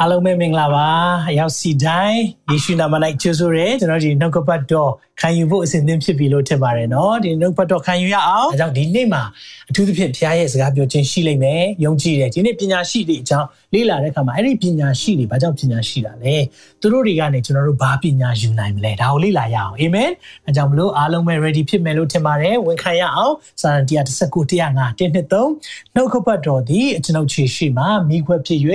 [0.00, 0.88] အားလုံးပဲမင်္ဂလာပါ
[1.28, 4.90] အရောက်စီတိုင်းယေရှုနာမ၌ကျေးဇူးရဲကျွန်တော်ဒီနှုတ်ကပတ်တော်
[5.20, 9.22] ခံယူဖို့အစဉ်သင့်ဖြစ်ပြီလို့ထင်ပါတယ်နော်ဒီနှုတ်ပတ်တော်ခံယူရအောင်အဲကြောင့်ဒီနေ့မှာ
[9.70, 16.36] အထူးသဖြင့်ဖခင်ရဲ့စကားပြောခြင်းရှိလိမ့်မယ်ယုံကြည်တယ်ဒီနေ့ပညာရှိတွေအကြောင်းလေ့လာတဲ့အခါမှာအဲ့ဒီပညာရှိတွေဘာကြောင့်ပညာရှိတာလဲ
[16.80, 20.10] သူတို့တွေကနေကျွန်တော်တို့ဘာပညာယူနိုင်မလဲဒါကိုလေ့လာရအောင်အာမင်
[20.46, 28.60] အဲကြောင့်မလို့အားလုံးပဲ ready ဖြစ်မယ်လို့ထင်ပါတယ်ဝန်ခံရအောင်စာရန်119 105 123နှုတ်ကပတ်တော်ဒီကျွန်ုပ်ခြေရှိမှာမိခွက်ဖြစ်၍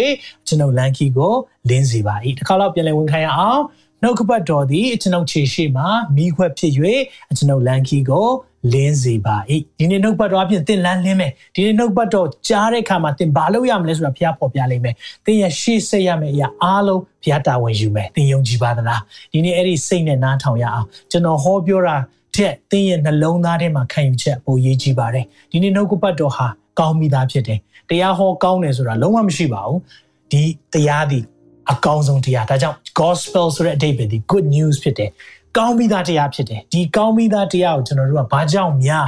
[0.47, 1.35] ကျွန်ုပ်လန်ခီကို
[1.69, 3.61] လင်းစေပါ၏တစ်ခါတော့ပြန်လည်ဝန်ခံရအောင်
[4.03, 5.83] နှုတ်ကပတ်တော်သည်ကျွန်ုပ်ခြေရှိမှ
[6.15, 6.71] မိခွက်ဖြစ်၍
[7.37, 8.27] ကျွန်ုပ်လန်ခီကို
[8.73, 9.35] လင်းစေပါ၏
[9.79, 19.01] ဒီနေ့နှုတ်ပတ်တော်အပြင်သင်လန်းလင်းမယ်ဒီနေ့နှုတ်ပတ်တော်ကြားတဲ့အခါမှာသင်ဘာလုပ်ရမလဲဆိုတာဘုရားပေါ်ပြလိမ့်မယ်သင်ရဲ့ရှေ့ဆက်ရမယ့်အရာအားလုံးဘုရားတာဝန်ယူမယ်သင်ယုံကြည်ပါသလား
[19.33, 21.95] ဒီနေ့အဲ့ဒီစိတ်နဲ့နားထောင်ရအောင်ကျွန်တော်ဟောပြောတာ
[22.35, 26.47] တဲ့သင်ရဲ့နှလုံးသားထဲမှာခံယူချက်ပိုရေးကြည့်ပါတယ်ဒီနေ့နှုတ်ကပတ်တော်ဟာ
[26.79, 29.79] ကောင်းမိသားဖြစ်တယ်တရားဟောကောင်းတယ်ဆိုတာလုံးဝမရှိပါဘူး
[30.32, 31.20] ဒီတရားဒီ
[31.72, 35.10] အကောင်းဆုံးတရားဒါကြောင့် gospel ဆိုတဲ့အဓိပ္ပာယ်ဒီ good news ဖြစ်တယ်
[35.56, 39.06] ကောင်းပြီးသားတရားဖြစ်တယ်ဒီကောင်းပြီးသားတရားကိုကျွန်တော်တို့ကဘာကြောင့်များ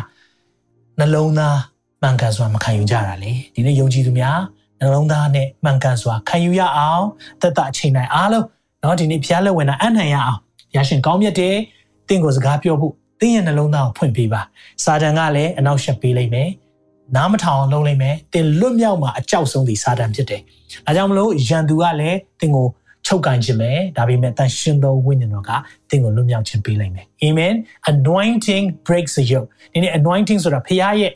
[0.98, 1.58] နှလုံးသား
[2.02, 4.38] မှန်ကန်စွာမခံယူကြတာလဲဒီနေ့ယုံကြည်သူများ
[4.80, 7.04] နှလုံးသားနဲ့မှန်ကန်စွာခံယူရအောင်
[7.40, 8.44] သက်တာအချိန်တိုင်းအားလုံး
[8.80, 10.40] เนาะဒီနေ့ဖျားလက်ဝင်တာအနိုင်ရအောင်
[10.76, 11.56] ရရှင်ကောင်းမြတ်တယ်
[12.08, 14.40] တင့်ကိုစကားပြောဖို့တင်းရဲ့နှလုံးသားကိုဖွင့်ပေးပါ
[14.84, 16.48] စာတန်ကလည်းအနောက်ရှက်ပေးလိုက်မယ်
[17.15, 20.41] နားမထောင်အောင်လုပ်လိုက်မယ်တင်လွတ်မြောက်မှာအကြောက်ဆုံးဒီစာတန်ဖြစ်တယ်။
[20.87, 22.67] အဲကြောင့်မလို့ရန်သူကလည်းတင်ကို
[23.05, 25.51] ချုပ်ကန်ခြင်းပဲဒါပေမဲ့တန်ရှင်သောဝိညာဉ်တော်က
[25.89, 27.55] တင်ကိုလွတ်မြောက်ခြင်းပေးလိုက်မယ်။ Amen.
[27.91, 29.49] Anointing breaks the yoke.
[29.73, 31.13] ဒီနေ့ anointing ဆိုတာဖခင်ရဲ့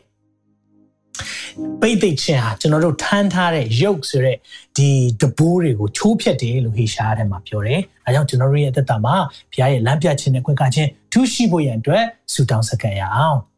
[1.80, 4.36] ပိတ်သိခြင်းဟာကျွန်တော်တို့ထမ်းထားတဲ့ yoke ဆိုတဲ့
[4.76, 4.88] ဒီ
[5.20, 9.16] တဘိုးတွေကိုချိုးဖျက်တယ်လို့ဟေရှားထဲမှာပြောတယ်။အဲကြောင့်ကျွန်တော်တို့ရဲ့သက်တာမှာ
[9.52, 13.38] ဘုရားရဲ့လမ်းပြခြင်းနဲ့ခွင့်ကခြင်းထူးရှိဖို့ရန်အတွက်ဆုတောင်းစကန်ရအောင်။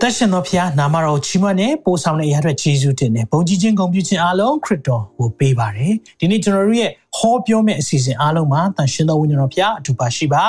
[0.00, 10.44] တရှင်တော်ဖျားနာမတော်ချီးမွမ်းနဲ့ပို့ဆောင်တဲ့အရာတွေယေရှုတင်နဲ့ဘုံကြီးချင်းဂုဏ်ပြုခြင်းအားလုံးခရစ်တော်ကိုပေးပါတယ်ဒီနေ့ကျွန်တော်တို့ရဲ့ဟောပြောမယ့်အစီအစဉ်အားလုံးမှာတန်ရှင်တော်ဝိညာဉ်တော်ဖျားအတူပါရှိပါ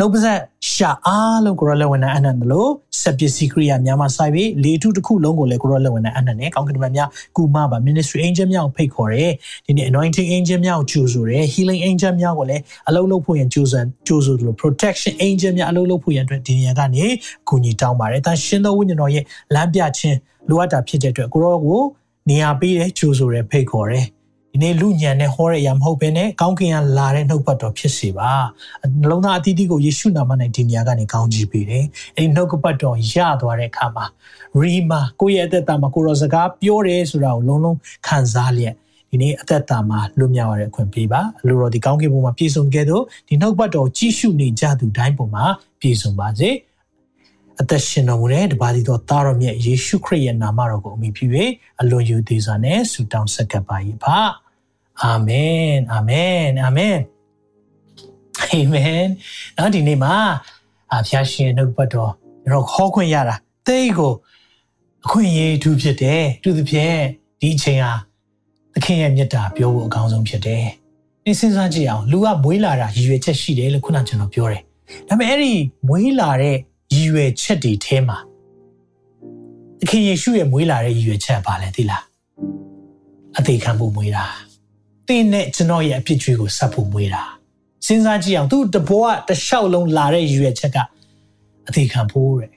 [0.00, 0.40] နှုတ်ပါဆက်
[0.72, 2.70] ရှာအားလုံးကိုရလက်ဝင်တဲ့အနန္တလို့
[3.00, 9.32] စက်ပစ္စည်းကရိယာများမှာစိုက်ပြီးလေထုတစ်ခုလုံးကိုလည်းကိုရလက်ဝင်တဲ့အနန္တနဲ့ကောင်းကင်ဘုရားကုမပါ ministry angel များကိုဖိတ်ခေါ်တယ်
[9.66, 19.24] ဒီနေ့ anointing angel များကိုကြိုဆိုတယ် healing angel များကိုလည်းအလုံးလုံးဖို့ရန်ကြိုးစားကြိုးဆိုတယ်လို့ protection angel များအလုံးလုံးဖို့ရန်အတွက်ဒီနေရာကနေအကူအညီတောင်းပါတယ်။ဒါရှင်သောဝိညာဉ်တော်ရဲ့
[19.54, 20.18] လမ်းပြခြင်း
[20.48, 21.82] လိုအပ်တာဖြစ်တဲ့အတွက်ကိုရောကို
[22.30, 24.06] နေရာပေးတယ်ကြိုးဆိုတယ်ဖိတ်ခေါ်တယ်
[24.56, 28.30] ဒီနေ့လူညံနဲ့ဟောတဲ့အရာမဟုတ်ဘဲနဲ့ကောင်းကင်ကလာတဲ့နှုတ်ပတ်တော်ဖြစ်စေပါ
[29.00, 31.84] နှလုံးသားအသီးသီးကိုယေရှုနာမနဲ့ဒီနေရာကနေကောင်းချီးပေးတယ်
[32.16, 34.04] အဲဒီနှုတ်ကပတ်တော်ရသွားတဲ့အခါမှာ
[34.60, 38.74] ရီမာကိုယ့်ရဲ့အသက်တာမှာကိုရောစကားပြောတယ်ဆိုတာကိုလုံးလုံးခံစားလျက်
[39.10, 45.44] ဒီနေ့အသက်တာမှာလွတ်မြောက်ရတဲ့အခွင့်ပေးပါအလိုတော်ဒီကောင်းကင်ဘုံမှာပြည့်စုံခဲ့သောဒီနှုတ်ပတ်တော်ကြီးရှုနေကြသူတိုင်းပုံမှာ
[45.80, 46.50] ပြည့်စုံပါစေ
[47.60, 51.24] အသက်ရှင်တော်မူတဲ့တပါးဒီတော်သားတော်မြတ်ယေရှုခရစ်ရဲ့နာမတော်ကိုအမိပြု၍
[51.80, 54.45] အလွန်ယူသေးစွာနဲ့ဆုတောင်းဆက်ကပ်ပါ၏ပါ
[55.02, 56.96] အာမင်အာမင်အာမင်
[58.40, 59.04] အာမင်
[59.56, 60.14] နောက်ဒီနေ့မှာ
[60.92, 62.12] အဖျားရှင်နှုတ်ပတ်တော်
[62.44, 63.36] ကျွန်တော်ခေါ်ခွင့်ရတာ
[63.66, 64.12] တိတ်ကို
[65.04, 66.98] အခွင့်အရေးထူးဖြစ်တယ်သူသဖြင့်
[67.40, 67.92] ဒီအချိန်ဟာ
[68.74, 70.66] သခင်ရဲ့မြတ်တာပြောဖို့အကောင်းဆုံးဖြစ်တယ်
[71.24, 74.62] နေစဉ်းစားကြည့်အောင်လူကမွေးလာတာရည်ရွယ်ချက်ရှိတယ်လို့ခုနကျွန်တော်ပြောတယ်
[75.08, 75.52] ဒါပေမဲ့အဲ့ဒီ
[75.88, 76.56] မွေးလာတဲ့
[76.94, 78.18] ရည်ရွယ်ချက်တွေထဲမှာ
[79.80, 82.04] သခင်ယေရှုရဲ့မွေးလာတဲ့ရည်ရွယ်ချက်ကဘာလဲသိလား
[83.38, 84.24] အသေးခံဖို့မွေးတာ
[85.08, 87.22] တင်းနဲ့ကျွန်တော်ရဲ့အဖြစ်ကြွေးကိုဆက်ဖို့မွေးတာ
[87.86, 90.78] စဉ်းစားကြည့်အောင်သူတဘောကတလျှောက်လုံးလာတဲ့ရည်ရွယ်ချက်က
[91.68, 92.50] အသေးခံဖို့တဲ့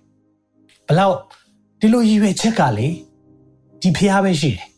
[0.88, 1.16] ဘလောက်
[1.80, 2.88] ဒီလိုရည်ရွယ်ချက်ကလေ
[3.82, 4.70] ဒီဖျားပဲရှိတယ်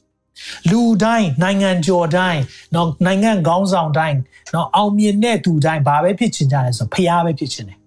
[0.69, 2.41] လူတိုင်းနိုင်ငံကျော်တိုင်း
[2.75, 4.17] နော်နိုင်ငံခေါင်းဆောင်တိုင်း
[4.53, 7.77] နော်အောင်မြင်တဲ့သူတိုင်းဘာပဲဖြစ်ချင်ကြလဲဆိုဖျားပဲဖြစ်ချင်တယ်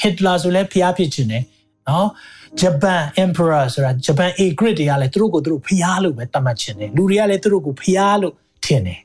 [0.00, 1.44] ဟစ်တလာဆိုလည်းဖျားဖြစ်ချင်တယ်
[1.88, 2.08] နော်
[2.60, 9.00] ဂျပန် emperor ဆိုတာဂျပန် A grade တွေကလည်းသူတို့ကိုသူတို့ဖျားလို့ပဲသတ်မှတ်ချင်တယ်လူတွေကလည်းသူတို့ကိုဖျားလို့ထင်တယ်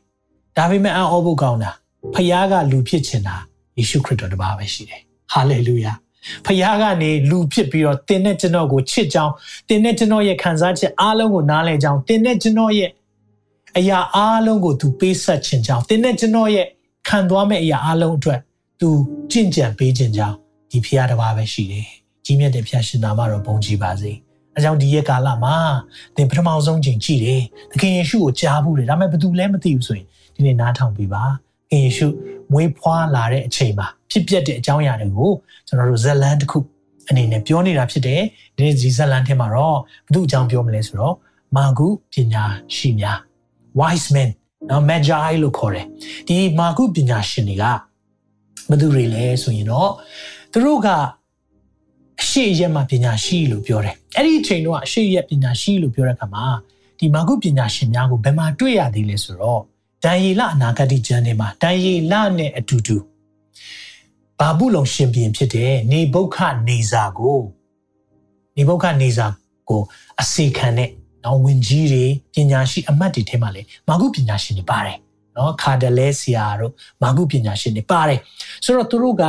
[0.59, 1.71] ဒါပေမဲ့အံ့ဩဖို့ကောင်းတာ
[2.13, 3.35] ဖခင်ကလူဖြစ်ချင်တာ
[3.77, 5.01] ယေရှုခရစ်တော်တပါးပဲရှိတယ်
[5.31, 5.93] ဟာလေလုယာ
[6.45, 9.33] ဖခင်ကနေလူဖြစ်ပြီးတော့တင်းနဲ့ကျွန်တော်ကိုချစ်ကြောင်း
[9.69, 12.89] တင်းနဲ့ကျွန်တော်ရဲ့ခံစားချက်အားလုံးကိုနားလည်ကြောင်းတင်းနဲ့ကျွန်တော်ရဲ့
[13.77, 16.67] အရာအားလုံးကိုသူပေးဆက်ခြင်းကြောင်းတင်းနဲ့ကျွန်တော်ရဲ့
[17.07, 18.39] ခံသွားမဲ့အရာအားလုံးအတွက်
[18.79, 18.89] သူ
[19.31, 20.35] ကြင်ကြံပေးခြင်းကြောင်း
[20.71, 21.87] ဒီဖခင်တပါးပဲရှိတယ်
[22.25, 24.11] ကြီးမြတ်တဲ့ဖခင်ရှင်နာမတော်ဘုန်းကြီးပါစေ
[24.55, 25.55] အဲကြောင့်ဒီရဲ့ကာလမှာ
[26.15, 27.41] သင်ပထမဆုံးချိန်ကြည့်တယ်
[27.71, 30.07] သခင်ယေရှုကိုကြားဘူးတယ်ဒါပေမဲ့ဘယ်သူလဲမသိဘူးဆိုရင်
[30.39, 31.23] ဒီနေ့နားထောင်ပြီးပါ
[31.71, 32.07] ခင်ယေရှု
[32.51, 35.31] မွေးဖွားလာတဲ့အချိန်မှာဖြစ်ပျက်တဲ့အကြောင်းအရာတွေကို
[35.67, 36.57] ကျွန်တော်တို့ဇလန်တစ်ခု
[37.09, 38.21] အနေနဲ့ပြောနေတာဖြစ်တယ်
[38.55, 39.77] ဒီနေ့ဒီဇလန်ထဲမှာတော့
[40.13, 41.15] ဘု து အကြောင်းပြောမလဲဆိုတော့
[41.55, 42.43] မာဂုပညာ
[42.75, 43.17] ရှိများ
[43.79, 44.29] wise men
[44.69, 45.85] နော် magi လို့ခေါ်တယ်
[46.27, 47.63] ဒီမာကုပညာရှင်တွေက
[48.69, 49.91] ဘယ်သူတွေလဲဆိုရင်တော့
[50.51, 50.87] သူတို့က
[52.21, 56.45] အရှိရက်မှာပညာရှိလို့ပြောတယ်အဲ့ဒီအချိန်တော့အရှိရက်ပညာရှိလို့ပြောတဲ့အခါမှာ
[56.99, 59.61] ဒီမာကုပညာရှင်များကိုဘယ်မှာတွေ့ရသေးလဲဆိုတော့
[60.05, 62.97] ဒံယေလအနာဂတိကျမ်းထဲမှာဒံယေလနဲ့အတူတူ
[64.39, 66.37] ဘာဘူးလုံရှင်ပြန်ဖြစ်တဲ့နေဘုခ
[66.67, 67.41] နေစာကို
[68.57, 69.25] နေဘုခနေစာ
[69.69, 69.81] ကို
[70.21, 70.89] အစေခံတဲ့
[71.25, 74.97] နော်ဝင်ကြီးတွေပညာရှိအမတ်တွေထဲမှာလေမာကုပညာရှင်တွေပါတယ်
[75.35, 76.73] နော်ခါဒလဲဆီယာတို့
[77.03, 78.19] မာကုပညာရှင်တွေပါတယ်
[78.65, 79.23] ဆိုတော့သူတို့က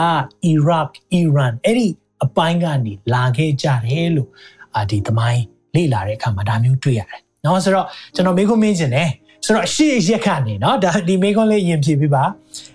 [0.45, 1.87] အီရတ်အီရန်အဲ့ဒီ
[2.25, 4.31] အပိုင်းကနေလာခဲ့ကြတယ်လို့
[4.77, 5.43] အာဒီသမိုင်း
[5.75, 9.11] လေ့လာတဲ့အခါမှာဒါမျိုးတွေ့ရတယ်နော်ဆိုတော့ကျွန်တော်မေးခွန်းမေးခြင်းတယ်
[9.45, 12.25] ဆိုတော့အရှိရက်ကနေနော်ဒါဒီမေးခွန်းလေးရင်ဖြေပြပါ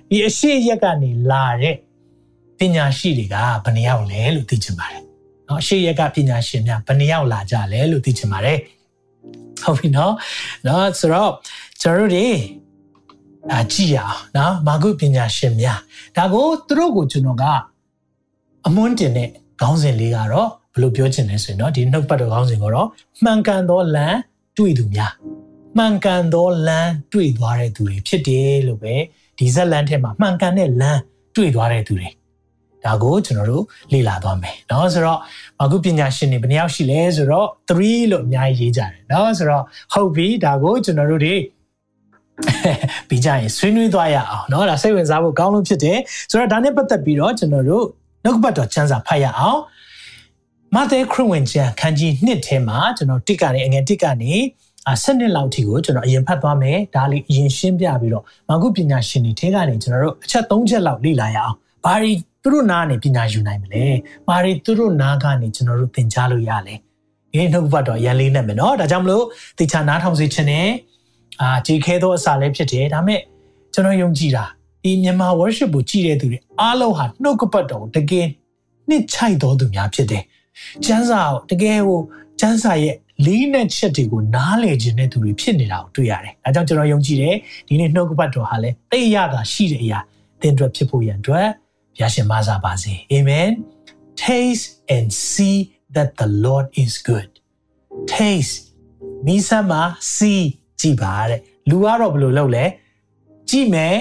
[0.10, 1.76] ဒီအရှိရက်ကနေလာတဲ့
[2.60, 5.04] ပညာရှိတွေကဘယ်နှယောက်လဲလို့သိချင်ပါတယ်
[5.48, 8.60] နော်အရှိရက်ကပညာရှင်များဘယ်နှယောက်လာကြလဲလို့သိချင်ပါတယ်
[9.62, 10.14] ဟုတ်ပြီနော်
[10.68, 11.32] နော်ဆိုတော့
[11.82, 12.28] ကျွန်တော်တို့တွေ
[13.52, 15.80] အာကြည့်ရအောင်နော်မာဂုပညာရှင်များ
[16.18, 17.46] ဒါကိုသူတို့ကိုကျွန်တော်က
[18.68, 19.30] အမွန်းတင်တဲ့
[19.62, 22.88] ခေါင်းစဉ်လေးကတော့ဘယ်လိုပြောချင်လဲဆိုရင်တော့ဒီနှုတ်ပတ်တော်ခေါင်းစဉ်ကတော့
[23.24, 24.18] မှန်ကန်သောလမ်း
[24.58, 25.12] တွေ့သူများ
[25.77, 28.95] မှန်ကန်သောလမ်းတွေ့သွားတဲ့သူတွေဖြစ်တယ်လို့ပဲ
[29.39, 31.01] ဒီဇက်လမ်းထဲမှာမှန်ကန်တဲ့လမ်း
[31.37, 32.09] တွေ့သွားတဲ့သူတွေ
[32.85, 35.19] ဒါကိုကျွန်တော်တို့လေ့လာသွားမယ်เนาะဆိုတော့
[35.63, 41.35] အခုပညာရှင်တွေဘယ်နှယောက်ရှိလဲဆိုတော့3လို့အများကြီးရေးကြတယ်เนาะဆိုတော့ဟုတ်ပြီဒါကိုကျွန်တော်တို့တွေ
[43.09, 45.99] ပြီးကြရင်ဆွေးနွေးသွားရအောင်เนาะဒါစိတ်ဝင်စားဖို့ကောင်းလို့ဖြစ်တယ်
[46.31, 47.85] ဆိုတော့ဒါနဲ့ပတ်သက်ပြီးတော့ကျွန်တော်တို့
[48.25, 49.61] နှုတ်ကပတ်တော်ကျမ်းစာဖတ်ရအောင်
[50.75, 54.33] မဿဲခရစ်ဝင်ကျမ်းခန်းကြီး1ထဲမှာကျွန်တော်တစ်ကနေအငယ်တစ်ကနေ
[54.88, 61.56] အာ7နှစ်လောက်ထိကိုကျွန်တော်အရင်ဖတ်သွားမယ်ဒါလေးအရင်ရှင်းပြပြီးတော့မာကုပညာရှင်တွေထဲကနေကျွန်တော်တို့အချက်3ချက်လောက်လေ့လာရအောင်
[61.86, 62.12] ဘာတွေ
[62.44, 63.86] သူတို့နားကနေပညာယူနိုင်မလဲ
[64.28, 66.76] ဘာတွေသူတို့နားကနေကျွန်တော်တို့သင်ကြားလို့ရလဲ
[67.32, 69.26] ဒီနှုတ်ဘတ်တော့ရန်လေးနဲ့မယ်နော်ဒါကြောင့်မလို့
[69.60, 70.68] တေချာနားထောင်စေချင်တယ်
[71.42, 73.20] အာကြည်ခဲသောအစာလည်းဖြစ်တယ်ဒါမဲ့
[73.74, 74.46] ကျွန်တော်ယုံကြည်တာ
[74.84, 78.28] ဒီမြန်မာ worship ကိုကြည်တဲ့သူတွေအားလုံးဟာနှုတ်ကပတ်တော်တကယ်
[78.90, 80.24] နှစ်ချိုက်တော်သူများဖြစ်တယ်
[80.86, 82.00] ကျမ်းစာကိုတကယ်ကို
[82.40, 87.36] ကျမ်းစာရဲ့ လေးနဲ့ချက်တွေကိုနားလည်ခြင်းတဲ့သူတွေဖြစ်နေတာကိုတွေ့ရတယ်။ဒါကြောင့်ကျွန်တော်ယုံကြည်တယ်
[87.68, 90.00] ဒီနေ့နှုတ်ကပတ်တော်ဟာလည်းသိရတာရှိတဲ့အရာ
[90.42, 91.48] သင်တို့ဖြစ်ဖို့ရန်အတွက်
[91.96, 93.52] ဘုရားရှင်မဆာပါစေ။ Amen.
[94.26, 94.66] Taste
[94.96, 95.58] and see
[95.96, 97.30] that the Lord is good.
[98.16, 98.56] Taste
[99.26, 99.82] မိစမ်းမှာ
[100.16, 100.42] see
[100.82, 101.40] ကြည့်ပါတဲ့။
[101.70, 102.66] လူကတော့ဘယ်လိုလုပ်လဲ။
[103.50, 103.96] ကြည့်မယ်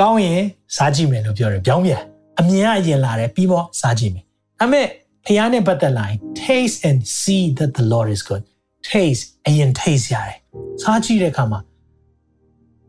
[0.00, 0.42] ကောင်းရင်
[0.76, 2.02] စားကြည့်မယ်လို့ပြောတယ်။ပြောင်းပြန်
[2.38, 4.24] အမြင်ကအရင်လာတယ်ပြီးတော့စားကြည့်မယ်။
[4.60, 4.86] ဒါပေမဲ့
[5.26, 8.44] ဖျားနဲ့ပတ်သက်လာရင် taste and see that the Lord is good
[8.89, 10.37] taste အရင် taste ရတယ်
[10.81, 11.59] စားကြည့်တဲ့အခါမှာ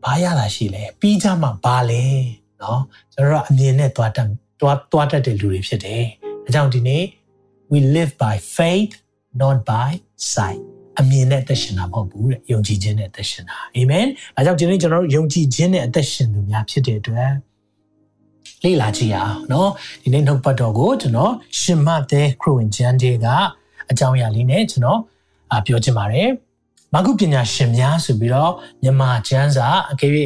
[0.03, 2.03] ဘာရတာရှိလဲပြီးကြမှာဘာလဲ
[2.59, 2.79] เนาะ
[3.13, 4.29] ကျွန်တော်တို့အမြင်နဲ့သွားတတ်
[4.61, 6.03] သွားသွားတတ်တဲ့လူတွေဖြစ်တယ်
[6.45, 7.03] အဲကြောင့်ဒီနေ့
[7.71, 8.93] we live by faith
[9.41, 9.89] not by
[10.33, 10.61] sight
[10.99, 14.05] အမြင်နဲ့အသက်ရှင်တာမဟုတ်ဘူးတဲ့ယုံကြည်ခြင်းနဲ့အသက်ရှင်တာအာမင်
[14.37, 17.31] အဲကြောင့်ဒီနေ့ကျွန်တော်တို့ယုံကြည်ခြင်းနဲ့အသက်ရှင်သူများဖြစ်တဲ့အတွက်
[18.63, 19.67] လေ့လာကြည့်ရအောင်เนาะ
[20.03, 23.27] ဒီနေ့နှုတ်ပတ်တော်ကိုကျွန်တော်ရှင်မတဲ့ခရစ်ဝင်ကျမ်းတွေက
[23.91, 25.10] အကြောင်းအရာလေးနဲ့ကျွန်တော်အ
[25.66, 26.28] ပြောချင်ပါတယ်
[26.94, 28.52] မာကုပညာရှင်များဆိုပြီးတော့
[28.82, 30.12] မြန်မာကျမ်းစာအကယ်၍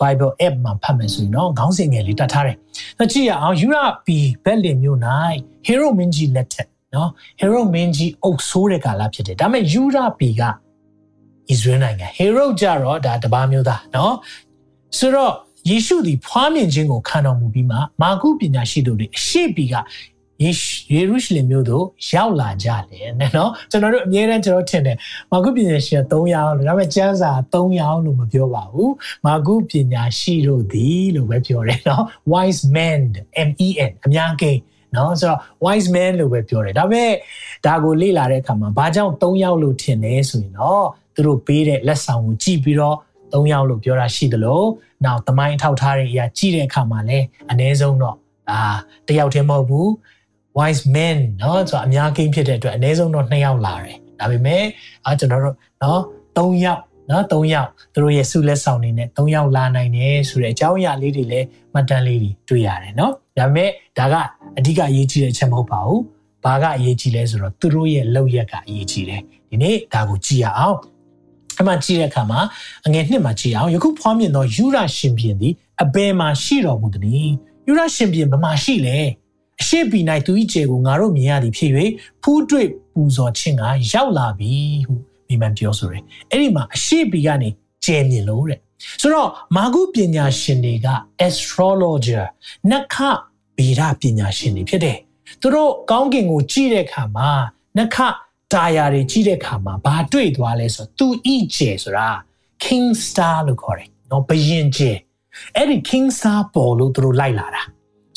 [0.00, 2.56] Bible app မှာဖတ်မယ်ဆိုရင်တော့ခေါင်းစဉ်ငယ်လေးတတ်ထားတယ်။
[2.98, 3.76] ဒါကြည့်ရအောင်ယူရ
[4.06, 4.98] ပီဘက်လင်မြို့၌
[5.64, 10.50] ဟေရိုမင်းကြီးလက်ထက်နော်ဟေရိုမင်းကြီးအုပ်ဆိုးတဲ့ကာလဖြစ်တယ်။ဒါပေမဲ့ယူရပီကဣ
[11.46, 14.14] သရေလနိုင်ငံဟေရိုကြတော့ဒါတပါးမျိုးသားနော်
[14.98, 15.32] ဆိုတော့
[15.70, 19.74] ယေရှုသည်ဖွားမြင်ခြင်းကိုခံတော်မူပြီးမှမာကုပညာရှိသူတွေအရှိပီက
[20.44, 24.96] ယေရုရှလင်မြို့သို့ရောက်လာကြတယ်နော်ကျွန်တော်တို့အမြဲတမ်းကျွန်တော်ထင်တယ်
[25.32, 28.92] မာကုပညာရှိ3ယောက်လို့ဒါပေမဲ့ကျမ်းစာ3ယောက်လို့မပြောပါဘူး
[29.26, 33.00] မာကုပညာရှိတို့သည်လို့ပဲပြောတယ်နော် wise men
[33.48, 34.58] M E N အများကြီး
[34.94, 37.12] နော်ဆိုတော့ wise man လို့ပဲပြောတယ်ဒါပေမဲ့
[37.66, 42.96] ဒါကိုလေ့လာတဲ့အခါမှာဘာကြောင့်3ယောက်လို့ထင်လဲဆိုရင်တော့သူတို့ပေးတဲ့လက်ဆောင်ကိုကြည့်ပြီးတော့
[43.32, 44.62] 3ယောက်လို့ပြောတာရှိသလို
[45.04, 48.16] နောက်သမိုင်းထောက်ထားတဲ့အရာကြည့်တဲ့အခါမှာလည်းအ ਨੇ ဆုံးတော့
[48.50, 48.58] အာ
[49.08, 49.90] တယောက်တည်းမဟုတ်ဘူး
[50.57, 54.63] wise men เนาะဆိုတော့အများကြီးဖြစ်တဲ့အတွက်အနည်းဆုံးတော့2ယောက်လာတယ်ဒါပေမဲ့
[55.05, 55.99] အာကျွန်တော်တို့เนาะ
[56.37, 64.15] 3ယောက်เนาะ3ယောက်သူတို့ရဲ့ဆုလက်ဆောင်တွေနဲ့3ယောက်လာနိုင်တယ်ဆိုတဲ့အကြောင်းအရာလေးတွေလည်းမှတ်တမ်းလေးတွေတွေ့ရတယ်เนาะဒါပေမဲ့ဒါက
[64.57, 66.01] အဓိကအရေးကြီးတဲ့အချက်မဟုတ်ပါဘူး
[66.45, 70.77] ဘာကအရေးကြီးလဲဆိုတော့သူတို့ရဲ့လောက်ရက်ကအရေးကြီးတယ်ဒီနေ့ဒါကိုကြည့်ရအောင်
[71.59, 72.39] အမှကြည့်တဲ့အခါမှာ
[72.85, 77.29] အငယ်နှစ်မှာကြည့်အောင်ယခုဖွားမြင်သောယူရရှင်ပြန်သည်အဘယ်မှာရှိတော်မူသည်။
[77.67, 78.97] ယူရရှင်ပြန်ဘယ်မှာရှိလဲ။
[79.60, 81.72] အရှိပီ၌သူ၏ခြေကိုငါတို့မြင်ရသည်ဖြစ်၍
[82.22, 84.52] ဖူးတွေ့ပူဇော်ခြင်းကရောက်လာပြီ
[84.86, 84.94] ဟု
[85.28, 87.48] မိမန်ပြောဆိုတယ်။အဲ့ဒီမှာအရှိပီကနေ
[87.84, 88.58] ကျဲမြင်လို့တဲ့။
[89.00, 90.88] ဆိုတော့မာဂုပညာရှင်တွေက
[91.26, 92.24] astrologer
[92.70, 92.96] နက္ခ
[93.56, 94.98] ဗေဒပညာရှင်တွေဖြစ်တယ်။
[95.40, 97.28] သူတို့ကောင်းကင်ကိုကြည့်တဲ့အခါမှာ
[97.78, 97.96] နက္ခ
[98.52, 102.08] တာယာတွေကြည့်တဲ့အခါမှာဘာတွေ့သွားလဲဆိုတော့သူဤကျဲဆိုတာ
[102.64, 104.92] ခ king star လို့ခေါ်တယ်နော်ဘယင်ကျဲ
[105.56, 107.62] အဲ့ဒီ king star ပေါ်လို့သူတို့လိုက်လာတာ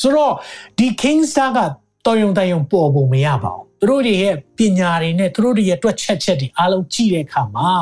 [0.02, 0.32] ဆိုတော့
[0.78, 1.58] ဒီ king star က
[2.06, 7.72] တော်ရုံတန်ရုံပေါ်ပုံမရပါဘူးသူတို့တွေရဲ့ပညာတွေနဲ့သူတို့တွေရဲ့တွက်ချက်ချက်တွေအားလုံးကြည့်တဲ့အခါမှာ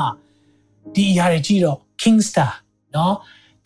[0.94, 2.52] ဒီအရာတွေကြည့်တော့ king star
[2.94, 3.14] နော်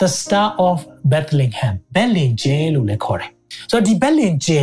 [0.00, 0.78] the star of
[1.11, 3.30] bethlehem ဘက်လင်ကျဲလို့လည်းခေါ်တယ်
[3.71, 4.62] ဆိုတော့ဒီဘက်လင်ကျဲ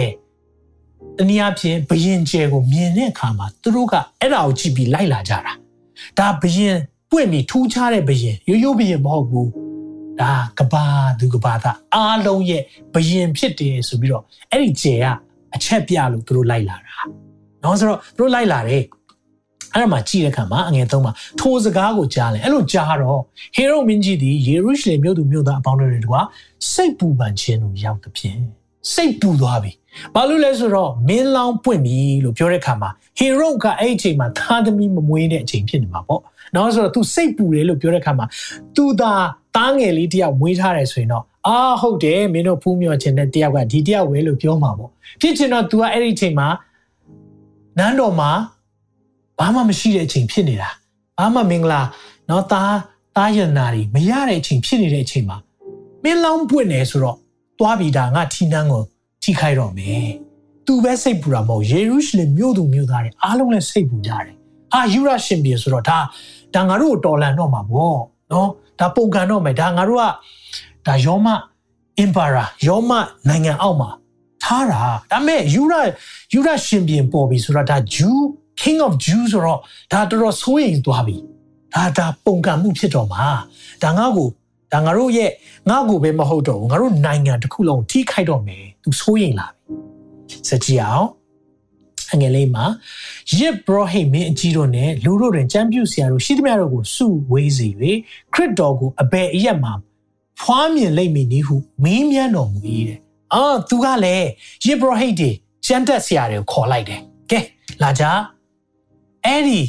[1.18, 5.54] တနည်းအားဖြင့်ဘယင်ကျဲကိုမြင်တဲ့အခါမှာသူတို့ကအဲ့ဒါကိုကြည့်ပြီးလိုက်လာကြတာ
[6.20, 6.76] ဒါဘယင်
[7.12, 9.50] ပွင့်ပြီးထူးခြားတဲ့ဘယင်ရိုးရိုးဘယင်မဟုတ်ဘူး
[10.22, 10.86] ဒါကဘာ
[11.20, 12.62] သူကဘာသာအားလုံးရဲ့
[12.94, 15.06] ဘယင်ဖြစ်တယ်ဆိုပြီးတော့အဲ့ဒီကျယ်က
[15.56, 16.96] အချက်ပြလို့သူတို့လိုက်လာတာ။
[17.64, 18.84] နော်ဆိုတော့သူတို့လိုက်လာတယ်
[19.74, 23.20] အဲ့ဒါမှကြည့်တဲ့အခါမှာအငယ်သုံးပါထိုစကားကိုကြားလဲအဲ့လိုကြားတော့
[23.56, 26.16] ဟေရုမင်းကြီးဒီယေရုရှလင်မြို့သူမြို့သားအပေါင်းတို့တွေက
[26.74, 28.40] စိတ်ပူပန်ခြင်းတို့ရောက်သဖြင့်
[28.94, 29.72] စိတ်ပူသွားပြီ
[30.16, 36.22] ဘာလို့လဲဆိုတော့မင်းလောင်းပွင့်ပြီလို့ပြောတဲ့အခါမှာဟေရုကအဲ့အချိန်မှာသားသမီးမမွေးတဲ့အချိန်ဖြစ်နေမှာပေါ့
[36.56, 38.26] နော်ဆိုတော့ तू စိတ်ပူတယ်လို့ပြောတဲ့အခါမှာ
[38.76, 39.12] तू သာ
[39.58, 46.48] သားငယ်လေးတယောက်မွေးထားတယ်ဆိုရင်တော့အာဟုတ်တယ်မင်းတို့ဖူးမြော်ခြင်းတဲ့တယောက်ကဒီတယောက်ပဲလို့ပြောမှာပေါ့ဖြစ်ချင်တော့ तू ကအဲ့ဒီအချိန်မှာ
[47.78, 48.32] နန်းတော်မှာ
[49.40, 50.70] ဘာမှမရှိတဲ့အချိန်ဖြစ်နေတာ
[51.18, 51.82] ဘာမှမင်္ဂလာ
[52.30, 52.76] နော်သား
[53.16, 55.38] သားယန္နာတွေမရတဲ့အချိန်ဖြစ်နေတဲ့အချိန်မှာ
[56.04, 57.18] မင်းလောင်းပွင့်နေဆိုတော့
[57.60, 58.84] သွားပြီးတာငါထီနန်းကို
[59.24, 60.08] ထိခိုက်တော့မယ်
[60.66, 64.36] သူပဲစိတ်ပူတာမဟုတ်ယေရုရှလင်မြို့သူမြို့သားတွေအားလုံးလည်းစိတ်ပူကြတယ်
[64.74, 66.00] ဟာယူရရှင်ပြည်ဆိုတော့ဒါ
[66.56, 68.00] ဒါငါတို့တော်လန်တော့မှာပေါ့
[68.32, 68.50] နော်
[68.80, 70.06] ဒါပုံကန်တော့မယ်ဒါငါတို့က
[70.88, 71.28] ဒါယောမ
[72.04, 72.92] emperor ယောမ
[73.30, 73.90] နိုင်ငံအောက်မှာ
[74.44, 74.82] ထားတာ
[75.12, 75.74] ဒါမဲ့ယူရ
[76.34, 78.18] ယူရရှင်ပြည်ပေါ်ပြီဆိုတော့ဒါ Jew
[78.62, 79.60] king of Jews ဆိုတော့
[79.94, 81.18] ဒါတော်တော်ဆိုးရင်သွားပြီ
[81.76, 83.28] ဒါဒါပုံကံမှုဖြစ်တော့မှာ
[83.84, 84.28] ဒါငါ့ကို
[84.74, 85.32] ဒါငါတို့ရဲ့
[85.70, 91.08] ငါ့ကိုပဲမဟုတ်တော့ဘူးငါတို့နိုင်ငံတစ်ခုလုံးထိခိုက်တော့မယ်သူဆိုးရင်လာပြီစကြည့်အောင်
[92.13, 92.65] အငယ်လေးမှာ
[93.39, 97.69] ယစ်ဘရဟိမင်းအကြီးတို့နဲ့လူတို့တွင်ကြမ်းပြုဆရာတို့ရှိသမျှတို့ကိုစုဝေးစေ၍
[98.33, 99.73] ခရစ်တော်ကိုအဘယ်အရက်မှာ
[100.41, 102.99] ဖွားမြင်လိမ့်မည်နည်းဟုမင်းမြန်းတော်မူ၏တဲ့
[103.35, 104.29] အာသူကလည်း
[104.65, 105.31] ယစ်ဘရဟိတွေ
[105.67, 107.41] ကြမ်းတက်ဆရာတွေကိုခေါ်လိုက်တယ်ကဲ
[107.83, 108.05] လာကြ
[109.25, 109.61] အဲ့ဒီ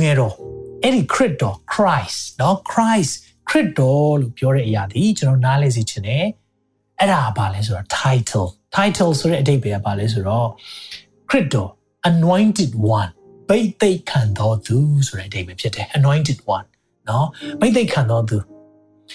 [0.00, 0.34] ငယ်တော်
[0.82, 3.12] အဲ့ဒီခရစ်တော် Christ เนาะ Christ
[3.48, 6.26] ခရစ်တော်လို့ပြောတဲ့အရာဒီကျွန်တော်နားလည်စီချင်တယ်
[6.98, 10.48] အဲ့ဒါဘာလဲဆိုတော့ title title ဆိုတဲ့အဓိပ္ပာယ်ကဘာလဲဆိုတော့
[11.29, 11.69] ခရစ်တော်
[12.09, 13.11] anointed one
[13.49, 16.67] ဘိတ်သိက်ခံတော်သူဆိုတဲ့အဓိပ္ပာယ်ဖြစ်တယ် anointed one
[17.09, 17.27] နော်
[17.59, 18.37] ဘိတ်သိက်ခံတော်သူ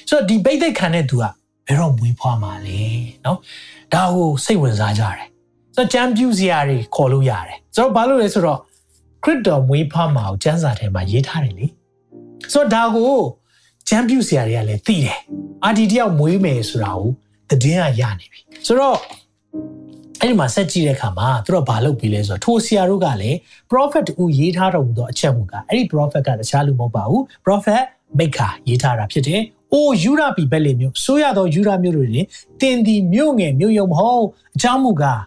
[0.08, 1.24] ဆိုတော့ဒီဘိတ်သိက်ခံတဲ့သူက
[1.66, 2.82] ဘယ်တော့မွေးဖွားမှာလဲ
[3.24, 3.38] နော်
[3.94, 5.28] ဒါကိုစိတ်ဝင်စားကြတယ်
[5.76, 8.58] ဆိုတော့ကျမ်းပြူစရာတွေခေါ်လို့ရတယ်ဆိုတော့ဘာလို့လဲဆိုတော့
[9.24, 11.66] ခရစ်တော်မွေးဖွားမှာကိုကျမ်းစာထဲမှာရေးထားတယ်လေ
[12.52, 13.14] ဆိုတော့ဒါကို
[13.88, 15.18] ကျမ်းပြူစရာတွေကလည်းသိတယ်
[15.64, 17.08] အာဒီတယောက်မွေးမယ်ဆိုတာကို
[17.50, 18.98] သတင်းကရနေပြီဆိုတော့
[20.24, 23.36] အဲ့ဒီမှာဆက်ကြည့်တဲ့အခါမှာသူတို့ဘာလုပ်ပြီးလဲဆိုတော့ထိုဆရာတို့ကလည်း
[23.70, 27.82] prophet ဦးရေးထားတော်မူသောအချက်မူကအဲ့ဒီ prophet ကတခြားလူမဟုတ်ပါဘူး prophet
[28.18, 29.40] မိခါရေးထားတာဖြစ်တယ်။
[29.72, 32.06] အိုယူရပီဘက်လေမျိုးဆိုရသောယူရမျိုးတွေ
[32.60, 34.24] တင်ဒီမြို့ငယ်မြို့ယုံမဟုတ်
[34.56, 35.20] အကြောင်းမူကား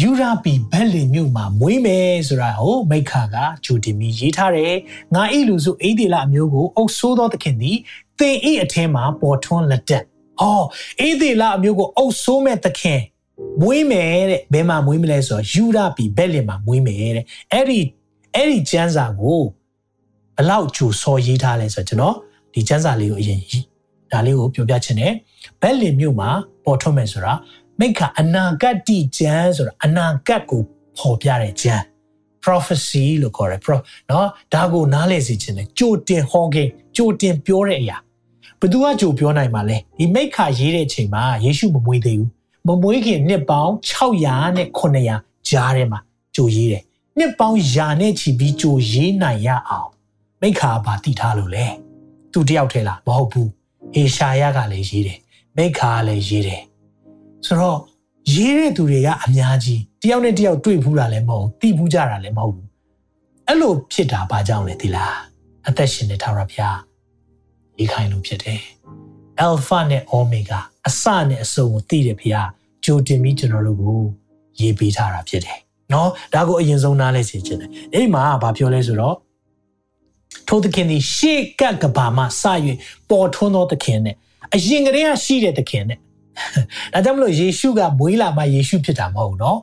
[0.00, 4.74] ယူရာပီဘက်လင်မြို့မှာမွေးမယ်ဆိုတာကိုမိခါကဂျူတင်မီရေးထားတယ်။
[5.14, 7.76] ငါဤလူစုအိဒီလာအမျိုးကိုအုပ်ဆိုးသောသခင်သည်
[8.18, 10.04] တင်ဤအထင်းမှာပေါ်ထွန်းလက်တက်။
[10.40, 10.66] အော်
[11.00, 13.00] အိဒီလာအမျိုးကိုအုပ်ဆိုးမဲ့သခင်
[13.61, 17.79] မွေးမယ်တဲ့ဘယ်မှာမွေးမလဲဆိုတော့ယူရာပီဘက်လင်မှာမွေးမယ်တဲ့။အဲ့ဒီ
[18.35, 19.41] အဲ့ဒီကျမ်းစာကို
[20.37, 22.15] ဘလောက်ဂျူစော်ရေးထားလဲဆိုတော့ကျွန်တော်
[22.53, 23.39] ဒီကျမ်းစာလေးကိုအရင်
[24.11, 25.13] ဒါလေးကိုပြောပြချင်တယ်။
[25.61, 26.29] ဘက်လင်မြို့မှာ
[26.65, 27.33] ပေါ်ထွန်းမယ်ဆိုတာ
[27.79, 30.61] မိခအနာဂတ်တိကျမ်းဆိုတာအနာဂတ်ကို
[30.97, 31.83] ပေါ်ပြတဲ့ကျမ်း
[32.43, 33.77] prophecy လို့ခေါ်တယ် pro
[34.07, 37.97] เนาะဒါကိုနားလည်စေခြင်းနဲ့ကြိုတင်ဟောခဲ့ကြိုတင်ပြောတဲ့အရာ
[38.59, 42.29] ဘသူကကြိုပြောနိုင်မှာလဲဒီမိခရေးတဲ့အချိန်မှာယေရှုမမွေးသေးဘူး
[42.70, 46.00] မမွေးခင်နှစ်ပေါင်း600နဲ့900ကြားထဲမှာ
[46.36, 46.82] ကြိုရေးတယ်
[47.18, 49.90] နှစ်ပေါင်းယာနဲ့ချီပြီးကြိုရေးနိုင်ရအောင်
[50.42, 51.66] မိခါဘာတည်ထားလို့လဲ
[52.32, 53.50] သူတယောက်ထဲလားမဟုတ်ဘူး
[53.94, 55.18] အေရှာယကလည်းရေးတယ်
[55.56, 56.62] မိခါကလည်းရေးတယ်
[57.46, 57.78] ဆိုတော့
[58.34, 62.68] ရေးတဲ့သူတွေကအများကြီးတယောက်နဲ့တယောက်တွေ့ဘူးတာလည်းမဟုတ်သိဘူးကြတာလည်းမဟုတ်ဘူး
[63.46, 65.16] အဲ့လိုဖြစ်တာဘာကြောင့်လဲဒီလား
[65.68, 66.78] အသက်ရှင်တဲ့ထာဝရဘုရား
[67.78, 68.60] ရေးခိုင်းလို့ဖြစ်တယ်
[69.46, 72.48] alpha နဲ့ omega အစနဲ့အဆုံးကိုသိတဲ့ဘုရား
[72.84, 73.98] ကြိုတင်ပြီးကျွန်တော်တို့ကို
[74.60, 75.58] ရေးပေးထားတာဖြစ်တယ်
[75.92, 79.16] နော်ဒါကိုအရင်ဆုံးနားလဲစေချင်တယ်အဲ့မှာဘာပြောလဲဆိုတော့
[80.48, 82.42] ထိုသခင်ဒီရှေ့ကကဘာမှာစ၍
[83.10, 84.16] ပေါ်ထွန်းသောသခင်နဲ့
[84.54, 85.98] အရင်ကတည်းကရှိတဲ့သခင်နဲ့
[86.92, 89.58] ဒါကြောင့်မလို့ယေရှုကမွေးလာမှယေရှုဖြစ်တာမဟုတ်နော်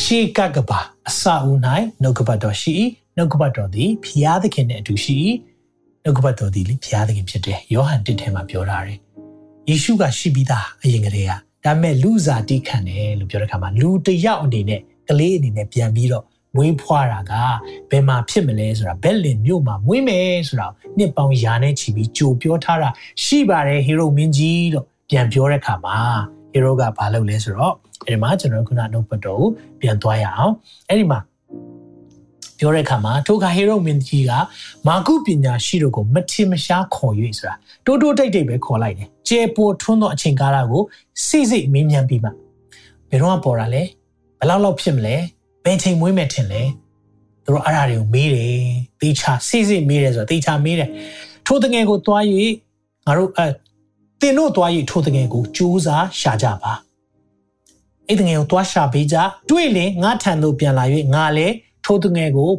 [0.00, 1.58] ရှေးကကပါအစအဦး၌
[2.02, 2.74] နှုတ်ကပတ်တော်ရှိ
[3.16, 5.18] နှုတ်ကပတ်တော်သည်ဖျားသခင်နဲ့အတူရှိ
[6.04, 8.98] နှုတ်ကပတ်တော်သည်လေဖျားသခင်ဖြစ်တယ်ယောဟန်1ထဲမှာပြောထားတယ်
[9.68, 11.32] ယေရှုကရှိပြီးသားအရင်ကတည်းက
[11.64, 16.24] ဒါပေမဲ့လူစားတိခံတယ်လို့ပြောတဲ့အခါမှာလူတယောက်အနေနဲ့ကလေးအနေနဲ့ပြန်ပြီးတော့
[16.56, 17.32] မွေးဖွားတာက
[17.90, 20.66] ဘယ်မှာဖြစ်မလဲဆိုတာဘက်လင်မြို့မှာမွေးမယ်ဆိုတာ
[20.98, 22.88] နှစ်ပေါင်းရာနဲ့ချီပြီးကြိုပြောထားတာ
[23.24, 25.96] ရှိပါတယ်ဟီရိုမင်းကြီးလို့ပြန်ပြောတဲ့အခါမှာ
[26.52, 29.48] ဟီရိုကဘာလုပ်လဲဆိုတော့အဲဒီမှာကျွန်တော်ခုနနှုတ်ပတ်တော်ကို
[29.80, 30.54] ပြန်သွားရအောင်
[30.88, 31.18] အဲ့ဒီမှာ
[32.62, 34.32] ပြောတဲ့အခါမှာထိုခါဟီရိုမင်းကြီးက
[34.86, 37.54] မာကုပညာရှိတို့ကိုမထင်မရှားခေါ်၍ဆိုတာ
[37.86, 40.82] တိုးတိုးတိတ်တိတ်ပဲခေါ်လိုက်တယ်။ကျေပေါ်ထွန်းသောအချိန်ကာလကို
[41.26, 42.30] စိစိမင်းမြန်ပြီးမှ
[43.10, 43.82] ဘယ်တော့ပေါ်တာလဲ
[44.38, 45.16] ဘယ်လောက်လောက်ဖြစ်မလဲ
[45.64, 46.62] ဘယ်ချိန်မွေးမယ်ထင်လဲ
[47.44, 48.52] သူတို့အဲ့ဒါတွေကိုမေးတယ်
[49.00, 50.90] တေချာစိစိမေးတယ်ဆိုတာတေချာမေးတယ်
[51.46, 52.22] ထိုတငယ်ကိုတွား၍
[53.06, 53.46] ငါတို့အဲ
[54.20, 56.72] တင်တို့တွား၍ထိုတငယ်ကိုစူးစားရှာကြပါ
[58.08, 59.16] အဲ့တငယ်ကိုတွားရှာပေးကြ
[59.50, 62.50] တွေ့ရင်ငါထံသို့ပြန်လာ၍ငါလည်း ထိုသူငယ်ကို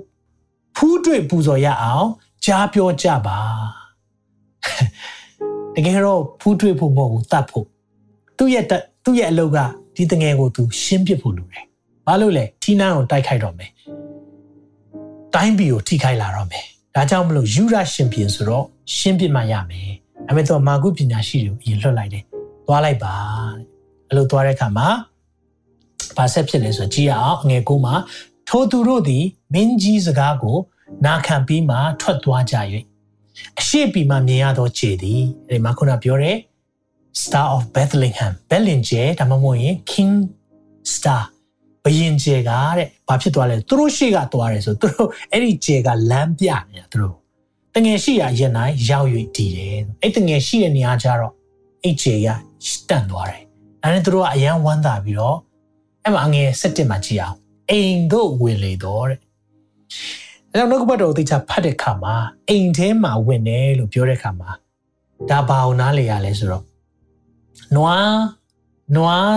[0.76, 2.08] ဖူးတွေ့ပူဇော်ရအောင်
[2.46, 3.40] ကြားပြောကြပါ
[5.76, 7.66] တကယ်တော့ဖူးတွေ့ဖို့မဟုတ်ဘူးတတ်ဖို့
[8.38, 8.66] သူ့ရဲ့
[9.06, 9.60] သူ့ရဲ့အလုပ်က
[9.96, 11.66] ဒီတငယ်ကိုသူရှင်းပစ်ဖို့လိုတယ်
[12.06, 13.72] ဘာလို့လဲထီနန်းကိုတိုက်ခိုက်တော့မယ်
[15.34, 16.66] တိုင်းပြည်ကိုထိခိုက်လာတော့မယ်
[16.96, 18.66] ဒါကြောင့်မလို့ယူရရှင်ပြင်ဆိုတော့
[18.98, 19.92] ရှင်းပစ်မှရမယ်
[20.30, 22.24] အမေတော့မာကုပညာရှိတွေကိုအရင်လွှတ်လိုက်တယ်
[22.68, 23.14] သွားလိုက်ပါ
[24.08, 24.88] အဲ့လိုသွားတဲ့အခါမှာ
[26.18, 27.96] ဘာဆက်ဖြစ်လဲဆိုတော့ကြည့်ရအောင်ငယ်ကိုမှာ
[28.48, 29.24] ထိုသူတို့သည်
[29.54, 30.58] မင်းကြီးစကားကို
[31.06, 32.56] နာခံပြီးမှထွက်သွားကြ၍
[33.60, 36.38] အရှိပြီမှမြင်ရသောခြေသည်ဒီမှာခုနပြောတဲ့
[37.22, 40.14] Star of Bethlehem ဘယ်လင်ကျဲဒါမှမဟုတ်ရင် King
[40.94, 41.24] Star
[41.84, 47.16] ဘယင်ကျဲကတဲ့ဘာဖြစ်သွားလဲသူတို့ရှေ့ကသွားတယ်ဆိုသူတို့အဲ့ဒီကျဲကလမ်းပြနေတာသူတို့
[47.76, 51.34] တငယ်ရှိရရင်နိုင်ရောက်၍တည်တယ်အဲ့တငယ်ရှိတဲ့နေရာကျတော့
[51.84, 52.28] အဲ့ကျဲက
[52.90, 53.42] တန့်သွားတယ်
[53.84, 55.38] အဲ့ဒါနဲ့သူတို့ကအရန်ဝမ်းသာပြီးတော့
[56.04, 57.38] အဲ့မှာအငယ်၁၇မှာကြည့်အောင်
[57.70, 59.20] အိမ်တို့ဝင်လေတော့တဲ့
[60.52, 62.16] အဲတော့နှုတ်ကပတ်တော်သိချဖတ်တဲ့ခါမှာ
[62.50, 64.50] အိမ်ထဲမှာဝင်တယ်လို့ပြောတဲ့ခါမှာ
[65.30, 66.64] ဒါဘာအောင်နားလေရလဲဆိုတော့
[67.76, 68.12] နွား
[68.96, 69.32] နွား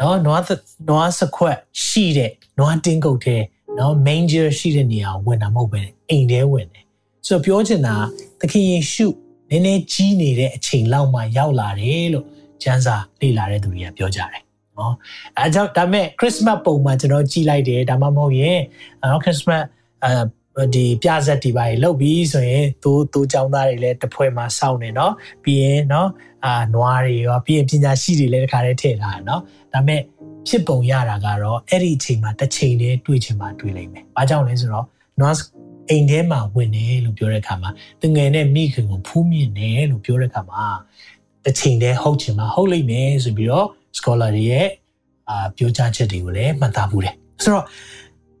[0.00, 0.42] နော်နွား
[0.88, 3.36] နွားစခွက်ရှိတဲ့နွားတင်းကုတ်ထဲ
[3.78, 6.84] နော် manger ရှိတဲ့နေရာဝင်တာမဟုတ်ပဲအိမ်ထဲဝင်တယ်
[7.26, 7.94] ဆိုတော့ပြောချင်တာ
[8.40, 9.06] သခင်ယေရှု
[9.50, 12.26] နည်းနည်းကြီးနေတဲ့အချိန်လောက်မှရောက်လာတယ်လို့
[12.62, 14.42] ကျမ်းစာလေ့လာတဲ့သူတွေကပြောကြတယ်
[14.77, 14.93] နော်
[15.37, 18.59] အဲကြောင့်ဒါမဲ့ခရစ်စမတ်ပုံမှန်ကျွန်တော်ကြည်လိုက်တယ်ဒါမှမဟုတ်ရင်
[19.11, 19.65] နော်ခရစ်စမတ်
[20.03, 25.11] အဲဒီပြဇက်ဒီပါကြီးလုပ်ပြီးဆိုရင်သူသူចောင်းသားတွေလည်းတစ်ဖွဲ့မှာစောင့်နေเนาะ
[25.43, 26.07] ပြီးရင်เนาะ
[26.45, 29.41] အာနွားတွေရောပြီးရင်ပညာရှိတွေလည်းတစ်ခါတည်းထည့်ထားတယ်เนาะ
[29.73, 30.01] ဒါမဲ့
[30.47, 34.85] ဖြစ်ပုံရတာကတော့အဲ့ဒီအချိန်မှာတစ်ချိန်တည်းတွေ့ချင်မှတွေ့လိမ့်မယ်။ဘာကြောင့်လဲဆိုတော့
[35.19, 35.35] နွား
[35.89, 37.69] အိမ်ထဲမှာဝင်တယ်လို့ပြောတဲ့အခါမှာ
[38.01, 40.63] တငယ်နဲ့မိခင်ကိုဖူးမြင့်တယ်လို့ပြောတဲ့အခါမှာ
[41.45, 43.67] တစ်ချိန်တည်းဟုတ်ချင်မှဟုတ်လိမ့်မယ်ဆိုပြီးတော့
[43.98, 44.68] scholar တွေရဲ့
[45.30, 47.64] အာပြောကြားချက်တွေကိုလည်းမှတ်သားမှုတယ်ဆိုတော့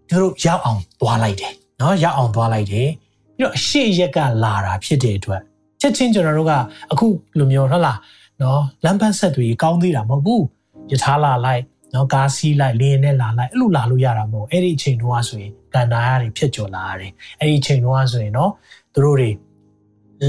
[0.08, 2.88] သူတို့ရောက်အောင်သွားလိုက်တယ်နော်ရောက်အောင်သွားလိုက်တယ်
[3.36, 5.40] ပြီးတော့အရှိရက်ကလာတာဖြစ်တဲ့အတွက်
[5.80, 6.52] ချက်ချင်းကျွန်တော်တို့က
[6.92, 7.06] အခု
[7.38, 7.98] လိုမျိုးဟုတ်လား
[8.42, 10.44] နော်လမ်းပန်းဆက်တွေကောင်းသေးတာမဟုတ်ဘူး
[10.92, 11.62] ယထာလာလိုက်
[11.94, 18.52] နော်ကားစီးလိုက်လေယာဉ်နဲ့လာလိုက်အဲ့လိုလာလို့ရတာမဟုတ်အဲ့ဒီအချိန်တုန်းကဆိုရင်ကန်နာရတွေဖြစ်ကျော်လာရတယ်အဲ့ဒီအချိန်တုန်းကဆိုရင်နော်
[18.94, 19.30] သူတို့တွေ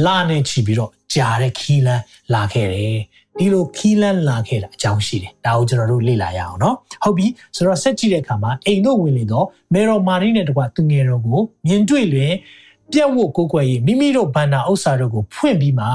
[0.05, 2.99] လာနေချီပြီးတော့ကြားတဲ့ခီးလန်းလာခဲ့တယ်
[3.38, 12.34] ဒီလိုခီးလန်းလာခဲ့တာအကြောင်းရှိတယ်ဒါကိုကျွန်တော်တို့လေ့လာရအောင်เนาะဟုတ်ပြီဆိုတော့ဆက်ကြည့်တဲ့အခါမှာအိမ်တို့ဝင်လေတော့မေရော်မာရီနဲ့တကွာသူငယ်တော်ကိုမြင်တွေ့လျင်
[12.92, 15.86] ပြက်ဝတ်ကိုကိုွယ်ရေးမိမိတို့ဘန္နာဥစ္စာတို့ကိုဖွင့်ပြီးမှ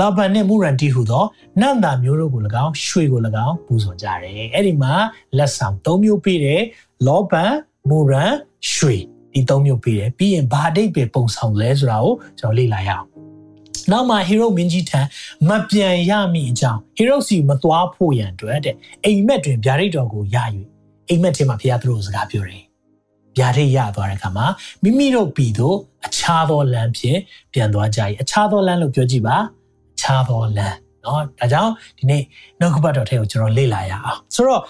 [0.00, 1.24] လာဘန်နဲ့မူရန်တီဟူသော
[1.60, 4.92] နန္တာမျိုးတို့ကို၎င်းရွှေကို၎င်းပူဇော်ကြတယ်အဲ့ဒီမှာ
[5.36, 6.62] လက်ဆောင်၃မျိုးပေးတယ်
[7.06, 7.52] လောဘန်
[7.88, 8.32] မူရန်
[8.74, 8.96] ရွှေ
[9.32, 13.11] ဒီ၃မျိုးပေးတယ်ပြီးရင်ဘာအတိတ်ပဲပုံဆောင်လဲဆိုတာကိုကျွန်တော်လေ့လာရအောင်
[13.92, 15.00] နောက်မှာ hero မင်းကြီးထံ
[15.48, 20.62] မပြန်ရမိအကြောင်း hero စီမသွားဖို့ရန်အတွက်တဲ့အိမ်မက်တွင်ဗျာဒိတ်တော်ကိုရယူ
[21.08, 22.62] အိမ်မက်ထဲမှာဖခင်သူတို့စကားပြောတယ်
[23.38, 24.46] ဗျာဒိတ်ရသွားတဲ့အခါမှာ
[24.82, 27.18] မိမိတို့ပြည်သို့အခြားသောလမ်းဖြင့်
[27.52, 29.36] ပြန်သွားကြ၏အခြားသောလမ်းလို့ပြောကြည့်ပါ
[29.96, 32.22] အခြားသောလမ်းเนาะဒါကြောင့်ဒီနေ့
[32.58, 34.62] နှုတ်ကပတ်တော်ထဲကိုကျွန်တော်လေ့လာရအောင်ဆိုတော့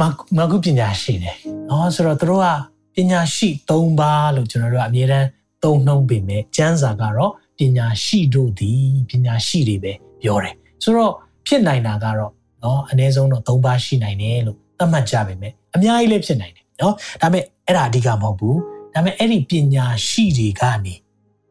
[0.00, 0.02] မ
[0.38, 2.46] မကုပညာရှိတယ်เนาะဆိုတော့တို့က
[2.94, 5.26] ပညာရှိ၃ပါးလို့ကျွန်တော်တို့ကအမြဲတမ်း
[5.62, 11.12] သုံးနှုံးပေမဲ့ကျမ်းစာကတော့ပညာရှိတို့သည်ပညာရှိတွေပဲပြောတယ်ဆိုတော့
[11.46, 18.58] ဖြစ်နိုင်တာကတော့เนาะအနည်းဆုံးတော့၃ပါးရှိနိုင်တယ်လို့သတ်မှတ်ကြပေမဲ့အများကြီးလည်းဖြစ်နိုင်တယ်เนาะဒါပေမဲ့အဲ့ဒါအဓိကမဟုတ်ဘူး
[18.94, 20.94] ဒါပေမဲ့အဲ့ဒီပညာရှိတွေကနေ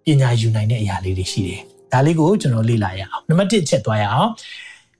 [0.06, 4.32] ပညာယူနိုင်တဲ့အရာလေးတွေရှိတယ်ဒါလေးကိုကျွန်တော်လေ့လာရအောင်နံပါတ်1ချက်သွားရအောင်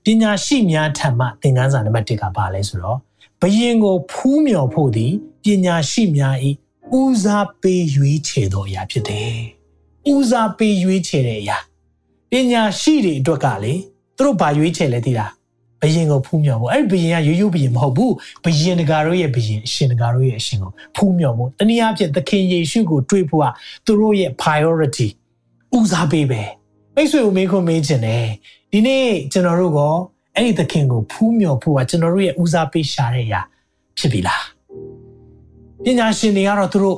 [0.04, 2.98] ပညာရှိများထံမှသင်ခန်းစာနံပါတ်1ကဘာလဲဆိုတော့
[3.40, 5.12] ဘယင်ကိုဖူးမြော်ဖို့သည်
[5.44, 6.34] ပညာရှိများ၏
[6.99, 9.35] ဦးစားပေးရွေးချယ်သောအရာဖြစ်တယ်။
[10.13, 11.57] ဦးစားပေးရွေးချယ်တဲ့အရာ
[12.31, 13.73] ပညာရှိတွေအတွက်ကလေ
[14.17, 15.31] သူတို့ဘာရွေးချယ်လဲသိလား
[15.81, 23.45] ဘယင်ကိုဖူးမြော်ဖို့အဲ့ဒီဘယင်ကရိုးရိုးဘယင်မဟုတ်ဘူးဘယင်တကာတို့ရဲ့ဘယင်အရှင်တကာတို့ရဲ့အရှင်ကိုဖူးမြော်ဖို့တနည်းအားဖြင့်သခင်ယေရှုကိုတွေ့ဖို့က
[23.85, 25.07] သူတို့ရဲ့ priority
[25.77, 26.41] ဦးစားပေးပဲ
[26.95, 28.27] မိတ်ဆွေကိုမေးခွန်းမေးခြင်းတယ်
[28.71, 29.79] ဒီနေ့ကျွန်တော်တို့က
[30.35, 33.41] အဲ့ဒီသခင်ကိုဖူးမြော်ဖို့ကကျွန်တော်တို့ရဲ့ဦးစားပေးရှာတဲ့အရာ
[33.97, 34.43] ဖြစ်ပြီလား
[35.85, 36.97] ပညာရှင်တွေကတော့သူတို့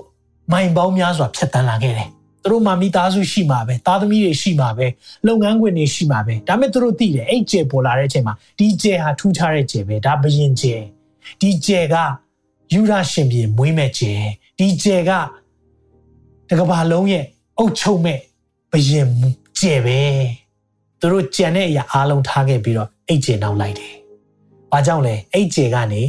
[0.52, 2.08] မိုင်ပေါင်းများစွာဖြတ်တန်းလာခဲ့တယ်
[2.44, 4.88] သူတို့မှမိသားစုရှိမှာပဲသားသမီးတွေရှိမှာပဲ
[5.28, 10.76] လုပ်ငန်းခွင်တွေရှိမှာပဲဒါပေမဲ့သူတို့သိတယ်အဲ့ကျဲပေါ်လာတဲ့အချိန်မှာဒီကျဲဟာထူးခြားတဲ့ကျဲပဲဒါဘယင်ကျဲ
[11.42, 11.96] ဒီကျဲက
[12.74, 14.14] ယူရရှင်ပြည်မွေးမဲ့ကျဲ
[14.60, 15.12] ဒီကျဲက
[16.50, 17.26] တကဘာလုံးရဲ့
[17.58, 18.20] အုတ်ချုပ်မဲ့
[18.72, 19.08] ဘယင်
[19.60, 20.00] ကျဲပဲ
[21.00, 23.94] သူတို့ကြံတဲ့အရာအားလုံးထားခဲ့ပြီးတော့အိတ်ကျဲနောက်လိုက်တယ်။
[24.72, 26.02] ဘာကြောင့်လဲအိတ်ကျဲကနေ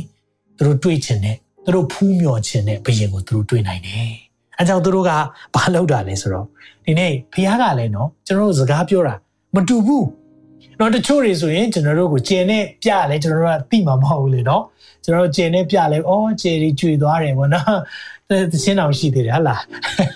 [0.59, 4.11] သူတို့တွေးချင်တဲ့ သူတို့ဖူးမြော်ချင်တဲ့ဘယင်ကိုသူတို့တွေးနိုင်တယ်။
[4.59, 5.11] အဲကြောင့်သူတို့က
[5.55, 6.47] ဘာလုပ်တာလဲဆိုတော့
[6.85, 9.15] ဒီနေ့ဘုရားကလည်းနော်ကျွန်တော်တို့စကားပြောတာ
[9.55, 10.05] မတူဘူး။
[10.79, 14.63] နော်တချို့တွေဆိုရင်ကျွန်တော်တို့ကိုကျင်နဲ့ပြလဲကျွန်တော်တို့ကသိမှာမဟုတ်ဘူးလေနော်။
[15.05, 17.79] ကျွန်တော်တို့ကျင်နဲ့ပြလဲအော်ကျယ်ရီကျွေသွားတယ်ပေါ့နော်။
[18.53, 19.61] တချင်းတောင်ရှိသေးတယ်ဟလား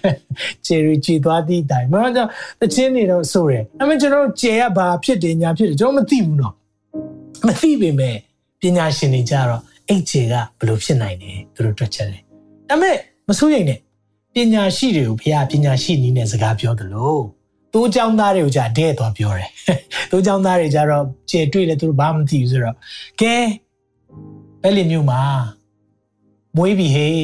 [0.66, 2.28] ။ကျယ်ရီကျွေသွားသည့်တိုင်မဟုတ်တော့
[2.60, 6.54] တချင်းတွေတော့ဆိုတယ်။ဒါပေမဲ့ကျွန်တော်တို့ကျယ်ကဘာဖြစ်တယ်ညာဖြစ်တယ်ကျွန်တော်မသိဘူးနော်။
[7.46, 8.16] မသိပေမဲ့
[8.60, 12.21] ပညာရှင်တွေကြတော့ အဲ့ကျယ်ကဘယ်လိုဖြစ်နိုင်လဲသူတို့တွက်ချက်တယ်။
[12.69, 12.97] ဒါပေမဲ့
[13.29, 13.79] မစိုးရိမ်နဲ့
[14.33, 17.23] ပညာရှိတွေကိုဘုရားပညာရှိနည်းနဲ့စကားပြောတယ်လို့
[17.73, 19.49] တိုးเจ้าသားတွေကိုじゃတဲ့သွားပြောတယ်။
[20.11, 22.75] တိုးเจ้าသားတွေကြတော့ကျယ်တွေ့လဲသူတို့ဘာမှမသိဘူးဆိုတော့
[23.21, 23.35] ကဲ
[24.61, 25.21] ပဲလီမျိုးမှာ
[26.57, 27.17] မွေးပြီဟေး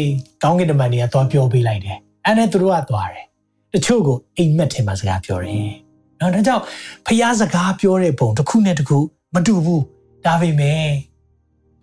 [0.43, 3.25] ကောင်းကင်တမန်တွေကသွားပြောပေးလိုက်တယ်။အဲ့နဲ့သူတို့ကသွားတယ်။
[3.73, 5.69] တချို့ကိုအိမ်မက်ထဲမှာစကားပြောတယ်။
[6.19, 6.63] နော်ဒါကြောင့်
[7.07, 8.97] ဖျားစကားပြောတဲ့ပုံတစ်ခုနဲ့တစ်ခု
[9.35, 9.81] မတူဘူး။
[10.25, 10.83] ဒါပေမဲ့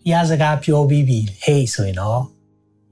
[0.08, 2.22] ဖျားစကားပြောပြီးပြီဟေးဆိုရင်တော့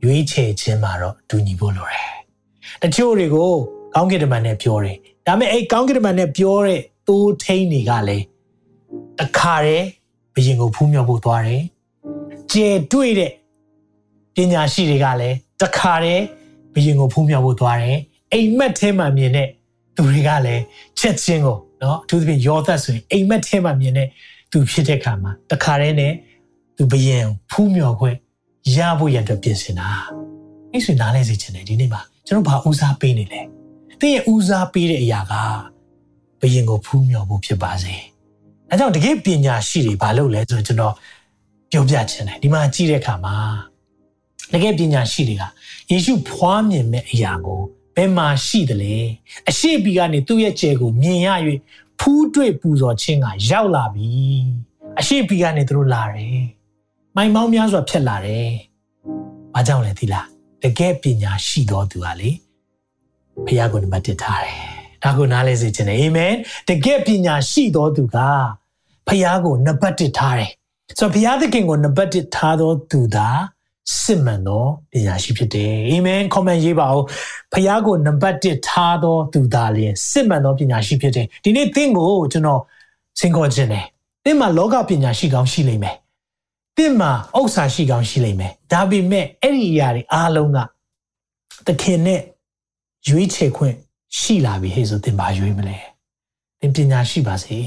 [0.03, 2.09] ရွေးချယ်ခြင်းမှာတော့တူညီဖို့လိုတယ်။
[2.83, 3.51] တချို့တွေကို
[3.95, 8.25] ကောင်းကင်တမန်နဲ့ပြောတယ်။ဒါပေမဲ့အဲ့ကောင်းကင်တမန်နဲ့ပြောတဲ့တိုးထိန်တွေကလည်း
[9.19, 9.85] တခါတည်း
[10.35, 11.63] ဘယင်ကိုဖူးမြော်ဖို့သွားတယ်။
[12.51, 13.31] ကျေတွေ့တဲ့
[14.35, 16.23] ပညာရှိတွေကလည်းတခါတည်း
[16.73, 17.97] ဘယင်ကိုဖူးမြော်ဖို့သွားတယ်။
[18.33, 19.47] အိမ်မက်ထဲမှာမြင်တဲ့
[19.95, 20.63] သူတွေကလည်း
[20.99, 24.07] ချက်ချင်းကိုနော်အထူးသဖြင့်ယောသက်ဆိုရင်အိမ်မက်ထဲမှာမြင်တဲ့
[24.51, 26.13] သူဖြစ်တဲ့ခါမှာတခါတည်းနဲ့
[26.79, 28.17] သူဘယင်ဖူးမြော်ခွင့်
[28.75, 29.89] ရဖို့ရန်အတွက်ပြင်ဆင်တာ
[30.71, 33.41] အဲ့ဆိုနားလဲစေချင်တယ်ဒီနေ့မှာကျွန်တော်ဘာဦးစားပေးနေလဲ
[34.01, 35.33] သင်ရဲ့ဦးစားပေးတဲ့အရာက
[36.41, 37.95] ဘယင်ကိုဖူးမြော်ဖို့ဖြစ်ပါစေ
[38.69, 40.93] အဲကြောင့်တကယ်ပညာရှိတွေဘာလုပ်လဲဆိုတော့ကျွန်တော်
[41.71, 43.35] ပြောပြချင်တယ်ဒီမှာကြည့်တဲ့အခါမှာ
[44.53, 45.43] တကယ်ပညာရှိတွေက
[45.91, 47.61] ယေရှုဖွားမြင်မဲ့အရာကို
[47.95, 48.95] ဘယ်မှာရှိတယ်လဲ
[49.49, 51.27] အရှိပီကနေသူ့ရဲ့ကျယ်ကိုမြင်ရ၍
[51.99, 54.09] ဖူးတွေ့ပူဇော်ခြင်းကရောက်လာပြီ
[54.99, 56.58] အရှိပီကနေသူတို့လာတယ်
[57.15, 58.47] မိုင်မောင်းများစွာဖြတ်လာတယ်။
[59.53, 60.25] ဘာကြောင့်လဲသိလား။
[60.63, 62.31] တကယ်ပညာရှိတော်သူဟာလေ
[63.45, 64.57] ဖခင်ကိုနံပါတ်1ထားတယ်။
[65.03, 66.33] ဒါကိုနားလဲစေချင်တယ်။အာမင်။
[66.69, 68.17] တကယ်ပညာရှိတော်သူက
[69.07, 70.51] ဖခင်ကိုနံပါတ်1ထားတယ်။
[70.99, 73.27] ဆိုတော့ဘုရားသခင်ကိုနံပါတ်1ထားတော်သူသာ
[74.01, 77.03] စစ်မှန်သောပညာရှိဖြစ်တယ်။အာမင်။ comment ရေးပါဦး။
[77.53, 82.61] ဖခင်ကိုနံပါတ်1ထားတော်သူသာလျင်စစ်မှန်သောပညာရှိဖြစ်တယ်။ဒီနေ့သင်ကိုကျွန်တော်
[83.19, 83.85] စင်ခေါ်ခြင်းတယ်။
[84.23, 85.97] သင်မှာလောကပညာရှိကောင်းရှိလိမ့်မယ်။
[86.77, 90.57] တင့်မှာဥစ္စာရှိကောင်းရှိလိမ့်မယ်ဒါပေမဲ့အဲ့ဒီအရာတွေအားလုံးက
[91.67, 92.21] သခင်နဲ့
[93.07, 93.75] ရွေးချယ်ခွင့်
[94.17, 95.77] ရှိလာပြီဟဲ့ဆိုသင်ပါရွေးမလဲ
[96.59, 97.57] သင်ပညာရှိပါစေ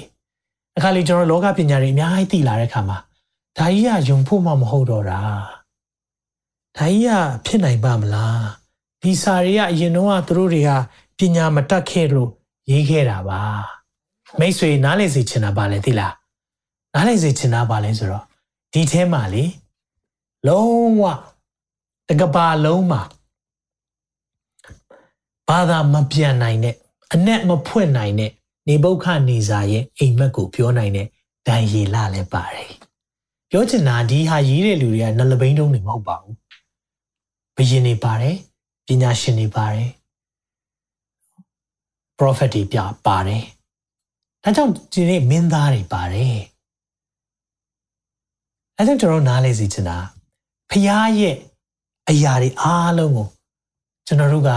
[0.77, 2.99] အခါလေးကျွန်တော်လောကပညာတွေအများကြီးသိလာတဲ့အခါမှာ
[3.59, 5.21] ဒါကြီးကယုံဖို့မှမဟုတ်တော့တာ
[6.77, 7.11] ဒါကြီးက
[7.47, 8.45] ဖြစ်နိုင်ပါမလား
[9.03, 10.71] ဒီစာတွေကအရင်တော့သူတို့တွေက
[11.19, 12.31] ပညာမတတ်ခဲ့လို့
[12.71, 13.41] ရေးခဲ့တာပါ
[14.39, 16.15] မိတ်ဆွေနားလည်စေချင်တာပါလေသိလား
[16.95, 18.25] နားလည်စေချင်တာပါလဲဆိုတော့
[18.73, 19.45] ဒီထဲမှာလေ
[20.49, 21.05] လုံးဝ
[22.09, 23.03] တကဘာလုံးမှာ
[25.49, 26.75] ဘာသာမပြန်နိုင်တဲ့
[27.13, 28.31] အ내မဖွင့်နိုင်တဲ့
[28.69, 31.07] နေဘုခနေစာရဲ့အိမ်မက်ကိုပြောနိုင်တဲ့
[31.47, 32.73] ဒန်ရီလာလည်းပါတယ်
[33.51, 36.37] ပြောချင်တာဒီဟာရေးတဲ့လူတွေကနှလပိန်းတုံးတွေမဟုတ်ပါဘူး
[37.57, 38.37] ဘယင်တွေပါတယ်
[38.87, 39.91] ပညာရှင်တွေပါတယ်
[42.19, 43.45] prophet တွေပြပါတယ်
[44.43, 46.37] ဒါကြောင့်ဒီနေ့မင်းသားတွေပါတယ်
[48.82, 49.98] အဲကြောင့်ကျွန်တော်နားလဲစီချင်တာ
[50.72, 51.36] ဖျားရဲ့
[52.10, 53.28] အရာတွေအားလုံးကို
[54.08, 54.52] ကျွန်တော်တို့က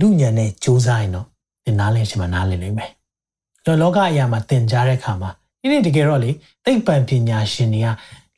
[0.00, 1.26] လူညံနဲ့စူးစမ်းရင်တော့
[1.64, 2.90] ဒီနားလဲရှင်မနားလဲနိုင်မယ်။
[3.80, 6.30] လောကအရာမှာသင်ကြားတဲ့အခါမှာဒီနေ့တကယ်တော့လေ
[6.64, 7.88] သိပ္ပံပညာရှင်တွေက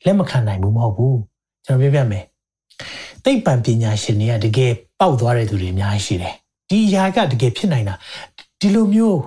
[0.05, 1.15] လက်မခံနိုင်ဘူးမဟုတ်ဘူး။
[1.65, 2.23] ကျွန်တော်ပြောပြမယ်။
[3.23, 6.33] သိပ္ပံပညာရှင်တွေကတကယ်ပေါက်သွားတဲ့သူတွေအများကြီးရှိတယ်။
[6.69, 7.95] ဒီအရာကတကယ်ဖြစ်နိုင်တာ
[8.59, 9.17] ဒီလိုမျိုး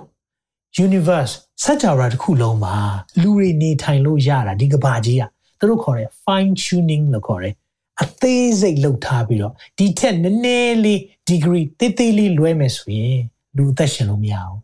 [0.87, 1.32] universe
[1.62, 2.74] စัจ java တစ်ခုလုံးမှာ
[3.22, 5.30] လူတွေနေထိုင်လို့ရတာဒီကဘာကြီးอ่ะ
[5.61, 7.54] သူတို့ခေါ်တယ် fine tuning လို့ခေါ်တယ်
[8.02, 13.20] အသေးစိတ်လုပ်ထားပြီးတော့ဒီထက်နည်းနည်းလေး degree တေးသေးလေးလွဲမယ်ဆိုရင်
[13.56, 14.56] လူအသက်ရှင်လို့မရအောင်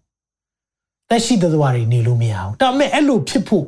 [1.09, 3.67] သက်ရှိတဲ့သွားတွေနေလို့မရအောင်ဒါပေမဲ့အဲ့လိုဖြစ်ဖို့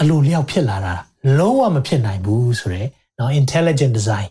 [0.00, 0.94] အလိုလျောက်ဖြစ်လာတာ
[1.38, 4.28] လုံးဝမဖြစ်နိုင်ဘူးဆိုတော့เนาะ intelligent design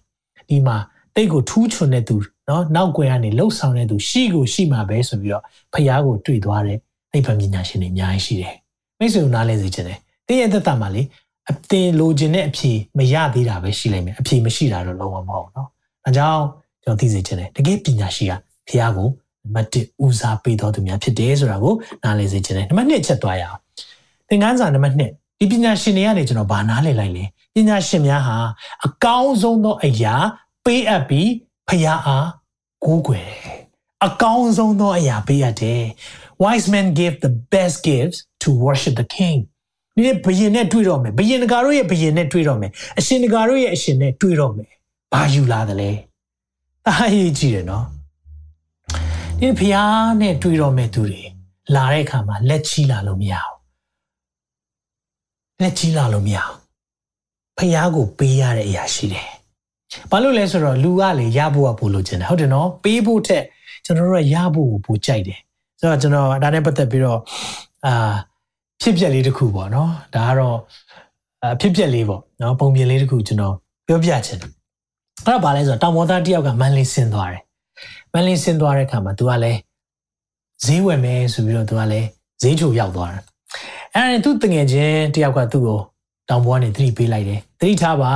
[0.50, 0.78] ဒီမှာ
[1.16, 2.16] တိတ်ကိုထူးချွန်တဲ့သူ
[2.48, 6.78] เนาะနောက်ွယ်ကနေလှုပ်ဆောင်တဲ့သူရှိကိုရှိမှာပဲဆိုပြီးတော့ဖះကိုတွေ့သွားတဲ့
[7.12, 8.56] သိပ္ပံပညာရှင်တွေအများကြီးရှိတယ်
[9.00, 11.02] မိတ်ဆွေတို့နားလည်စေချင်တယ် တင်းရဲ့သက်တာမှာလေ
[11.50, 15.68] အသင်လိုချင်တဲ့အဖြေမရသေးတာပဲရှိလိမ့်မယ်အဖြေမရှိတာတော့လုံးဝမဟုတ်เนาะ
[16.04, 16.44] ဒါကြောင့်
[16.84, 18.34] ကျွန်တော်သိစေချင်တယ်တကယ်ပညာရှိက
[18.68, 19.08] ဖះကို
[19.44, 23.60] နံပါတ်1ဦးစားပေးတော်သူများဖြစ်တယ်ဆိုတာကိုနားလည်စေချင်တယ်နံပါတ်2ချက်သွားရအောင်
[24.30, 27.24] သင်ခန်းစာနံပါတ်2ဒီပညာရှင်တွေကနေကျွန်တော်ဗာနားလည်လိုက်လေ
[27.56, 28.38] ပညာရှင်များဟာ
[28.86, 30.16] အကောင်းဆုံးသောအရာ
[30.66, 31.30] ပေးအပ်ပြီး
[31.68, 32.28] ဖះအား
[32.86, 33.60] ကိုးကွယ်တယ်
[34.06, 35.84] အကောင်းဆုံးသောအရာပေးအပ်တယ်
[36.44, 39.38] wise men give the best gifts to worship the king
[39.97, 44.71] ဒီနေ့ဘယင်နဲ့တွေ့တော့မယ်ဘယင်တကာတို့ရဲ့ဘယင်နဲ့တွေ့တော့မယ်အရှင်တကာတို့ရဲ့အရှင်နဲ့တွေ့တော့မယ်
[45.13, 45.91] ဘာယူလာသလဲ
[46.89, 47.85] အားရကြည့်တယ်နော်
[49.41, 51.23] ဒီဖျားနဲ့တွေ့တော့မယ်သူတွေ
[51.75, 53.59] လာတဲ့အခါမှာလက်ချီလာလို့မရဘူး
[55.61, 56.57] လက်ချီလာလို့မရဘူး
[57.59, 59.29] ဖျားကိုပေးရတဲ့အရာရှိတယ်
[60.11, 63.45] ဘာလို့လဲဆိုတော့လူကလေရဖို့ကပို့လို့ခြင်းတယ်ဟုတ်တယ်နော်ပေးဖို့ထက်
[63.85, 65.41] ကျွန်တော်တို့ကရဖို့ကိုပို့ကြိုက်တယ်
[65.81, 67.21] ဆိုတော့ကျွန်တော်ဒါနဲ့ပတ်သက်ပြီးတော့
[67.87, 68.15] အာ
[68.81, 70.59] ဖြစ်ပျက်လေးတစ်ခုပေါ့နော်ဒါကတော့
[71.45, 73.55] အဖြစ်ပျက်လေးပေါ့နော်ပုံပြင်လေးတစ်ခုကျွန်တော်
[73.87, 74.51] ပြောပြချင်တယ်
[75.27, 77.43] အဲ့ဒါဘာလဲဆိုတော့တောင်ပေါ်သားတယောက်ကမန်လေးဆင်းသွားတယ်
[78.13, 79.61] မန်လေးဆင်းသွားတဲ့အခါမှာ तू ကလည်း
[80.65, 82.09] ဈေးဝယ်မယ်ဆိုပြီးတော့ तू ကလည်း
[82.43, 83.23] ဈေးချိုရောက်သွားတယ်
[83.95, 85.81] အဲ့ဒါနဲ့သူ့တငယ်ချင်းတယောက်ကသူ့ကို
[86.29, 88.13] တောင်ပေါ်ကနေသတိပေးလိုက်တယ်သတိထားပါ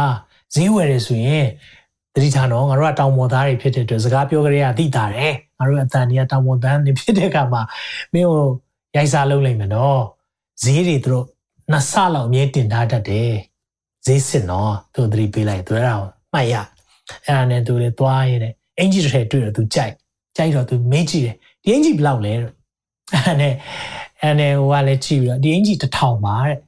[0.54, 1.46] ဈေးဝယ်တယ်ဆိုရင်
[2.14, 7.62] သတိထားတော့ငါတို့ကတောင်ပေါ်သားတွေဖြစ်တဲ့အတွက်စကားပြောကြရသိတာတယ်ငါတို့အတန်ကြီးကတောင်ပေါ်သားတွေဖြစ်တဲ့အခါမှာ
[8.12, 8.44] မင်းကို
[8.96, 10.00] ရိုက်စားလုပ်လိုက်မယ်နော်
[10.62, 11.26] ဈေးတွေသူတို့
[11.70, 13.32] နှစ်ဆလောက်အမြဲတင်ထားတတ်တယ်
[14.06, 15.96] ဈေးစစ်နော်သူသတိပေးလိုက်သူအဲ့ဒါ
[16.32, 16.54] မှတ်ရ
[17.26, 19.94] အဲ့ဒါနဲ့သူလည်းသွားရတဲ့အင်ဂျီတစ်ထည်တွေ့တော့သူကြိုက်
[20.36, 23.54] ကြိုက်တော့သူမေးကြည့်တယ်ဒီအင်ဂျီဘယ်လောက်လဲအဲ့နဲ့
[24.22, 26.58] အဲ့နဲ့ဟိုကလည်းကြည့်ပြီးတော့ဒီအင်ဂျီတစ်ထောင်ပါတဲ့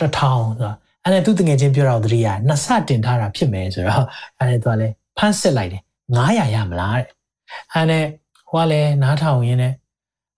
[0.00, 0.72] တစ်ထောင်ဆိုတာ
[1.02, 4.04] အဲ့နဲ့သူတငယ်ချင်းပြောတော့သတိရနှစ်ဆတင်ထားတာဖြစ်မယ်ဆိုတော့
[4.38, 5.82] အဲ့နဲ့သူကလည်းဖမ်းစစ်လိုက်တယ်
[6.16, 7.06] 900ရမလားတဲ့
[7.72, 8.04] အဲ့နဲ့
[8.50, 9.72] ဟိုကလည်းနားထောင်ရင်းနဲ့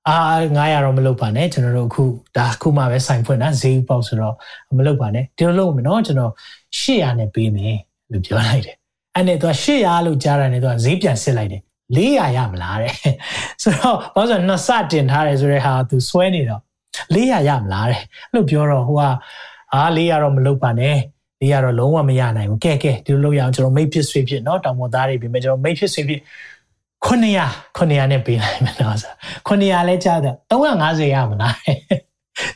[0.10, 0.18] အာ
[0.56, 2.04] 900တော့မလုပ်ပါနဲ့ကျွန်တော်တို့အခု
[2.38, 4.36] ဒါခုမှပဲဆိုင်ဖွင့်တာဈေးပေါက်ဆိုတော့
[4.78, 6.32] မလုပ်ပါနဲ့ဒီလိုလုပ်မယ်နော်ကျွန်တော်
[6.80, 7.78] 800နဲ့ပေးမယ်
[8.12, 8.76] လို့ပြောလိုက်တယ်
[9.16, 11.62] အဲ့နဲ့သူက800လို့ကြားတယ်နဲ့သူကဈေးပြန်စစ်လိုက်တယ်
[11.96, 12.94] 400ရမလားတဲ့
[13.64, 16.62] ဆိုတော့ဘာလို့ဆိုနှစ်ဆတင်ထားတယ်ဆိုတဲ့ဟာသူဆွဲနေတော့
[17.16, 19.04] 400ရမလားတဲ့အဲ့လိုပြောတော့ဟိုက
[19.74, 20.98] အာ400တော့မလုပ်ပါနဲ့
[21.42, 26.22] 400တော့လုံးဝမရနိုင်ဘူးကဲကဲဒီလိုလုပ်ရအောင်ကျွန်တော်မိတ်ဖြစ်ဆွေဖြစ်เนาะတောင်ပေါ်သားတွေပြင်မဲ့ကျွန်တော်မိတ်ဖြစ်ဆွေဖြစ်
[27.06, 29.12] 900 900နဲ့ပေးလိုက်မယ်နော်ဆို
[29.48, 31.56] 900လဲကြားတယ်350ရမလား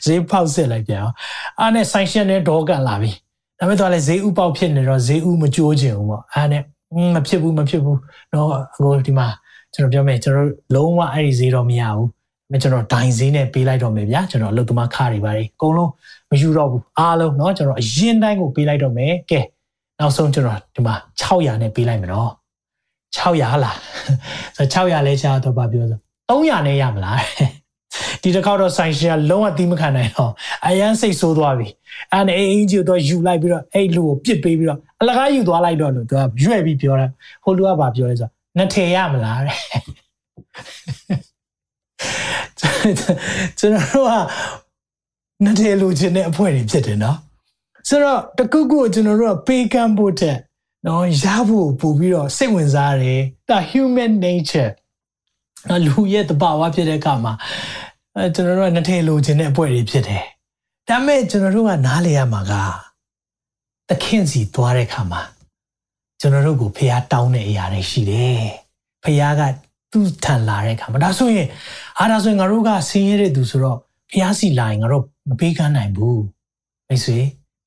[0.04, 1.14] ဈေးပေါက်စစ်လိုက်ပြန်အောင်
[1.60, 3.10] အားနဲ့ဆိုင်ရှင်နဲ့ဒေါကန်လာပြီ
[3.58, 6.62] ဒါပေမဲ့တော့လဲဈေးဥပေါက်ဖြစ်နေတော့ဈေးဥမကြိုးချင်ဘူးပေါ့အားနဲ့
[7.14, 7.98] မဖြစ်ဘူးမဖြစ်ဘူး
[8.34, 9.26] တော့ဟိုဒီမှာ
[9.74, 12.06] ကျွန်တော်ပြောမယ်ကျွန်တော်လုံးဝအဲ့ဒီဈေးတော့မရဘူး
[12.52, 15.90] မကျွန်တော်ဒိုင်ဈေးနဲ့ပေးလိုက်တော့မယ်ဗျာကျွန်တော်အလုပ်သမားခါတွေပါတယ်အကုန်လုံး
[16.30, 19.40] မယူတော့ဘူးအားလုံးเนาะကျွန်တော်အရင်တိုင်းကိုပေးလိုက်တော့မယ်ကဲ
[20.00, 22.30] နောက်ဆုံးကျွန်တော်ဒီမှာ600နဲ့ပေးလိုက်မယ်နော်
[23.17, 23.77] 600လား
[24.57, 25.99] ဆို600လဲချာတော့ပါပြောဆို
[26.29, 27.19] 300နဲ့ရမလား
[28.21, 30.31] ဒီတစ်ခေါက်တော့ဆိုင်ရှင်ကလုံးဝသီးမခံနိုင်တော့
[30.67, 31.67] အရန်စိတ်ဆိုးသွားပြီ
[32.11, 37.09] အဲ့နဲ့အင်ဂျီကိုတော့ယူလိုက်ပြီးတော့အဲ့လူကိုပြစ်ပေးပြီးတော့အလကားယူသွားလိုက်တော့လို့သူကရွဲ့ပြီးပြောတယ်
[37.43, 39.57] ဟိုလူကဘာပြောလဲဆိုတော့နှစ်ထည်ရမလားတဲ့
[43.59, 44.13] ကျွန်တော်တို့က
[45.43, 47.17] နှစ်ထည်လိုချင်တဲ့အဖွဲတွေဖြစ်တယ်နော်
[47.89, 50.35] ဆိုတော့တခုခုကိုကျွန်တော်တို့ကပေးကမ်းဖို့တဲ့
[50.87, 54.71] နော်ရဖို့ပို့ပြီးတော့စိတ်ဝင်စားတယ်ဒါ human nature
[55.69, 57.33] နော်လူရဲ့တဘာဝဖြစ်တဲ့အခါမှာ
[58.15, 60.23] အဲကျွန်တော်တို့ကနှစ်ထည်လိုချင်တဲ့အပွဲတွေဖြစ်တယ်
[60.89, 62.53] ဒါပေမဲ့ကျွန်တော်တို့ကနားလေရမှာက
[63.89, 65.21] သခင်စီသွားတဲ့အခါမှာ
[66.19, 68.41] ကျွန်တော်တို့ကိုဖះတောင်းတဲ့အရာတွေရှိတယ်
[69.03, 69.41] ဖះက
[69.91, 71.47] သူ့ထန်လာတဲ့အခါမှာဒါဆိုရင်
[71.99, 73.77] အားဒါဆိုရင်ငါတို့ကဆင်းရဲတဲ့သူဆိုတော့
[74.11, 76.23] ဖះစီလာရင်ငါတို့မပေးကမ်းနိုင်ဘူး
[76.87, 77.17] မိတ်ဆွေ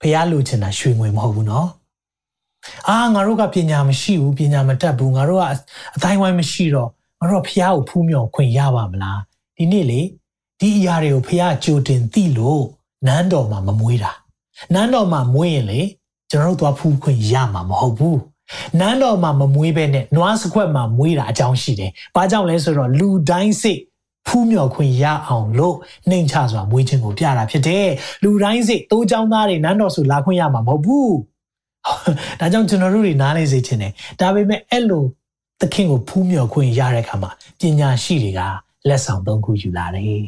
[0.01, 1.69] ဖះလိုချင်တာရွှေငွေမဟုတ်ဘူးနော်
[2.89, 5.45] အာငါတို့ကပညာမရှိဘူးပညာမတတ်ဘူးငါတို့က
[5.97, 9.21] အတိုင်းဝိုင်းမရှိတော့ငါတို့ဖះကိုဖူးမြော်ခွင့်ရပါမလား
[9.57, 10.01] ဒီနေ့လေ
[10.61, 12.63] ဒီအရာတွေကိုဖះကြိုတင်သိလို့
[13.07, 14.13] နန်းတော်မှာမမွေးတာ
[14.75, 15.81] နန်းတော်မှာမွေးရင်လေ
[16.31, 18.21] ကျွန်တော်တို့သွားဖူးခွင့်ရမှာမဟုတ်ဘူး
[18.79, 23.81] နန်းတော်မှာမမွေးပဲနဲ့နွားစခွက်မှာမွေးတာအကြောင်းရှိတယ်။ဘာကြောင့်လဲဆိုတော့လူတိုင်းစိတ်
[24.27, 25.77] ဖူးမြော်ခွင့်ရအောင်လို့
[26.11, 27.87] နှိမ်ချစွာမွေးခြင်းကိုပြတာဖြစ်တယ်။
[28.23, 31.11] လူတိုင်းစိတ်တိုးချောင်းသားတွေနန်းတော်ဆိုလာခွင့်ရမှာမဟုတ်ဘူး။
[32.41, 35.05] ဒါကြောင့်ကျွန်တော်တို့တွေနားလေစေချင်တယ်။ဒါပေမဲ့အဲ့လို
[35.61, 38.41] သခင်ကိုဖူးမြော်ခွင့်ရတဲ့အခါမှာပညာရှိတွေက
[38.89, 40.25] လက်ဆောင်သုံးခုယူလာတယ်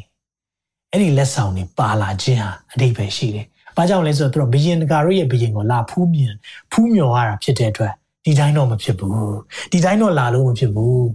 [0.92, 3.46] ။အဲ့ဒီလက်ဆောင်တွေပါလာခြင်းဟာအတိတ်ပဲရှိတယ်။
[3.78, 6.34] ဘာကြောင့်လဲဆိုတော့သူတို့ဘယင်တကာတို့ရဲ့ဘယင်ကိုလာဖူးမြင်
[6.72, 7.92] ဖူးမြော်ရတာဖြစ်တဲ့အတွက်
[8.24, 9.36] ဒီတိုင်းတော့မဖြစ်ဘူး
[9.72, 11.06] ဒီတိုင်းတော့လာလို့မဖြစ်ဘူး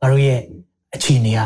[0.00, 0.40] ငါတို့ရဲ့
[0.94, 1.40] အခြေအနေက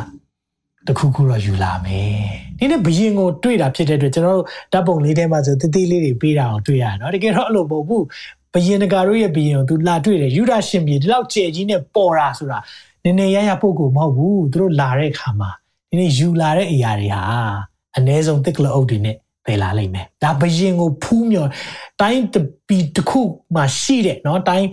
[0.86, 2.24] တခုခုတော့ယူလာမယ်
[2.58, 8.04] ဒီနေ့ဘယင်ကိုတွေ့တာဖြစ်တဲ့အတွက်ကျွန်တော်တို့ဓာတ်ပုံလေးထဲမှာဆိုတသေးလေးတွေပေးတာအောင်တွေ့ရတယ်နော်တကယ်တော့အဲ့လိုမဟုတ်ဘူး
[8.53, 12.59] ဘယင်တကာတို့ရဲ့ဘယင်ကိုသူလာတွေ့တယ်ယူဒရှင်ပြေဒီလောက်ကြဲကြီးနဲ့ပေါ်တာဆိုတာ
[13.03, 15.49] နည်းနည်းရရပုတ်ကိုမဟုတ်ဘူးသူတို့လာတဲ့အခါမှာ
[15.89, 17.23] ဒီနေ့ယူလာတဲ့အရာတွေဟာ
[17.97, 21.49] အ ਨੇ ဆုံးတစ်ကလအုပ်တွေနဲ့ ပယ်လာလိမ့်မယ်ဒါဘယင်ကိုဖူးမြော်
[22.01, 22.35] တိုင်းတ
[22.67, 23.21] ပီတစ်ခု
[23.55, 24.67] မှရှိတဲ့เนาะတိုင်း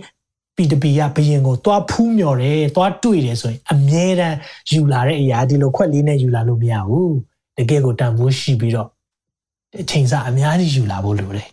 [0.55, 4.37] ပီတပီကဘယင်ကိုသွားဖူးမြော်တယ်သွားတွေ့တယ်ဆိုရင်အမြဲတမ်း
[4.73, 7.15] ယူလာတဲ့အရာဒီလိုခွက်လေးနဲ့ယူလာလို့မရဘူး
[7.57, 8.89] တကယ်ကိုတန်ဖိုးရှိပြီးတော့
[9.81, 11.47] အချိန်စာအများကြီးယူလာဖို့လိုတယ်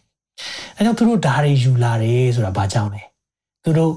[0.79, 3.03] အဲကြောင့်သူတို့ဓာရီယူလာတယ်ဆိုတာဘာကြောင့်လဲ
[3.63, 3.93] သူတို့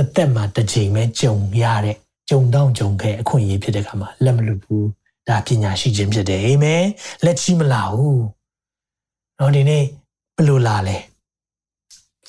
[0.00, 1.96] အသက်မှာတစ်ချိန်ပဲကြုံရတဲ့
[2.30, 4.88] ကြုံတော့ကြုံခဲ့အခွင့်အရေးဖြစ်တဲ့အခါမှာလက်မလွတ်ဘူး
[5.28, 6.84] ဒါပညာရှိခြင်းဖြစ်တယ်အာမင်
[7.24, 8.24] လက်ချီမလာဘူး
[9.38, 9.84] တော့ဒီနေ့
[10.36, 10.96] ဘယ်လိုလာလဲ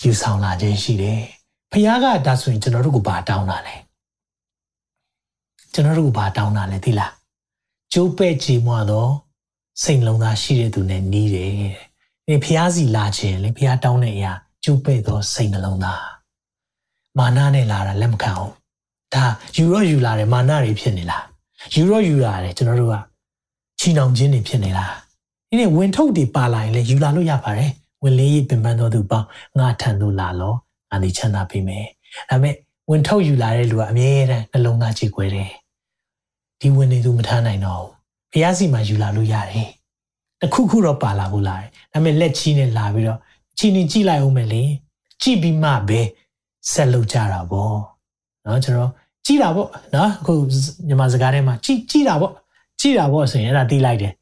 [0.01, 1.21] ယူဆောင်လာခြင်းရှိတယ်
[1.71, 3.75] ဖခင်ကဒါဆိုရင်ကျွန်တော်တို့ကိုဘာတောင်းတာလဲ
[5.73, 7.13] ကျွန်တော်တို့ကိုဘာတောင်းတာလဲသိလား
[7.93, 9.11] ကျိုးပဲ့ကြည်မွားတော့
[9.83, 11.86] စိတ်လုံးသားရှိတဲ့သူနဲ့နီးတယ်
[12.29, 14.31] ဒီဖျားစီလာခြင်းလေဖျားတောင်းတဲ့အရာ
[14.63, 16.03] ကျိုးပဲ့သောစိတ်နှလုံးသား
[17.17, 18.53] မာနနဲ့လာတာလက်မခံအောင်
[19.13, 19.23] ဒါ
[19.55, 21.25] ယူရောယူလာတယ်မာနတွေဖြစ်နေလား
[21.75, 22.95] ယူရောယူလာတယ်ကျွန်တော်တို့က
[23.79, 24.93] ချီနှောင်ခြင်းတွေဖြစ်နေလား
[25.49, 27.71] ဒီနေ့ဝင်ထုတ်တွေပါလာရင်လေယူလာလို့ရပါတယ်
[28.03, 29.27] ဝင်လေးရပင်ပန်းတော်သူပေါင်း
[29.59, 30.53] ငါထံသို့လာလော
[30.89, 31.85] ငါဒီချမ်းသာပေးမယ်
[32.29, 32.55] ဒါပေမဲ့
[32.89, 35.49] ဝင်ထုတ်ယူလာတဲ့လူကအမြဲတမ်းနှလုံးသားကြည်ခွဲတယ်
[36.59, 37.91] ဒီဝင်နေသူမထားနိုင်တော့ဘူး
[38.31, 39.69] ဘုရားစီမှာယူလာလို့ရတယ်
[40.41, 41.61] တခုခုတော့ပါလာဘူးလား
[41.93, 43.19] ဒါပေမဲ့လက်ချီးနဲ့လာပြီးတော့
[43.57, 44.63] ချီနီကြည့်လိုက်အောင်မယ်လေ
[45.21, 46.01] ကြည့်ပြီးမှပဲ
[46.71, 47.77] ဆက်လုပ်ကြတာပေါ့
[48.45, 48.91] နော်ကျွန်တော်
[49.25, 50.33] ကြည့်တာပေါ့နော်အခု
[50.87, 52.33] မြန်မာစကားထဲမှာကြည့်ကြည့်တာပေါ့
[52.79, 54.13] ကြည့်တာပေါ့ဆိုရင်အဲ့ဒါသိလိုက်တယ်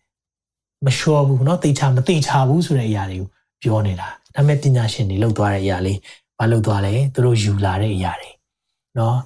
[0.86, 3.28] မလျှော်ဘူးနော်သိချာမသိချာဘူးဆိုတဲ့အရာတွေကို
[3.62, 6.00] ပြောနေတာဒါပေမဲ့ပညာရှင်တွေလောက်သွားတဲ့အရာလေး
[6.40, 8.32] မလောက်သွားလဲသူတို့ယူလာတဲ့အရာတွေ
[8.98, 9.18] နော်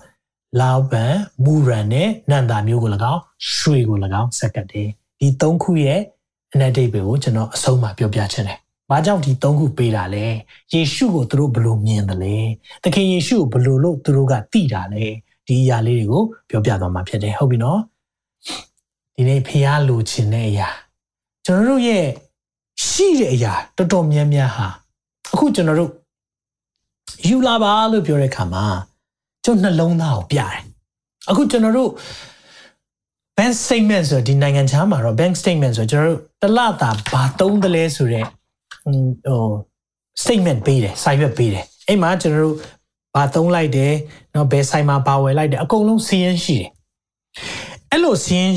[0.61, 3.21] လောက်ပန်မူရန်နဲ့နန္တာမျိုးကို၎င်း
[3.55, 4.87] ရွှေကို၎င်းဆက်ကတ်တယ်
[5.19, 6.01] ဒီ၃ခုရဲ့
[6.53, 8.57] အနက်ဒိတ်ပဲကိုကျွန်တော်အဆုံးမှာပြောပြချင်တယ်။
[8.89, 10.25] ဘာကြောင့်ဒီသုံးခုပေးတာလဲ။
[10.73, 12.35] ယေရှုကိုသူတို့ဘယ်လိုမြင်တယ်လဲ။
[12.83, 15.05] သခင်ယေရှုကိုဘယ်လိုလို့သူတို့ကသိတာလဲ။
[15.47, 17.79] ဒီအရာလေးတွေကိုပြောပြသွားမှာဖြစ်တယ်ဟုတ်ပြီနော်။
[19.15, 20.69] ဒီနေ့ဖះလိုချင်တဲ့အရာ
[21.45, 22.05] ကျွန်တော်တို့ရဲ့
[22.87, 24.67] ရှိတဲ့အရာတော်တော်များများဟာ
[25.33, 25.91] အခုကျွန်တော်တို့
[27.27, 28.65] ယူလာပါလို့ပြောတဲ့အခါမှာ
[29.45, 30.61] ကျွန်တော်နှလုံးသားကိုပြတယ်။
[31.29, 31.89] အခုကျွန်တော်တို့
[33.38, 38.28] bank statement ဆိုဒီနိုင်ငံခြားမှာတော့ bank statement ဆိုကျွန်တော်တို့တစ်လတာဘာသုံးတယ်လဲဆိုတော့
[39.26, 39.42] ဟို
[40.22, 42.56] statement ပေးတယ်စာရွက်ပေးတယ်အဲ့မှာကျွန်တော်တို့
[43.14, 43.92] ဘာသုံးလိုက်တယ်
[44.32, 46.70] เนาะဘယ်ဆိုင်မှာဘာဝယ်လိုက်တယ်အကုန်လုံးစီးရင်ရှိတယ်
[47.90, 48.54] အဲ့လိုစီးရင်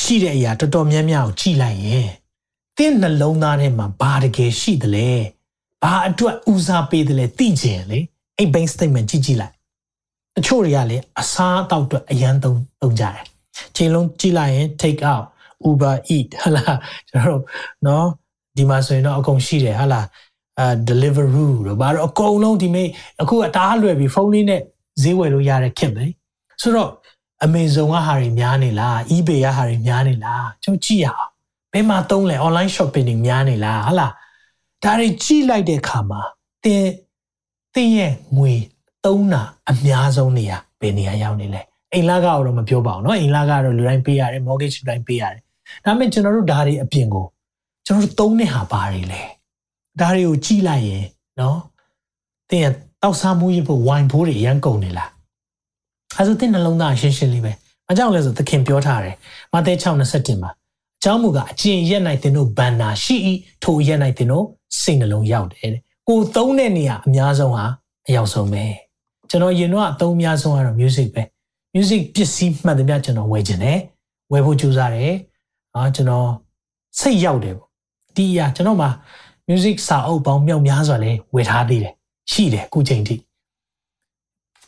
[0.00, 2.08] ရှိတဲ့အရာတော်တော်များများကိုကြည့်လိုက်ရင်
[2.78, 5.10] တင့်နှလုံးသားထဲမှာဘာတကယ်ရှိသလဲ
[5.82, 7.98] ဘာအတွက်ဦးစားပေးတယ်လဲသိချင်လေ
[8.38, 9.54] အဲ့ bank statement ကြည့်ကြည့်လိုက်
[10.36, 13.24] တချို့တွေကလည်းအစားအသောက်အတွက်အရန်သုံးသုံးကြတယ်
[13.76, 15.24] ချိန်လုံးကြည့်လိုက်ရင် take out
[15.68, 16.64] uber eat ဟလာ
[17.08, 17.42] ကျွန်တော်တို့
[17.84, 18.04] เนาะ
[18.56, 20.02] ဒီမှာဆိုရင်တော့အကုန်ရှိတယ်ဟလာ
[20.58, 22.88] အဲ deliveroo တော့ဘာလို့အကုန်လုံးဒီမေး
[23.22, 24.60] အခုအတားလွယ်ပြီဖုန်းလေးနဲ့
[25.02, 26.04] ဈေးဝယ်လို့ရတဲ့ခင်ပဲ
[26.62, 26.90] ဆိုတော့
[27.46, 31.30] Amazon ကဟာတွေများနေလား eBay ကဟာတွေများနေလားကျွန်တော်ကြည့်ရအောင်
[31.72, 34.08] ဘယ်မှာသုံးလဲ online shopping တွေများနေလားဟလာ
[34.84, 36.20] ဒါတွေကြည့်လိုက်တဲ့အခါမှာ
[36.64, 36.84] တင်
[37.74, 38.52] တင်ရဲ့ငွေ
[39.04, 45.40] သုံးတာအများဆုံးနေရဘယ်နေရာရောက်နေလဲ အိမ်လာကတော့မပြောပါဘူးเนาะအိမ်လာကတော့လူတိုင်းပေးရတယ် mortgage လူတိုင်းပေးရတယ်
[45.84, 47.26] ဒါပေမဲ့ကျွန်တော်တို့ဓာတ်တွေအပြင်ကို
[47.86, 49.22] ကျွန်တော်တို့သုံးတဲ့ဟာပါတွေလဲ
[50.00, 51.04] ဓာတ်တွေကိုကြည့်လိုက်ရင်
[51.38, 51.56] เนาะ
[52.50, 52.68] တင်
[53.02, 55.10] တောက်စားမှုရဖို့ဝိုင်ဖိုးတွေရမ်းကုန်နေလား
[56.18, 57.52] အဲဆိုတင်နှလုံးသားရှင်းရှင်းလေးပဲ
[57.90, 59.16] အကြောင်းလဲဆိုသခင်ပြောထားတယ်
[59.52, 60.50] မဿဲ6:27မှာ
[60.98, 63.16] အကြောင်းမူကအကျင့်ရက်၌တင်တို့ဘန္နာရှိ၏
[63.64, 64.44] ထိုရက်၌တင်တို့
[64.80, 67.64] စိတ်နှလုံးရောက်တယ်တဲ့ကိုသုံးတဲ့နေရာအများဆုံးဟာ
[68.08, 68.64] အရောက်ဆုံးပဲ
[69.30, 71.22] ကျွန်တော်ရင်တော့အသုံးအများဆုံးကတော့ music ပဲ
[71.78, 73.78] music ပစ္စည်းမှန်သမျှကျွန်တော်ဝယ်ခြင်းတယ်
[74.32, 75.14] ဝယ်ဖို့ကြိုးစားတယ်
[75.74, 76.28] အာကျွန်တော်
[77.00, 77.68] စိတ်ရောက်တယ်ပေါ့
[78.16, 78.90] ဒီအရာကျွန်တော်မှာ
[79.48, 81.94] music စာအုပ်ပေါင်းမြောက်များစွာလဲဝယ်ထားသေးတယ်
[82.32, 83.16] ရှိတယ်အခုချိန်ထိ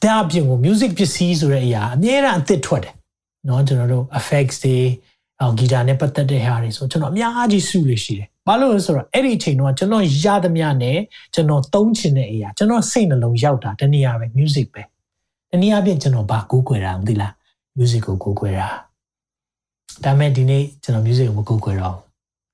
[0.02, 2.94] ဒါအပြင်ကို music ပစ္စည်းဆိုတဲ့အရာအများအားအသစ်ထွက်တယ်
[3.46, 4.76] เนาะကျွန်တော်တို့ effects တွေ
[5.40, 10.98] အော်ဂီတာနဲ့ပတ်သက်တဲ့ဟာတွေဆိုကျွန်တော်အများကြီးစုလို့ရှိတယ်ဘာလို့လဲဆိုတော့အဲ့ဒီအချိန်တော့ကျွန်တော်ရသမျှနဲ့
[11.34, 14.82] ကျွန်တော်သုံးချင်တဲ့အရာကျွန်တော်စိတ်နှလုံးရောက်တာတနည်းအားပဲ music ပဲ
[15.51, 17.31] တနည်းအားဖြင့်ကျွန်တော်ဘာကိုးကွယ်တာမသိလား
[17.77, 18.67] music ကိုကိုးကွယ်တာ
[20.03, 21.97] ဒါမဲ့ဒီနေ့ကျွန်တော် music ကိုမကိုးကွယ်တော့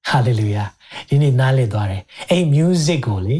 [0.09, 0.67] hallelujah
[1.09, 3.37] ဒီနေ့နားလည်သွားတယ်အဲ့ music ကိုလေ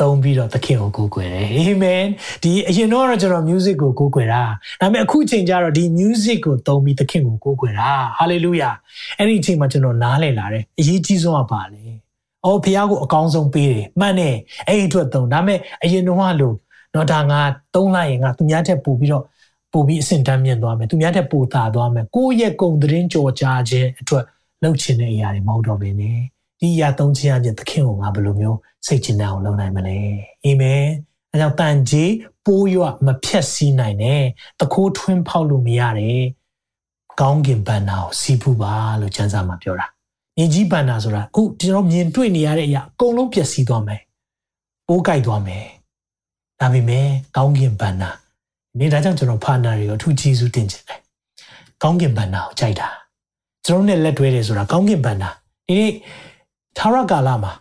[0.00, 2.06] သုံးပြီးတော့သခင်ကိုကိုးကွယ်တယ် amen
[2.42, 4.42] ဒီအရင်တော့ကျွန်တော် music ကိုကိုးကွယ်တာ
[4.80, 8.74] ဒါပေမဲ့အခုချိန်ကျတော့ဒီ music ကိုသုံးပြီးသခင်ကိုကိုးကွယ်တာ hallelujah
[9.18, 11.82] အဲ့ဒီအချိန်မှာကျွန်တော်နားလည်လာတယ်အရေးကြီးဆုံးကပါလေ
[12.44, 14.36] အော်ဖះကိုအကောင်းဆုံးပေးတယ်မှန်တယ်
[14.68, 16.54] အဲ့ဒီအတွက်သုံးဒါပေမဲ့အရင်တော့လို့
[16.94, 17.40] တော့ဒါငါ
[17.74, 19.24] သုံးလိုက်ရင်ငါသူများထက်ပိုပြီးတော့
[19.72, 24.24] ပိုပြီးအဆင့်တန်းမြင့်သွားမယ်သူများထက်ပိုသာသွားမယ်ကိုယ့်ရဲ့ဂုံသတင်းကြော်ကြားခြင်းအတွက်
[24.62, 26.18] လှုပ်ချင်တဲ့အရာတွေမဟုတ်တော့ဘဲနဲ့
[26.60, 29.98] ဒီအရာသုံးခြင်းအပြင်သခင်ကိုငါဘယ်လိုမျိုးစိတ်ချမ်းသာအောင်လုပ်နိုင်မလဲ
[30.44, 30.84] အာမင်
[31.32, 32.12] အဲကြောင့်တန်ကြီး
[32.46, 34.22] ပိုးရွမဖြက်စီးနိုင်နဲ့
[34.60, 36.22] တကိုးထွင်းဖောက်လို့မရတယ်
[37.20, 39.86] ကောင်းကင်ဘန်နာကိုစီးပူပါလို့ကျမ်းစာမှာပြောတာ
[40.36, 44.00] မြေကြီးပန္နာဆိုတာအခုကျွန်တော်မြင်တွေ့နေရတဲ့အရာအကုန်လုံးပျက်စီးသွားမယ်။
[44.86, 45.64] ပိုးကြိုက်သွားမယ်။
[46.60, 47.06] ဒါပေမဲ့
[47.36, 48.10] ကောင်းကင်ပန္နာ
[48.78, 51.00] ဒီဒါကြောင့်ကျွန်တော်ဖာနာတွေကိုအထူးကျေးဇူးတင်ချင်တယ်။
[51.82, 52.88] ကောင်းကင်ပန္နာကိုကြိုက်တာ။
[53.66, 55.28] ကျွန်တော်နဲ့လက်တွဲတယ်ဆိုတာကောင်းကင်ပန္နာ
[55.66, 55.92] ဒီနေ့
[56.78, 57.52] သာရကာလမှာ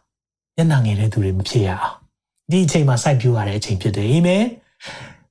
[0.56, 1.96] မျက်နှာငယ်တဲ့သူတွေမဖြစ်ရအောင်
[2.52, 4.44] ဒီအချိန်မှာစိုက်ပျိုးရတဲ့အချိန်ဖြစ်တယ်အာမင်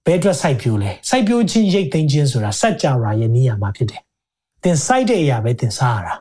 [0.04, 4.02] ဘယ်အတွက်စိုက်ပျိုးလဲစိုက်ပျိုးခြင်းရိတ်သိမ်းခြင်းဆိုတာစัจ java ရဲ့နေရာမှာဖြစ်တယ်
[4.62, 6.14] သင်စိုက်တဲ့အရာပဲသင်စားရတာ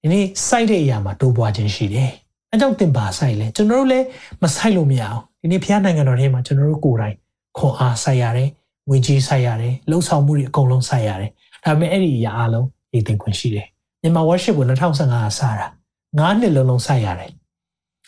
[0.00, 2.10] ဒီနေ့စိုက်တဲ့အရာမှာတိုးပွားခြင်းရှိတယ်
[2.50, 4.06] အဲကြောင့်သင်ပါစိုက်လဲကျွန်တော်တို့လည်း
[4.42, 7.16] မစိုက်လို့မရအောင် ဒီနေ့ဖခင်နိုင်ငံတော်ထဲမှာကျွန်တော်တို့ကိုယ်တိုင်
[7.58, 8.50] ခွန်အားစိုက်ရတယ်
[8.88, 11.30] ငွေကြီးစိုက်ရတယ်လှုပ်ဆောင်မှုတွေအကုန်လုံးစိုက်ရတယ်
[11.64, 13.66] ဒါပေမဲ့အဲ့ဒီအရာအလုံးရိတ်သိမ်းခွင့်ရှိတယ်
[14.02, 15.66] မြန်မာ worship ကို2015ကစတာ
[16.18, 17.30] 9နှစ်လုံးလုံးစိုက်ရတယ်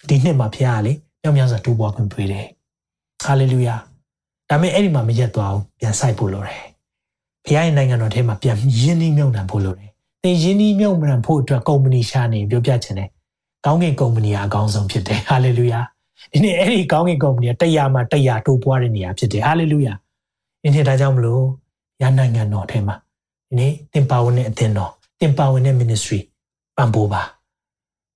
[0.09, 2.47] ဒီနှစ်မှာဖခင်ကလေမြောက်များစွာတိုးပွားခွင့်ပေးတယ်
[3.25, 3.75] ဟာလေလုယာ
[4.51, 6.63] ဒါပေမဲ့အဲ့ဒီမှာမရက်သွားဘူးပြန်စိုက်ဖို့လိုတယ်
[7.45, 9.91] ဖခင်ရဲ့နိုင်ငံတော်ထဲမှာပြန်ရင်းနှီးမြှုပ်နှံဖို့လိုတယ်
[10.23, 13.09] သင်ရင်းနှီးမြှုပ်နှံဖို့အတွက်ကုမ္ပဏီရှာနေပြောပြချင်တယ်
[13.65, 15.81] ကောင်းကင်ကုမ္ပဏီကအကောင်းဆုံးဖြစ်တယ်ဟာလေလုယာ
[16.33, 19.95] ဒီနေ့အဲ့ဒီကောင်းကင်ကုမ္ပဏီကတရားမှာတရားတိုးပွားတဲ့နေရာဖြစ်တယ်ဟာလေလုယာ
[20.63, 21.45] ဒီနေ့ဒါကြောင့်မလို့
[22.03, 22.97] ရနိုင်ငံတော်ထဲမှာ
[23.49, 26.21] ဒီနေ့သင်ပါဝင်တဲ့အသင်းတော်သင်ပါဝင်တဲ့ ministry
[26.77, 27.23] ပံ့ပိုးပါ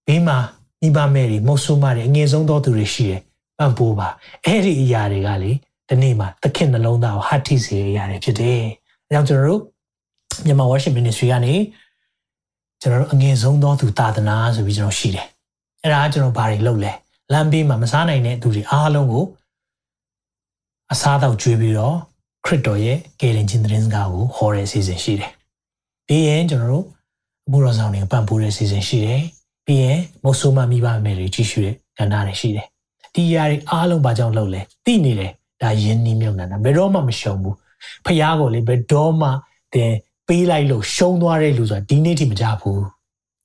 [0.06, 0.38] ဘေးမှာ
[0.80, 3.20] မိဘမဲ့တွေမုတ်ဆိုးမတွေအငယ်ဆုံးသောသူတွေရှိတယ်
[3.58, 4.08] ပံ့ပိုးပါ
[4.44, 5.50] အဲ့ဒီအရာတွေကလေ
[5.88, 8.60] ဒီနေ့မှာသခင်နှလုံးသားကိုဟတ်ထိစေရရတယ်ဖြစ်တယ်
[9.06, 9.62] အဲကြောင့်ကျွန်တော်တို့
[10.46, 11.54] မြန်မာ worship ministry ကနေ
[12.80, 15.26] ကျွန်တော်တို့အငယ်ဆုံးသောသူသာသနာဆိုပြီးကျွန်တော်ရှိတယ်
[15.82, 16.92] အဲ့ဒါကကျွန်တော်ဘာတွေလုပ်လဲ
[17.32, 19.24] လမ်းဘေးမှာမစားနိုင်တဲ့သူတွေအားလုံးကို
[20.92, 21.96] အစားတော့ကျွေးပြီးတော့
[22.44, 25.32] ခရစ်တော်ရဲ့ကယ်တင်ခြင်းသတင်းစကားကိုဟောတဲ့အစီအစဉ်ရှိတယ်
[26.06, 26.86] ပြီးရင်ကျွန်တော်တို့
[27.46, 29.22] အမှုတော်ဆောင်တွေပံ့ပိုးတဲ့အစီအစဉ်ရှိတယ်
[29.66, 32.66] ပြီးရင်မုတ်ဆိုးမမိဘမယ်တွေကြီးရှုတဲ့ကဏ္ဍတွေရှိတယ်
[33.14, 37.56] ဒီຢာတွေအားလုံးဘာကြောင့်လုပ်လဲသိနေတယ်ဒါယဉ်နီးမြုပ်နှံတာဘယ်တော့မှမရှုံဘူး
[38.04, 39.28] ဖះကိုလေဘယ်တော့မှ
[39.74, 39.92] တင်
[40.28, 42.82] ပေးလိုက်လို့ရှုံးသွားတဲ့လူဆိုတာဒီနေ့ထိမကြဘူး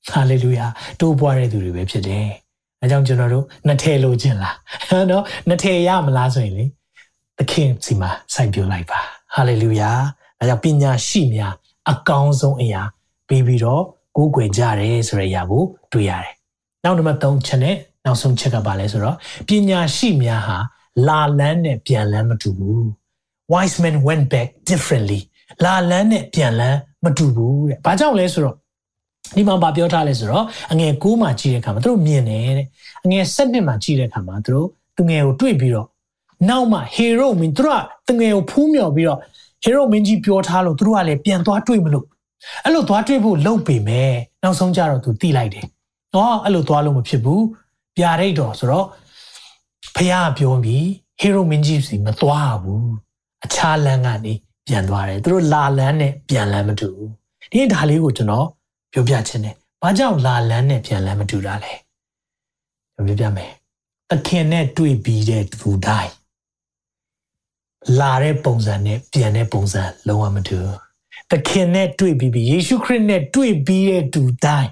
[0.08, 0.66] ဟာလေလုယာ
[1.00, 2.26] တိုးပွားတဲ့သူတွေပဲဖြစ်တယ်
[2.82, 4.56] အဲကြောင့်ကျွန်တော်တို့နှစ်ထည့်လို့ခြင်းလား
[5.10, 6.64] နော်နှစ်ထည့်ရမလားဆိုရင်လေ
[7.38, 9.00] သခင်စီမှာစိုက်ပြလိုက်ပါ
[9.34, 9.90] ဟာလေလုယာ
[10.40, 11.52] အဲကြောင့်ပညာရှိများ
[11.90, 12.82] အကောင်းဆုံးအရာ
[13.28, 13.82] ပြီးပြီးတော့
[14.16, 16.34] ကိုးကွယ်ကြတယ်ဆိုတဲ့အရာကိုတွေ့ရတယ်
[16.84, 19.16] နောက်နံပါတ်3ချက်နဲ့နောက်ဆုံးချက်ကပါလဲဆိုတော့
[19.48, 20.58] ပညာရှိများဟာ
[21.08, 22.84] လာလန်းနဲ့ပြန်လန်းမတူဘူး
[23.52, 25.20] wise men went back differently
[25.64, 28.56] လာလန်းနဲ့ပြန်လန်းမတူဘူးတဲ့ဘာကြောင့်လဲဆိုတော့
[29.36, 32.66] ဒီမှာဗာပြောထားလဲဆိုတော့အငယ်6မှာကြည့်တဲ့အခါမှာသူတို့မြင်တယ်တဲ့
[33.04, 35.86] အငယ်7မှာကြည့်တဲ့အခါမှာသူတို့သူငယ်ကိုတွေ့ပြီးတော့
[36.48, 39.18] နောက်မှဟေရိုမင်းသူတို့ကသူငယ်ကိုဖူးမြော်ပြီးတော့
[39.64, 42.06] ဟေရိုမင်းကြီးပြောထားလို့သူတို့ကလည်းပြန်သွားတွေ့မလို့
[42.64, 44.12] အဲ့လိုသွားတွေ့ဖို့လုပ်ပေမဲ့
[44.42, 45.66] နောက်ဆုံးကြတော့သူတိလိုက်တယ်။
[46.14, 47.40] နော်အဲ့လိုသွားလို့မဖြစ်ဘူး။
[47.96, 48.86] ပြာရိတ်တော်ဆိုတော့
[49.96, 50.86] ဖះပြောပြီး
[51.20, 52.84] ဟေရိုမင်းကြီးစီမသွားဘူး။
[53.44, 54.34] အခြားလမ်းကနေ
[54.66, 57.10] ပြန်သွားတယ်။သူတို့လာလန်းနဲ့ပြန်လန်းမတူဘူး။
[57.52, 58.46] ဒီဒါလေးကိုကျွန်တော်
[58.92, 61.72] ပြောပြချင်တယ်။ဘာကြောင့်လာလန်းနဲ့ပြန်လန်းမတူတာလဲ။
[62.94, 63.52] ပြောပြမယ်။
[64.10, 66.12] သခင်နဲ့တွေ့ပြီးတဲ့သူတိုင်း
[67.98, 70.76] လာတဲ့ပုံစံနဲ့ပြန်တဲ့ပုံစံလုံးဝမတူဘူး။
[71.30, 74.70] သခင်နဲ့တွေ့ပြီးပြီယေရှုခရစ်နဲ့တွေ့ပြီးတဲ့သူတိုင်း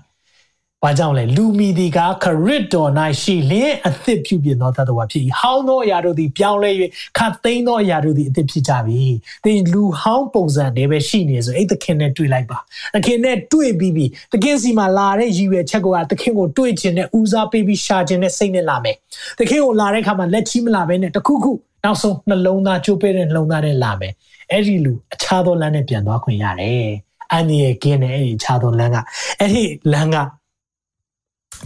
[0.85, 2.91] ဘာကြောင့်လဲလူမီဒီကခရစ်တော်၌
[3.23, 6.71] ရှိလျင်အသစ်ပြုပြင်သောသတ္တဝါဖြစ်၏ဟောင်းသောအရာတို့သည်ပြောင်းလဲ၍
[7.19, 9.03] ခတ်သိမ်းသောအရာတို့သည်အသစ်ဖြစ်ကြပြီ
[9.45, 12.59] သင်လူဟောင်းပုံစံတွေပဲရှိနေဆိုအဲ့သခင်နဲ့တွေ့လိုက်ပါ
[12.95, 18.97] သခင်နဲ့တွေ့ပြီးပြီသခင်စီမှာလာတဲ့ရည်ရွယ်ချက်ကသခင်ကိုတွေ့ခြင်းနဲ့ဦးစားပေးပြီးရှာခြင်းနဲ့စိတ်နဲ့လာမယ်
[19.39, 21.53] သခင်ကိုလာတဲ့အခါမှာလက်ချီးမလာဘဲနဲ့တခုခု
[21.85, 24.13] နောက်ဆုံးနှလုံးသားချိုးပေးတဲ့နှလုံးသားနဲ့လာမယ်
[24.51, 26.89] အဲ့ဒီလူအခြားသောလမ်းနဲ့ပြန်သွားခွင့်ရတယ်
[27.33, 28.97] အန်ဒီရဲ့ကင်းတဲ့အဲ့ဒီအခြားသောလမ်းက
[29.41, 30.17] အဲ့ဒီလမ်းက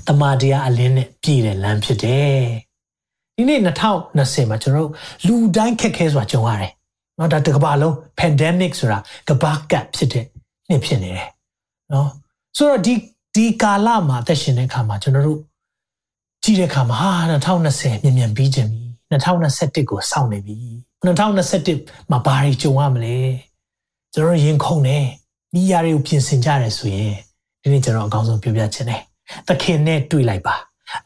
[0.07, 2.41] တမာတရားအလင်းနဲ့ပြည့်တဲ့လမ်းဖြစ်တယ်
[3.37, 4.91] ဒီနေ့2020မှာကျွန်တော်တို့
[5.27, 6.73] လူတိုင်းခက်ခဲစွာကြုံရတယ်
[7.19, 10.25] နော်ဒါတကဘာလုံး pandemic ဆိုတာကဘာကပ်ဖြစ်တဲ့
[10.69, 11.29] နှစ်ဖြစ်နေတယ်
[11.93, 12.09] နော်
[12.57, 12.95] ဆိုတော့ဒီ
[13.35, 15.41] ဒီကာလမှာအသက်ရှင်တဲ့အခါမှာကျွန်တော်တို့
[16.45, 18.83] ကြည့်တဲ့အခါမှာဟာ2020မြန်မြန်ပြီးခြင်းပြီ
[19.13, 20.57] 2021ကိုစောင့်နေပြီ
[21.07, 23.17] 2021မှာဘာတွေကြုံရမလဲ
[24.15, 24.99] ကျွန်တော်ရင်ခုန်နေ
[25.55, 27.15] မိယာတွေကိုပြင်ဆင်ကြတယ်ဆိုရင်
[27.63, 29.03] ဒီနေ့ကျွန်တော်အကောင်းဆုံးပြောပြချင်တယ်
[29.49, 30.55] သခင်နဲ့တွေ့လိုက်ပါ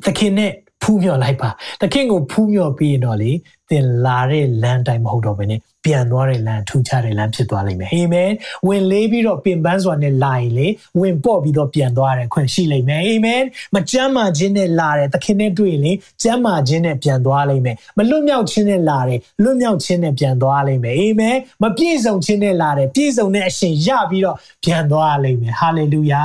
[0.05, 0.53] သခင်နဲ့
[0.83, 1.49] ဖူးမြော်လိုက်ပါ
[1.81, 3.31] သခင်ကိုဖူးမြော်ပြီးရင်တော့လေ
[3.71, 8.31] သင်လာတဲ့လမ်းတိုင်းမဟုတ်တော့ဘဲနဲ့ပြန်သွားတဲ့လမ်းထူးခြားတဲ့လမ်းဖြစ်သွားလိမ့်မယ်အာမင်
[8.67, 10.67] ဝင်လေးပြီးတော့ပင်ပန်းစွာနဲ့လာရင်လေ
[11.01, 13.43] ဝင်ပေါ့ပြီးတော့ပြန်သွားတဲ့ခွင့်ရှိလိမ့်မယ်အာမင်
[13.75, 26.15] မကြမ်းမာခြင်းနဲ့လာတယ်သခင်နဲ့တွေ့ရင်လေကြမ်းမာခြင်းနဲ့ပြန်သွားလိမ့်မယ်မလွတ်မြောက်ခြင်းနဲ့လာတယ်လွတ်မြောက်ခြင်းနဲ့ပြန်သွားလိမ့်မယ်အာမင်မပြည့်စုံခြင်းနဲ့လာတယ်ပြည့်စုံတဲ့အရှင်ရပြီးတော့ပြန်သွားလိမ့်မယ်ဟာလေလုယ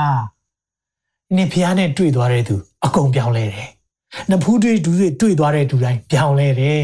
[1.36, 3.68] နင်ဖျားနဲ့တွေ့သွားတဲ့သူအကုန်ပြောင်းလဲတယ်။
[4.30, 6.82] နဖူးတွေ့ဒူးတွေတွေ့သွားတဲ့သူတိုင်းပြောင်းလဲတယ်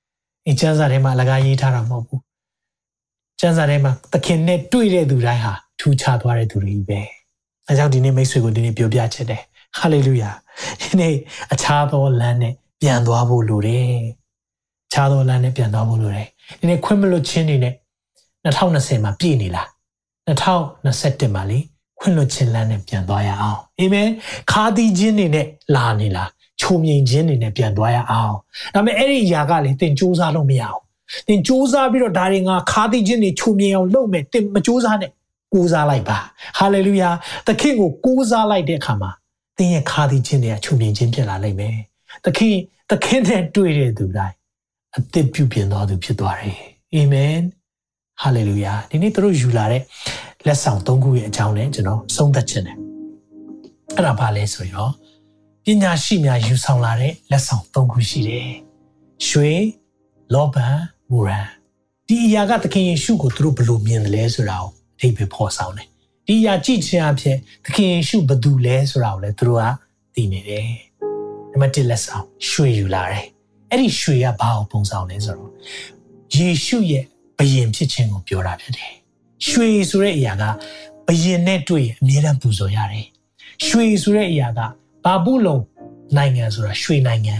[0.46, 2.20] ။အင်းကျမ်းစာထဲမှာအလကားရေးထားတာမဟုတ်ဘူး။
[3.40, 7.00] ကျမ်းစာထဲမှာသခင်နဲ့တွေ့တဲ့သူတိုင်းဟာထူးခြားသွားတဲ့သူတွေပဲ။
[7.68, 9.42] အဲကြောင့်ဒီနေ့မိတ်ဆွေကိုဒီနေ့ပြောပြချင်တယ်
[9.78, 10.30] ဟာလေလုယာ
[10.80, 11.14] ဒီနေ့
[11.52, 13.94] အခြားသောလမ်းနဲ့ပြန်သွားဖို့လိုတယ်
[14.86, 16.28] အခြားသောလမ်းနဲ့ပြန်သွားဖို့လိုတယ်
[16.60, 17.74] ဒီနေ့ခွင့်မလွတ်ခြင်းတွေနဲ့
[18.44, 19.68] 2020မှာပြည့်နေလား
[20.28, 21.58] 2021မှာလေ
[22.04, 24.08] ခွင့်လွတ်ခြင်းလမ်းနဲ့ပြန်သွားရအောင်အာမင်
[24.52, 26.30] ခါသီးခြင်းတွေနဲ့လာနေလား
[26.60, 28.34] ချုံမြိန်ခြင်းတွေနဲ့ပြန်သွားရအောင်
[28.74, 30.80] ဒါပေမဲ့အဲ့ဒီຢာကလေသင်စူးစမ်းလို့မရအောင်
[31.26, 35.10] သင်စူးစမ်းပြီးတော့ဒါတွေငါခါသီးခြင်းတွေချုံမြိန်အောင်လုပ်မယ်သင်မစူးစမ်းနဲ့
[35.52, 36.18] ကိုးစားလိုက်ပါ
[36.58, 37.10] ဟာလေလုယာ
[37.46, 39.10] သခင်ကိုကိုးစားလိုက်တဲ့အခါမှာ
[39.58, 41.76] သင်ရဲ့ခါသီးခြင်းတွေကချုံမြိန်ခြင်းဖြစ်လာလိမ့်မယ်
[42.24, 42.54] သခင်
[42.90, 44.36] သခင်နဲ့တွေ့တဲ့သူတိုင်း
[44.96, 46.58] အသက်ပြုပြင်တော်သူဖြစ်သွားတယ်
[46.94, 47.36] အာမင်
[48.22, 49.82] ဟာလေလုယာဒီနေ့တို့ယူလာတဲ့
[50.46, 52.78] လက်ဆောင်၃ခုရဲ့အကြောင်းနဲ့ကျွန်တော်ဆုံးသက်ခြင်းတယ်
[53.96, 54.90] အဲ့ဒါဘာလဲဆိုရင်
[55.64, 58.48] ပညာရှိများယူဆောင်လာတဲ့လက်ဆောင်၃ခုရှိတယ်
[59.26, 59.52] ရွှေ
[60.34, 60.76] လောဘန်
[61.10, 61.48] မူရန်
[62.08, 65.88] ဒီအရာကသခင်ယေရှုကိုသူတို့ဘယ်လိုမြင်တယ်လဲဆိုတာကိုအထိပ္ပယ်ဖော်ဆောင်တယ်
[66.26, 69.64] ဒီအရာကြည့်ခြင်းအဖြစ်သခင်ယေရှုဘယ်သူလဲဆိုတာကိုလည်းသူတို့က
[70.14, 70.68] သိနေတယ်
[71.50, 73.24] နံပါတ်1လက်ဆောင်ရွှေယူလာတယ်
[73.70, 75.50] အဲ့ဒီရွှေကဘာကိုပုံဆောင်လဲဆိုတော့
[76.34, 77.04] ယေရှုရဲ့
[77.38, 78.94] ဘယင်ဖြစ်ခြင်းကိုပြောတာဖြစ်တယ်
[79.48, 80.44] ရွှေဆိုတဲ့အရာက
[81.06, 83.06] ဘယင်နဲ့တွေ့ရင်အမြဲတမ်းပူဇော်ရတယ်
[83.66, 84.60] ရွှေဆိုတဲ့အရာက
[85.04, 85.64] ဘာဘူးလုံး
[86.16, 87.36] နိုင်ငံဆိုတာရွှေနိုင်ငံ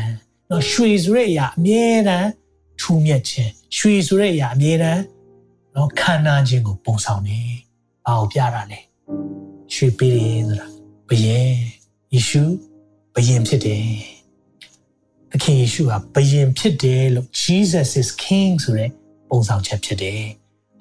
[0.51, 2.29] နော်ရွှေဆိုတဲ့အရာအမြဲတမ်း
[2.81, 5.03] ထူးမြတ်ခြင်းရွှေဆိုတဲ့အရာအမြဲတမ်း
[5.75, 7.39] နော်ခန္ဓာခြင်းကိုပုံဆောင်နေ
[8.07, 8.81] ဘာကိုပြတာလဲ
[9.75, 10.67] ရွှေပေးတယ်ဆိုတာ
[11.09, 11.53] ဘယင်
[12.13, 12.43] ယေရှု
[13.15, 13.87] ဘယင်ဖြစ်တယ်
[15.31, 18.91] သခင်ယေရှုဟာဘယင်ဖြစ်တယ်လို့ Jesus is king ဆိုတဲ့
[19.29, 20.25] ပုံဆောင်ချက်ဖြစ်တယ်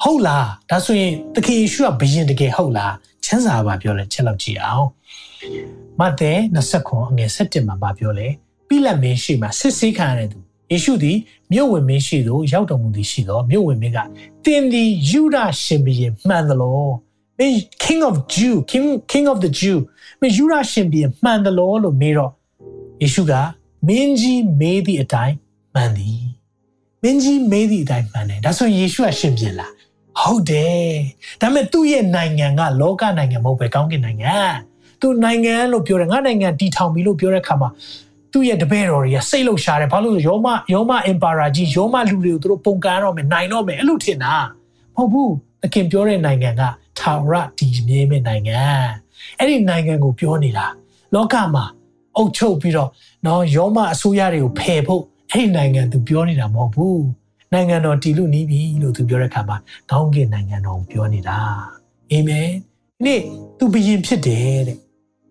[0.04, 2.93] ဟုတ်လားဒါဆိုရင်သခင်ယေရှုကဘယင်တကယ်ဟုတ်လား
[3.26, 4.88] ချမ်းသာပါပြောလဲချက်လောက်ကြည့်အောင်
[5.99, 6.32] မဿဲ
[6.72, 8.28] 29အငယ်7မှာပြောလဲ
[8.68, 10.39] ပိလတ်မင်းရှိမှစစ်ဆေးခံရတဲ့သူ
[10.72, 11.18] ယေရှုသည်
[11.51, 13.99] မြို့ဝင်မင်းရှိသို့ရောက်တော်မူသည်ရှိသောမြို့ဝင်မင်းက
[14.45, 16.84] တင်သည်ယူဒရှင်ဘုရင်မှန်သလော
[17.39, 19.78] မင်း king of jew king king of the jew
[20.22, 22.32] မင်းယူဒရှင်ဘုရင်မှန်သလောလို့မေးတော့
[23.01, 23.34] ယေရှုက
[23.88, 25.36] မင်းကြီးမေးသည့်အတိုင်း
[25.74, 26.24] မှန်သည်
[27.04, 29.72] မင်းကြီးမေးသည့်အတိုင်းမှန်တယ်ဒါဆိုယေရှုကရှင်ပြန်လား
[30.22, 30.91] ဟုတ်တယ်
[31.41, 34.36] ဒါပေမဲ့သူ့ရဲ့နိုင်ငံကလောကနိုင်ငံမဟုတ်ပဲကောင်းကင်နိုင်ငံ
[35.01, 37.70] သူနိုင်ငံလို့ပြောတယ်ငါနိုင်ငံတီထောင်ပြီလို့ပြောတဲ့အခါမှာ
[38.32, 44.34] သူ့ရဲ့တပည့်တော်တွေကစိတ်လှုပ်ရှားတယ်ဘာလို့ရောမရောမအင်ပါရာကြီးရောမလူတွေကိုသူတို့ပုံကန်တော့မယ်နိုင်တော့မယ်အဲ့လိုထင်တာ
[44.95, 46.61] မဟုတ်ဘူးသခင်ပြောတဲ့နိုင်ငံက
[46.99, 48.59] ထာဝရတည်မြဲမဲ့နိုင်ငံ
[49.38, 50.66] အဲ့ဒီနိုင်ငံကိုပြောနေတာ
[51.14, 51.66] လောကမှာ
[52.18, 52.89] အုပ်ချုပ်ပြီးတော့
[53.26, 57.03] နော်ရောမအစိုးရတွေကိုဖယ်ဖို့အဲ့ဒီနိုင်ငံသူပြောနေတာမဟုတ်ဘူး
[57.53, 59.57] နိုင်ငံတော်တည်လို့နီးပြီလို့သူပြောတဲ့အခါမှာ
[59.91, 61.39] ကောင်းကင်နိုင်ငံတော်ကိုပြောနေတာ
[62.11, 62.49] အာမင်
[62.99, 63.21] ဒီနေ့
[63.59, 64.79] သူဘယင်ဖြစ်တယ်တဲ့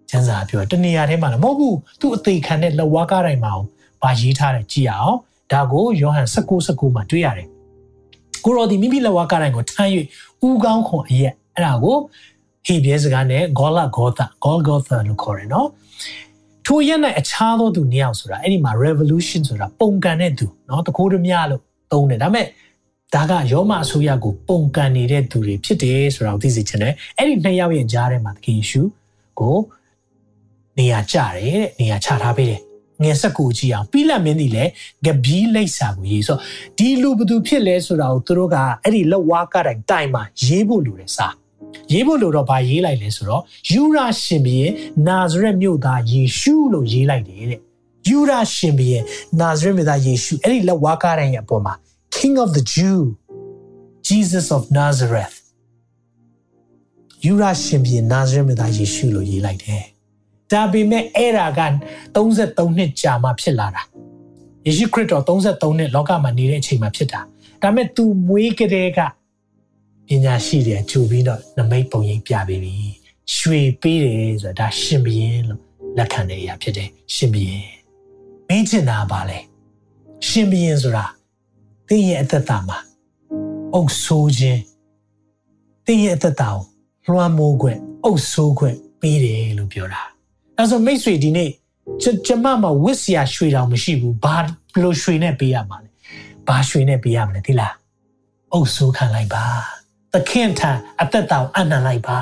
[0.09, 3.67] ကျမ်းစာပြောတနေရာထဲမှာလည်းမဟုတ်ဘူးသူအသေးခံတဲ့လက်ဝါးကားတိုင်းမှာအောင်
[4.01, 5.17] ဗာရေးထားတယ်ကြည့်အောင်
[5.51, 7.47] ဒါကိုယောဟန်16 19မှာတွေ့ရတယ်
[8.45, 9.89] ကိုရောဒီမိမိလက်ဝါးကားတိုင်းကိုထမ်း၍
[10.47, 11.97] ဥကောင်းခွန်အရက်အဲ့ဒါကို
[12.65, 15.69] ဟေဘရဲစကားနဲ့ဂေါလဂေါသဂေါလဂေါသလို့ခေါ်တယ်နော်
[16.65, 21.61] ထိုရက်၌အခြားသောသူနှစ်ယောက်ဆိုတာအဲ့ဒီမှာ revolution ဆိုတာပုံကန်တဲ့သူเนาะတကိုးတမလို့
[21.92, 22.46] သုံးတယ်ဒါပေမဲ့
[23.14, 28.82] ဒါကယောမအစိုးရကိုပုံကန်နေတဲ့သူတွေဖြစ်တယ်ဆိုတာကိုသိစေချင်တယ်အဲ့ဒီနှစ်ယောက်ရဲ့ကြားထဲမှာသခင်ယေရှု
[29.40, 29.58] ကို
[30.78, 32.60] နေရာကျတယ်တဲ့နေရာချထားပေးတယ်
[33.02, 34.70] ငယ်ဆက်ကိုကြည့်အောင်ပြီးလက်မင်းကြီးလည်း
[35.04, 36.38] ဂဘီလိပ်စာကိုရေးဆို
[36.78, 41.28] ဒီလူဘသူဖြစ်လဲဆိုတာကိုသူတို့ကအဲ့ဒီလက်ဝါးကတိုင်တိုင်မှာရေးဖို့လိုတယ်စာ
[41.92, 44.72] ရေးဖို့လို့တော့ဗာရေးလိုက်လဲဆိုတော့ယူရာရှင်ဘီရဲ့
[45.06, 47.60] နာဇရက်မြို့သားယေရှုလို့ရေးလိုက်တယ်တဲ့
[48.08, 49.02] ယူရာရှင်ဘီရဲ့
[49.40, 51.74] နာဇရက်မြို့သားယေရှုအဲ့ဒီလက်ဝါးကားတိုင်းရဲ့အပေါ်မှာ
[52.16, 52.98] King of the Jew
[54.08, 55.36] Jesus of Nazareth
[57.26, 59.82] ယူရာရှင်ဘီရဲ့နာဇရက်မြို့သားယေရှုလို့ရေးလိုက်တယ်
[60.52, 61.60] ဒါပေမဲ့အဲ့ဒါက
[62.14, 63.82] 33နှစ်ကြာမှဖြစ်လာတာ
[64.66, 67.20] ယေရှုခရစ်တော်33နှစ်လောကမှာနေတဲ့အချိန်မှာဖြစ်တာ
[67.62, 69.00] ဒါပေမဲ့ तू မွေးကလေးက
[70.06, 72.74] ပညာရှိတယ်ကြိုပြီးတော့နမိတ်ပုံရိပ်ပြပေးပြီ
[73.36, 75.60] ရွှေပေးတယ်ဆိုတာဒါရှင်ဘီရင်လို့
[75.98, 77.81] လက်ခံတဲ့အရာဖြစ်တယ်ရှင်ဘီရင်
[78.54, 79.38] မင်းချင်တာပါလေ
[80.26, 81.06] ရှင်ဘီရင်ဆိုတာ
[81.88, 82.78] သင်ရဲ့အသက်တာမှာ
[83.74, 84.62] အုပ်ဆိုးခြင်း
[85.86, 86.62] သင်ရဲ့အသက်တာကို
[87.10, 90.02] လွှမ်းမိုးခွင့်အုပ်ဆိုးခွင့်ပေးတယ်လို့ပြောတာ
[90.58, 91.50] အဲဆိုမိတ်ဆွေဒီနေ့
[92.26, 94.36] ကျမမှာဝစ်စရာရွှေတောင်မရှိဘူးဘာ
[94.82, 95.90] လို့ရွှေနဲ့ပေးရမှာလဲ
[96.48, 97.74] ဘာရွှေနဲ့ပေးရမလဲဒီလား
[98.52, 99.81] အုပ်ဆိုးခံလိုက်ပါ
[100.14, 100.70] သခင်ထံ
[101.02, 102.18] အသက်တာကိုအနံ့လိုက်ပါ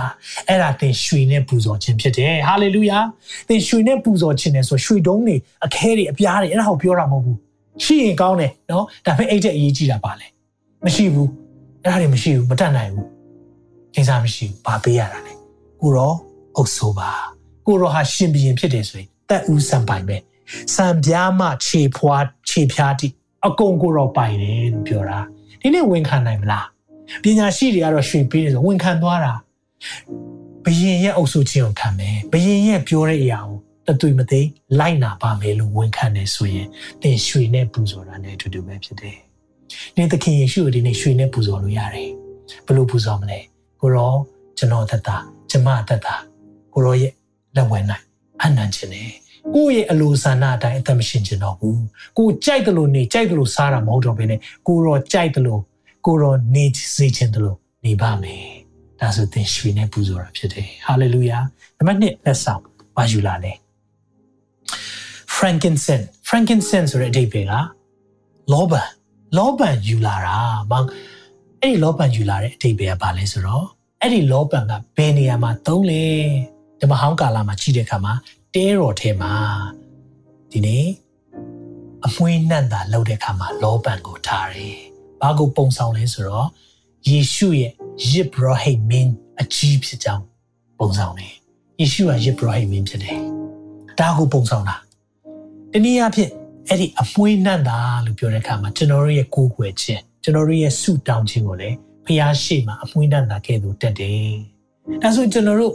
[0.49, 2.99] အဲ့ဒါသင်ရွှေနဲ့ပူဇော်ခြင်းဖြစ်တယ်ဟာလေလုယာ
[3.49, 7.39] သင်ရွှေနဲ့ပူဇော်ခြင်းနဲ့ဆိုရွှေတုံးတွေအခဲတွေအပြားတွေအဲ့ဒါကိုပြောတာမဟုတ်ဘူး
[7.85, 10.27] ရှိရင်ကောင်းတယ်နော်ဒါပေမဲ့အဲ့တဲ့အရေးကြီးတာပါလေ
[10.85, 11.29] မရှိဘူး
[11.83, 13.09] အဲ့ဒါတွေမရှိဘူးမတတ်နိုင်ဘူး
[13.95, 15.33] ကိစ္စမရှိဘူးဘာပေးရတာလဲ
[15.81, 16.13] ကိုရော
[16.57, 17.11] အုပ်ဆိုးပါ
[17.67, 20.17] ကိုရောဟာရှင်ဘီရင်ဖြစ်တယ်ဆိုရင်တက်ဦးစံပိုင်ပဲ
[20.75, 23.09] စံပြားမှခြေဖွားခြေဖြားတိ
[23.47, 25.21] အကုန်ကိုရောပိုင်တယ်လို့ပြောတာ
[25.61, 26.67] ဒီနေ့ဝန်ခံနိုင်မလား
[27.23, 29.33] ပညာရှိတွေကတော့ရွှေပေးတယ်ဆိုဝန်ခံသွားတာ
[30.65, 33.57] ဘယင်ရဲ့အုပ်စုချင်းကိုခံမယ်ဘယင်ရဲ့ပြောတဲ့အရာကို
[33.87, 34.41] တသွေမသိ
[34.79, 36.67] လိုက်နာပါမယ်လို့ဝန်ခံနေဆိုရင်
[37.03, 39.17] သင်ရွှေနဲ့ပူဇော်တာနဲ့အတူတူပဲဖြစ်တယ်။
[39.97, 42.11] နေ့သခင်ယေရှုကိုဒီနေ့ရွှေနဲ့ပူဇော်လို့ရတယ်။
[42.67, 43.39] ဘယ်လိုပူဇော်မလဲ။
[43.81, 44.15] ကိုရော
[44.59, 45.17] ကျွန်တော်သက်တာ
[45.51, 46.15] ကျမသက်တာ
[46.75, 47.13] ကိုရောရဲ့
[47.57, 48.05] လက်ဝဲနိုင်
[48.43, 49.11] အနံ့ခြင်းနဲ့
[49.55, 51.83] ကိုယ့်ရဲ့အလိုဆန္ဒအတိုင်းအသက်မရှင်ခြင်းတော့ဘူး
[52.19, 55.61] ကိုကြိုက်တယ်လို့နေကြိုက်တယ်လို့စားတာမဟုတ်တော့ဘဲနဲ့ကိုရောကြိုက်တယ်လို့
[56.07, 58.45] ကိုရောနေစေခြင်းတယ်လို့နေပါမယ်
[59.01, 61.39] ဒါဆိုသင်ရွှေနဲ့ပူဇော်တာဖြစ်တယ်ဟာလေလုယာ
[61.77, 62.63] နံပါတ်1လက်ဆောင်
[62.97, 63.53] ပါယူလာလဲ
[65.37, 67.55] frankincense frankincense ဆိုတဲ့အဓိပ္ပာယ်က
[68.53, 68.89] လောဘန်
[69.37, 70.39] လောဘန်ယူလာတာ
[70.71, 70.73] မ
[71.63, 73.67] အဲ့ဒီလောဘန်ယူလာတဲ့အဓိပ္ပာယ်ကဘာလဲဆိုတော့
[74.01, 76.05] အဲ့ဒီလောဘန်ကဘယ်နေရာမှာသုံးလဲ
[76.81, 78.15] ဓမ္မဟောင်းကာလမှာကြည့်တဲ့အခါမှာ
[78.55, 79.33] တဲတော်ထဲမှာ
[80.51, 80.87] ဒီနေ့
[82.07, 84.79] အမွှေးနှံ့တာလောက်တဲ့အခါမှာလောဘန်ကိုထားတယ်။
[85.23, 86.47] ဘာကိုပုံဆောင်လဲဆိုတော့
[87.09, 87.73] ယေရှုရဲ့
[88.11, 90.25] ယစ်ဘရဟိမင်းအကြီးဖြစ်ကြောင်း
[90.79, 91.33] ပုံဆောင်တယ်။
[91.81, 93.19] ယေရှုကယစ်ဘရဟိမင်းဖြစ်တယ်။
[93.99, 94.77] ဒါကိုပုံဆောင်တာ။
[95.73, 96.31] တနည်းအားဖြင့်
[96.69, 104.33] အဲ့ဒီအမွှေးနှံ့တာလို့ပြောတဲ့အခါမှာကျွန်တော်တို့ရဲ့ကိုယ်ွယ်ခြင်းကျွန်တော်တို့ရဲ့ဆုတောင်းခြင်းကိုလည်းဖျားရှိမှအမွှေးနှံ့တာကဲ့သို့တက်တယ်။
[105.03, 105.75] ဒါဆိုကျွန်တော်တို့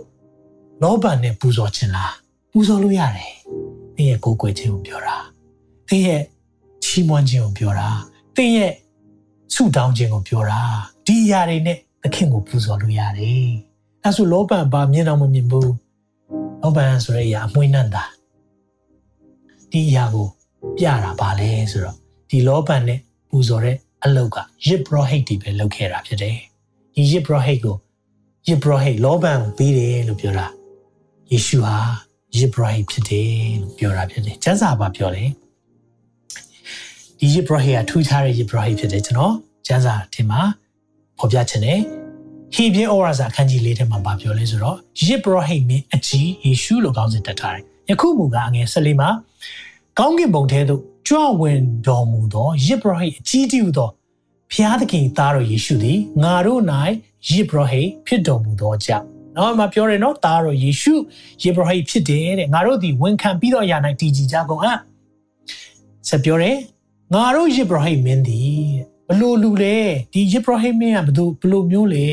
[0.82, 2.14] လောဘနဲ့ပူဇော်ခြင်းလား
[2.52, 3.34] ပူဇော်လို့ရတယ်။
[3.96, 5.18] သင်ရဲ့ကိုယ်ွယ်ခြင်းကိုပြောတာ။
[5.90, 6.22] သင်ရဲ့
[6.84, 7.88] ချီးမွမ်းခြင်းကိုပြောတာ။
[8.36, 8.72] သင်ရဲ့
[9.54, 10.62] ဆုတောင်းခြင်းကိုပြောတာ။
[11.08, 13.48] ဒီအရာတွေနဲ့သခင်ကိုပူဇော်လို့ရတယ်။
[14.04, 15.70] ဒါဆိုလောဘဘာမြင်တော့မမြင်ဘူး။
[16.62, 18.04] လောဘဆိုတဲ့အရာအမွှေးနှံ့တာ။
[19.72, 20.28] ဒီအရာကို
[20.78, 21.96] ပြတာပါလဲဆိုတော့
[22.30, 26.38] ဒီလောဘနဲ့ပူဇော်တဲ့အလုတ်ကယစ်ဘရဟိတ်ဒီပဲလုပ်ခဲ့တာဖြစ်တယ်။
[26.96, 27.78] ဒီယစ်ဘရဟိတ်ကို
[28.48, 30.48] ယစ်ဘရဟိတ်လောဘန်ကိုပေးတယ်လို့ပြောတာ
[31.32, 31.76] ယေရှုဟာ
[32.38, 33.30] ယစ်ဘရဟိတ်ဖြစ်တယ်
[33.62, 35.30] လို့ပြောတာဖြစ်တယ်။ကျမ်းစာပါပြောတယ်။
[37.20, 39.34] ဒီယစ်ဘရဟိတ်ကထူးခြားတဲ့ယစ်ဘရဟိတ်ဖြစ်တယ်ကျွန်တော်
[39.68, 40.42] ကျမ်းစာထင်မှာ
[41.18, 41.80] ဖော်ပြခြင်းနဲ့
[42.56, 49.10] ဟေဘရဲဩဝါစာအခန်းကြီး၄ထဲမှာဗာပြောလဲဆိုတော့ယစ်ဘရဟိတ်မင်းအကြီးယေရှုလို့ကောင်းစဉ်တက်ထားတယ်။ယခုမူကအငယ်၁၄မှာ
[50.00, 53.90] ကောင်းကင်ဘုံထဲသို့ကြွဝင်တော်မူသောယစ်ဘရဟိအကြီးတည်းဟူသော
[54.52, 56.62] ဖျားသခင်သားတော်ယေရှုသည်ငါတို့၌
[57.30, 59.06] ယစ်ဘရဟိဖြစ်တော်မူသောကြောင့်
[59.38, 60.94] နော်မပြောရနော်သားတော်ယေရှု
[61.44, 64.80] ယစ်ဘရဟိဖြစ်တယ်တဲ့ငါတို့သည်ဝန်ခံပြီးတော့အရာ၌တည်ကြည်ကြကုန်အပ်
[66.10, 66.58] ဆက်ပြောတယ်
[67.14, 68.66] ငါတို့ယစ်ဘရဟိမင်းသည်
[69.08, 69.78] ဘလို့လူလဲ
[70.14, 72.08] ဒီယစ်ဘရဟိမင်းကဘလို့ဘလို့မျိုးလဲ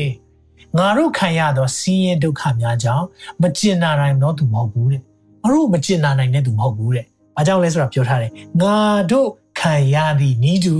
[0.77, 3.05] ငါတို့ခံရသောဆင်းရဲဒုက္ခများကြောင့်
[3.41, 8.31] မကျင်နာနိုင်တော့သူမဟုတ်ဘူးတဲ့ငါတို့မကျင်နာနိုင်တဲ့သူမဟုတ်ဘူးတဲ့။ဘာကြောင့်လဲဆိုတာပြောထားတယ်။
[8.61, 8.77] ငါ
[9.11, 9.29] တို့
[9.59, 10.77] ခံရသည့်ဤသူ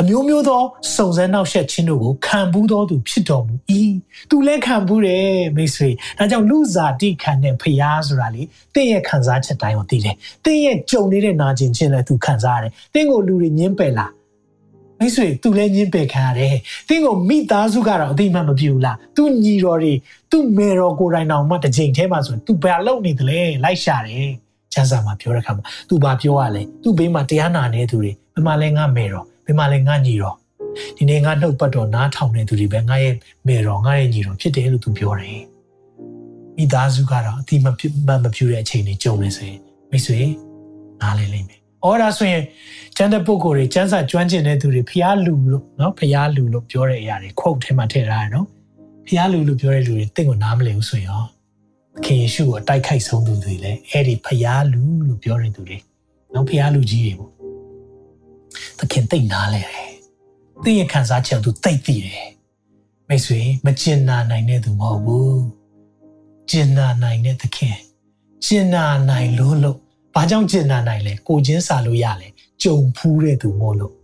[0.00, 0.62] အမျိုးမျိုးသော
[0.96, 3.54] စုံစမ်းနောက်ဆက်ခြင်းတို့ကိုခံဘူးသောသူဖြစ်တော်မူ၏။
[4.30, 5.88] သူလည်းခံဘူးတယ်မိတ်ဆွေ။
[6.18, 8.42] ဒါကြောင့်လူစားတိခံတဲ့ဖျားဆိုတာလေ
[8.74, 14.10] တင့်ရဲ့ခံစားချက်တိုင်းကိုသိတယ်။တင့်ရဲ့ကြုံနေတဲ့နာကျင်ခြင်းလည်းသူခံစားရတယ်။တင့်ကိုလူတွေညှင်းပယ်လား။
[14.98, 16.54] မိတ်ဆွေသူလည်းညှင်းပယ်ခံရတယ်။
[16.88, 19.94] တင်းကိုမိသားစုကတော့အတိမတ်မပြူလား။ तू ညီတော်တွေ
[20.30, 24.28] तू မေတော်ကိုယ်တိုင်တောင်မှတစ်ချိန်တည်းမှာဆိုရင် तू ဘယ်လုပ်နေသလဲလိုက်ရှာတယ်။
[24.72, 30.35] ကျမ်းစာမှာပြောတဲ့အခါမှာသူဘာပြောရလဲသူ့ဘေးမှာတရားနာနေသူတွေဘယ်မှာလဲငါမေတော် ဘယ်မှာလဲငါညီတော်
[30.97, 33.13] ဒီနေ့ငါနှုတ်ပတ်တော်နားထောင်နေသူတွေပဲငါရဲ့
[33.47, 35.41] မေတော်ငါရဲ့ညီတော်ဖြစ်တယ်လို့သူပြောတယ်
[36.57, 39.59] မိသားစုကတော့အတိမဖြစ်မပြူတဲ့အချိန်တွေကြုံနေဆိုရင်
[39.91, 40.19] မိတ်ဆွေ
[41.01, 42.43] နားလဲလိမ့်မယ်။အော်ဒါဆိုရင်
[42.97, 48.47] ကျမ်းတဲ့ပုဂ္ဂိုလ်တွေကျမ်းစာကျွမ်းကျင်တဲ့သူတွေဖျားလူလို့နော်ဖျားလူလို့ပြောတဲ့အရာတွေ quote ထဲမှာထည့်ထားတယ်နော်။
[49.07, 51.25] ဖျားလူလို့ပြောတဲ့လူတွေတင့်ကိုနားမလည်ဘူးဆိုရင်
[52.05, 55.77] ခင်ယေရှုကိုအတိုက်ခိုက်ဆုံးသူတွေလည်းအဲ့ဒီဖျားလူလို့ပြောတဲ့သူတွေ
[56.33, 57.31] နော်ဖျားလူကြီးတွေပေါ့
[58.79, 59.91] သခင်သိနာလဲတယ်
[60.63, 62.27] သိရခံစားချက်သူသိသိတယ်
[63.07, 65.43] မိတ်ဆွေမကျင်နာနိုင်တဲ့သူမဟုတ်ဘူး
[66.49, 67.77] ကျင်နာနိုင်တဲ့သခင်
[68.45, 69.77] ကျင်နာနိုင်လို့လို့
[70.13, 72.27] ဘာကြောင့်ကျင်နာနိုင်လဲကိုချင်းစာလို့ရလဲ
[72.63, 73.95] ကြုံဖူးတဲ့သူမို့လို့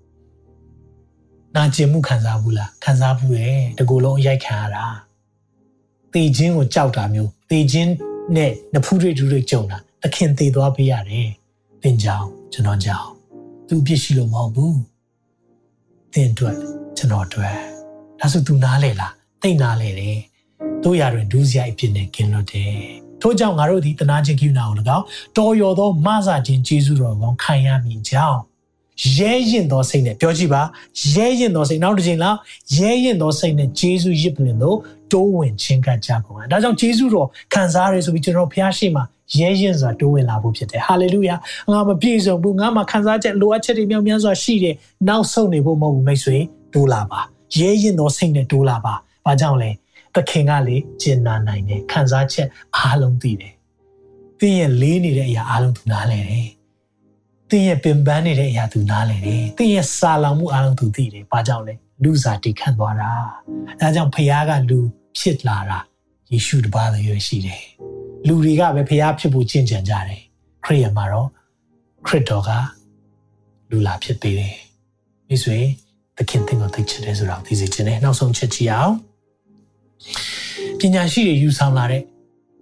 [1.56, 4.86] နာကျင်မှုခံစားဘူးလားခံစားဘူးရဲ့တကူလုံးအရိုက်ခံရတာ
[6.14, 7.92] တေခြင်းကိုကြောက်တာမျိုးတေခြင်း
[8.36, 11.30] နဲ့နဖူးတွေဒူးတွေကြုံတာသခင်သေသွားပေးရတယ်
[11.82, 13.13] သင်ကြောင့်ကျွန်တော်ကြောင့်
[13.68, 14.80] သူပြစ်ရှိလို့မဟုတ်ဘူး
[16.14, 16.56] သင်အတွက်
[16.98, 17.56] ကျွန်တော်အတွက်
[18.20, 20.18] ဒါဆိုသူနားလေလားသိနားလေတယ်
[20.84, 22.74] တို့ရတွင်ဒူးစရိုက်ဖြစ်နေกินလို့တယ်
[23.22, 25.06] ထို့ကြောင့်ငါတို့ဒီတနာချင်းကိနာကို၎င်း
[25.38, 28.40] တော်ရော်သောမဆာခြင်းကျေးဇူးတော်ကောင်းခံရမည်ကြောင်း
[29.16, 30.62] ရဲရင်သောစိတ်နဲ့ပြောကြည့်ပါ
[31.14, 32.38] ရဲရင်သောစိတ်နောက်တစ်ချိန်လောက်
[32.78, 34.78] ရဲရင်သောစိတ်နဲ့ဂျေဇုရစ်ပလင်တို့
[35.12, 39.04] တိုးဝင်ချင်းကပ်ကြကုန်တာဒါကြောင့်ဂျေဇုတော်ခံစားရဆိုပြီးကျွန်တော်ဖျားရှိမှာ
[39.38, 41.36] ရဲရင်စွာတိုးဝင်လာဖို့ဖြစ်တယ်ဟာလေလုယာ
[41.72, 44.76] ငါမပြည့်စုံဘူးငါမှခံစားချက်လိုအပ်ချက်တွေမြောက်များစွာရှိတယ်
[45.08, 46.38] နောက်ဆုံးနေဖို့မဟုတ်ဘူးမိတ်ဆွေ
[46.74, 47.20] တိုးလာပါ
[47.58, 48.94] ရဲရင်သောစိတ်နဲ့တိုးလာပါ
[49.26, 49.72] ဘာကြောင့်လဲ
[50.16, 52.48] သခင်ကလေကျင်နာနိုင်တယ်ခံစားချက်
[52.78, 53.54] အားလုံးသိတယ်
[54.40, 56.48] သင်ရဲ့လေးနေတဲ့အရာအားလုံးသူနားလဲတယ်
[57.54, 63.12] သင်ရဲ့ပင်ပန်းနေတဲ့အရာသူနားလည်တယ်။သင်ရဲ့စာလောင်မှုအားလုံးသူသိတယ်။ဘာကြောင့်လဲ။လူစားတိခန့်သွားတာ။
[63.80, 64.80] ဒါကြောင့်ဖခင်ကလူ
[65.18, 65.80] ဖြစ်လာတာ
[66.32, 67.64] ယေရှုတပါးတည်းရရှိတယ်။
[68.28, 70.22] လူတွေကပဲဖျားဖြစ်ဖို့ကျင့်ကြံကြတယ်
[70.64, 71.28] ခရိယမှာတော့
[72.06, 72.50] ခရစ်တော်က
[73.70, 74.58] လူလာဖြစ်သေးတယ်
[75.28, 75.58] မိတ်ဆွေ
[76.18, 78.94] သခင်သင်ကိုသိချင်တယ်ဆိုတော့သိစေချင်တယ်နောက်ဆုံးချက်ကြည့်အောင်
[80.80, 82.04] ပညာရှိတွေယူဆောင်လာတဲ့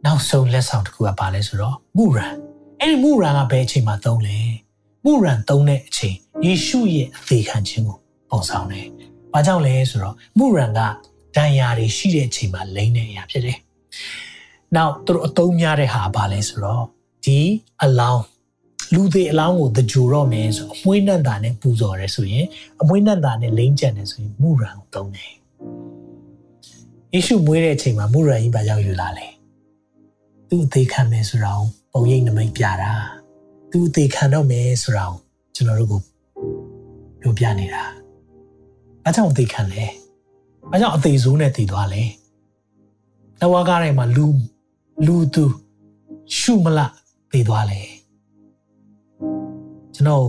[0.05, 2.34] နောက်ဆုံးလက်ဆောင်တစ်ခုကပါလဲဆိုတော့မူရန်
[2.80, 4.38] အဲ့ဒီမူရန်ကဘယ်အချိန်မှာသုံးလဲ
[5.05, 7.97] မူရန်သုံးတဲ့အချိန်ယေရှုရဲ့အသေးခံခြင်းကို
[8.30, 8.88] ပုံဆောင်တယ်။
[9.34, 10.80] ဘာကြောင့်လဲဆိုတော့မူရန်က
[11.36, 13.57] ဒဏ်ရာတွေရှိတဲ့အချိန်မှာလိမ့်တဲ့အရာဖြစ်တယ်။
[14.76, 16.84] နောက်သူတို့အသုံးများတဲ့ဟာဘာလဲဆိုတော့
[17.26, 17.39] ဒီ
[17.84, 18.24] အလောင်း
[18.93, 22.45] လူသေးအလောင်းကိုတကြိုတော့မယ်ဆိုအမွှေးနှံ့တာနဲ့ပူဇော်ရဲဆိုရင်
[22.82, 25.32] အမွှေးနှံ့တာနဲ့လိမ့်ကြံတယ်ဆိုရင်မူရန်ကိုသုံးတယ်။
[27.13, 29.28] ယေရှုမွေးတဲ့အချိန်မှာမူရန်ကြီးဘာကြောင့်ယူလာလဲ။
[30.49, 31.63] သူ့အသေးခံမယ်ဆိုတော့
[31.93, 32.93] ပုံရိပ်နမိတ်ပြတာ။
[33.72, 35.15] သူ့အသေးခံတော့မယ်ဆိုတော့
[35.55, 36.01] ကျွန်တော်တို့ကို
[37.22, 37.84] ပြောပြနေတာ။
[39.03, 39.84] ဘာကြောင့်အသေးခံလဲ။
[40.72, 42.03] ဘာကြောင့်အသေးဆိုးနဲ့တည်သွားလဲ။
[43.41, 44.28] နဝါကားတိုင်းမှာလူ
[45.06, 45.45] လူသူ
[46.38, 46.80] ရှုမလ
[47.32, 47.80] တည်သွားလဲ။
[49.93, 50.26] ကျွန်တော်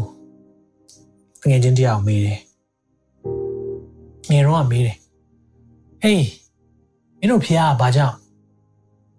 [1.49, 2.39] ငွေချင်းတရားမေးတယ်။
[4.31, 4.97] ငယ်တော့မေးတယ်။
[6.03, 6.27] ဟေး
[7.19, 8.17] မင်းတို့ဖះကဘာကြောင့်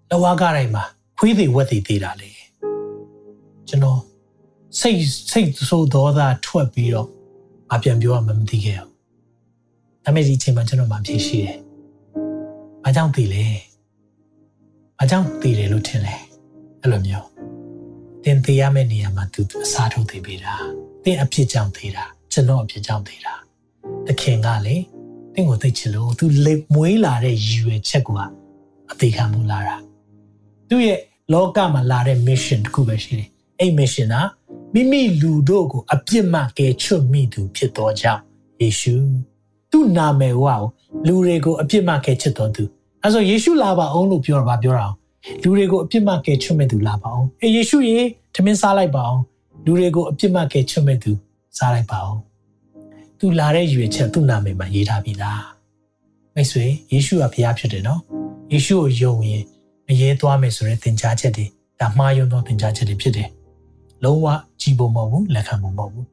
[0.10, 0.84] နဝါကားတိုင်းမှာ
[1.18, 2.30] ခွေးသေးဝက်သေးသေးတာလဲ။
[3.68, 4.00] ကျွန်တော်
[4.80, 5.00] စိတ်
[5.32, 7.10] စိတ်ဆိုးဒေါသထွက်ပြီးတော့
[7.74, 8.90] အပြန်ပြောရမှမသိခဲ့ဘူး။
[10.04, 11.58] ဒါပေမဲ့ဒီအချိန်မှာကျွန်တော်မှဖြေရှိတယ်။
[12.84, 13.46] ဘာကြောင့်တည်လဲ။
[15.00, 16.16] ဘာကြောင့်တည်တယ်လို့ထင်လဲ။
[16.82, 17.26] အဲ့လိုမျိုး။
[18.24, 20.54] တင်တည်ရမယ့်နေရာမှာသူအစားထိုးတည်ပေးတာ။
[21.04, 23.34] တင်အဖြစ်ကြောင့်တည်တာ။ကျွန်တော်အဖြစ်ကြောင့်တည်တာ။
[24.08, 24.76] တခင်ကလေ
[25.34, 28.10] တင့်ကိုသိချင်လို့သူလေမွေးလာတဲ့ရည်ရွယ်ချက်က
[28.92, 29.76] အသေးခံမှုလာတာ။
[30.70, 31.00] သူ့ရဲ့
[31.34, 33.30] လောကမှာလာတဲ့ mission တခုပဲရှိတယ်။
[33.60, 34.18] အဲ့ mission က
[34.74, 38.22] မိမိလူတို့ကိုအပြစ်မှကယ်ချွတ်မိသူဖြစ်တော်ကြောင့်
[38.60, 38.96] ယေရှု
[39.72, 40.70] သူ့နာမည်ဝါကို
[41.08, 42.64] လူတွေကိုအပြစ်မှကယ်ချွတ်တော်သူ
[43.06, 44.96] အဲဆိုယေရှုလာပါအောင်လို့ပြောတာပြောတာအောင်
[45.44, 47.98] လူတွေကိုအပြစ်မှကယ်ချွတ်မဲ့သူလာပါအောင်အေးယေရှုရေ
[48.36, 49.22] ထမင်းစားလိုက်ပါအောင်
[49.66, 51.12] လူတွေကိုအပြစ်မှကယ်ချွတ်မဲ့သူ
[51.58, 52.20] စားလိုက်ပါအောင်
[53.20, 55.42] သူလာတဲ့ရွေချက်သူ့နာမည်မှာရေးထားပြီးသား
[56.36, 58.02] မိတ်ဆွေယေရှုကဘုရားဖြစ်တယ်နော်
[58.52, 59.44] ယေရှုကိုယုံရင်
[59.88, 61.46] မရဲသွားမယ်ဆိုတဲ့သင်ကြားချက်တွေ
[61.80, 63.30] ဒါမှားယွင်းသောသင်ကြားချက်တွေဖြစ်တယ်
[64.04, 64.28] လုံးဝ
[64.62, 66.08] ကြည်ဖို့မဟုတ်ဘူးလက်ခံဖို့မဟုတ်ဘူး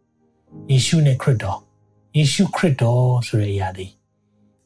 [0.71, 1.59] ယေရှုနဲ့ခရစ်တော်
[2.17, 3.87] ယေရှုခရစ်တော်ဆိုတဲ့အရာတွေ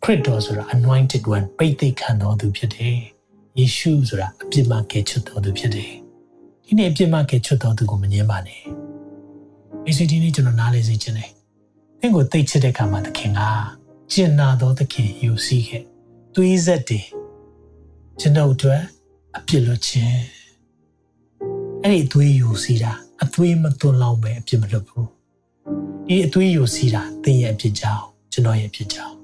[0.06, 2.96] ခရစ်တော်ဆိုတာ anointed one ပိတ်သိခံတော်သူဖြစ်တယ်
[3.58, 5.92] ယေရှုဆိုတာအပြစ်မှကယ်ချွတ်တော်သူဖြစ်တယ်
[6.64, 8.62] ဒီနေ့အပြစ်မှကယ်ချွတ်တော်သူကိုမငြင်းပါနဲ့
[9.84, 11.30] မိစေဒီနေ့ကျွန်တော်နားလေစေခြင်းတယ်
[12.00, 13.40] သင်ကိုသိချစ်တဲ့ခါမှာသခင်က
[14.12, 15.82] ကျင်နာတော်သခင်ယူစီခဲ့
[16.34, 17.06] သွေးဆက်တယ်
[18.20, 18.80] ကျွန်တော်တို့
[19.36, 20.18] အပြစ်လွတ်ခြင်း
[21.82, 22.92] အဲ့ဒီသွေးယူစီတာ
[23.22, 25.08] အသွေးမသွန်လောင်းပဲအပြစ်မလွတ်ဘူး
[26.06, 29.23] ဒီအသွေးယူစီတာသင်ရဲ့အပြစ်ကြောင့်ကျွန်တော်ရဲ့အပြစ်ကြောင့်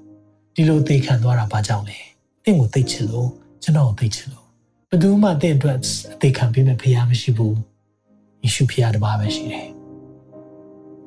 [0.55, 1.99] ဒီလိုသိခံသွားတာဘာကြောင့်လဲ
[2.43, 3.29] သင်ကိုသိချင်လို့
[3.63, 4.45] ကျွန်တော်ကိုသိချင်လို့
[4.89, 5.77] ဘယ်သူမှသင်အတွက်
[6.13, 7.57] အသိခံပေးမဲ့ဖခင်မရှိဘူး
[8.43, 9.67] ယေရှုဖခင်တပါးပဲရှိတယ်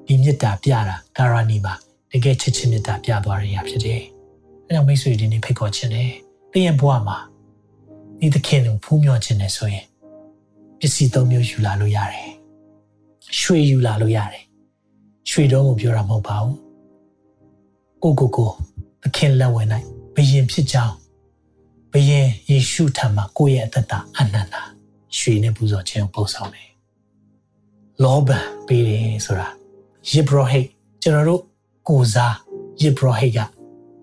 [0.07, 1.75] ဒီမေတ္တာပြတာကာရဏီမှာ
[2.11, 4.03] တကယ်ချစ်ချင်းမေတ္တာပြသွားရရဖြစ်တယ်
[4.67, 6.11] အဲကြောင့်မိတ်ဆွေဒီနေ့ဖိတ်ခေါ်ခြင်းတယ်
[6.53, 7.19] သင်ရဲ့ဘဝမှာ
[8.21, 9.87] ဒီသခင်ကိုဖူးမြော်ခြင်းနဲ့ဆိုရင်
[10.79, 12.31] ပစ္စည်းသုံးမျိုးယူလာလို့ရတယ်
[13.41, 14.45] ရွှေယူလာလို့ရတယ်
[15.31, 16.57] ရွှေတော့ကိုပြောတာမဟုတ်ပါဘူး
[18.03, 18.51] ကိုကိုကို
[19.05, 20.97] သခင်လက်ဝင်နိုင်ဘယင်ဖြစ်ကြောင်း
[21.93, 24.57] ဘယင်ယေရှုထံမှာကိုယ့်ရဲ့အသက်တာအနန္တ
[25.17, 26.71] ရွှေနဲ့ပူဇော်ခြင်းကိုပို့ဆောင်တယ်
[28.03, 28.31] လောဘ
[28.67, 29.49] ပေးတယ်ဆိုတာ
[30.11, 30.69] ယေဘရဟိတ်
[31.03, 31.43] ကျွန်တော်တို့
[31.89, 32.37] ကိုစား
[32.83, 33.39] ယေဘရဟိတ်က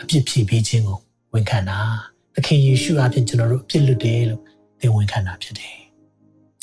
[0.02, 0.98] အပြစ်ဖြေပေးခြင်းကို
[1.34, 1.78] ဝန်ခံတာ
[2.34, 4.42] သခင်ယေရှုအပြင်ကျွန်တော်တို့အပြစ်လွတ်တယ်လို့
[4.80, 5.78] သင်ဝန်ခံတာဖြစ်တယ်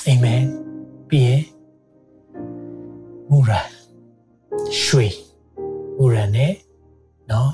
[0.06, 0.42] အာမင်
[1.08, 1.42] ပြီးရင်
[3.30, 3.60] မူရာ
[4.82, 5.06] ရွှေ
[5.98, 6.52] မူရာနဲ့
[7.30, 7.50] နော်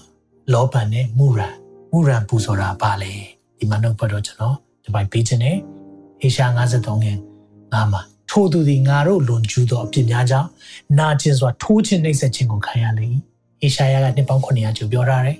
[0.52, 1.48] လောဘနဲ့မူရာ
[1.92, 3.12] မူရာပူဇော်တာပါလေ
[3.58, 5.56] ဒီမှာတော့ဘတ်တော့ကျွန်တော်ဒီပိုင်ပေးခြင်းနဲ့
[6.20, 7.18] ဟေရှာ53ငယ်
[7.72, 10.48] ငါမှာထိုသူသည်ငါတို့လွန်ကျူးသောအပြစ်များကြောင့်
[10.98, 13.06] နာကျင်စွာထိုးခြင်းနှိပ်စက်ခြင်းကိုခံရလေ၏
[13.60, 15.38] ဟေရှာယကနှစ်ပေါင်း900ကျော်ပြောထားတယ်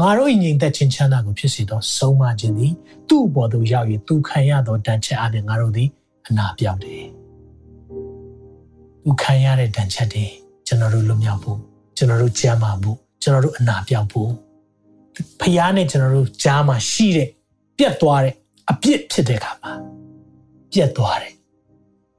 [0.00, 2.72] ငါတို့၏ငြိမ်သက်ခြင်းချမ်းသာကိုဖြစ်စေသောဆုံးမခြင်းသည်
[3.08, 5.88] သူ့ဘော်သို့ရောက်၍သူခံရသောတန်ချက်အပြင်ငါတို့သည်
[6.28, 7.04] အနာပြောက်တယ်
[9.04, 10.26] သူခံရတဲ့တန်ချက်တွေ
[10.66, 11.58] ကျွန်တော်တို့လွတ်မြောက်ဖို့
[11.96, 14.30] ကျွန်တော်တို့ကြမ်းမာဖို့ကျွန်တော်တို့အနာပြောက်ဖို့
[15.40, 17.28] ဖျားနဲ့ကျွန်တော်တို့ကြားမှာရှိတဲ့
[17.78, 18.34] ပြတ်သွားတဲ့
[18.70, 19.72] အပြစ်ဖြစ်တဲ့အခါမှာ
[20.72, 21.34] ပြတ်သွားတယ်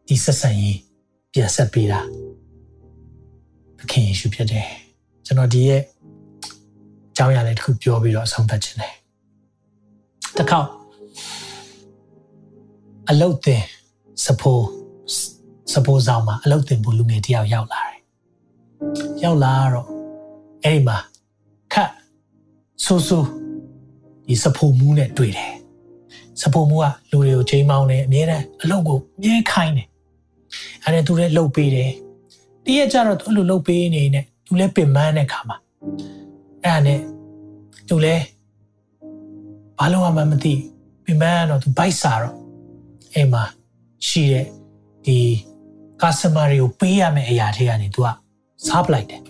[0.07, 0.79] ဒီဆက်ဆံရေး
[1.33, 1.99] ပြန်ဆက်ပေးတာ
[3.77, 4.67] သခင်ယေရှုဖြစ်တယ်
[5.25, 5.81] ကျွန်တော်ဒီရဲ့
[7.11, 8.93] အကြောင်းအရာလေးတစ်ခုပြောပြီးတော့အဆုံးသတ်ခြင်းတယ်
[10.37, 10.69] တစ်ခေါက်
[13.09, 13.63] အလုတ်တင်
[14.25, 14.65] စပိုး
[15.73, 17.99] စပိုးဆောင်မှာအလုတ်တင်ဖို့လူငယ်တယောက်ရောက်လာတယ်
[19.23, 19.87] ရောက်လာတော့
[20.63, 21.16] အဲ့ဒီမှာခတ်
[22.83, 23.19] ဆူဆူ
[24.27, 25.53] ဒီစပိုးမူးနဲ့တွေ့တယ်
[26.41, 29.87] စပုံမှုကလူတွေကိုချိန်မောင်းတယ်အမြဲတမ်းအလုပ်ကိုအမြဲခိုင်းတယ်
[30.83, 31.91] အဲ့ဒါသူလည်းလှုပ်ပေးတယ်
[32.65, 35.57] တည့်ရကြတော့သူအဲ့လိုလှုပ်ပေးနေနေသူလည်းပင်ပန်းတဲ့ခါမှာ
[36.63, 36.99] အဲ့ဒါနဲ့
[37.87, 38.23] သူလည်း
[39.77, 40.53] ဘာလို့မှမသိ
[41.05, 42.35] ပင်ပန်းတော့သူဘိုက်စာတော့
[43.13, 43.43] အိမ်မှာ
[44.07, 44.45] ရှိတဲ့
[45.05, 45.17] ဒီ
[46.01, 48.07] customer တွေကိုပေးရမယ့်အရာတွေကနေသူက
[48.67, 49.21] စားပလိုက်တယ်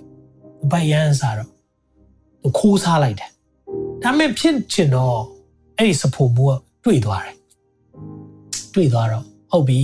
[0.71, 1.49] ဘိုက်ရန်စာတော့
[2.41, 3.29] သူခိုးစားလိုက်တယ်
[4.03, 5.17] ဒါပေမဲ့ဖြစ်ချင်တော့
[5.77, 6.51] အဲ့ဒီစဖို့မှုက
[6.83, 7.35] တွေ့သွားတယ်
[8.73, 9.79] တွေ့သွားတော့ဟုတ်ပြီ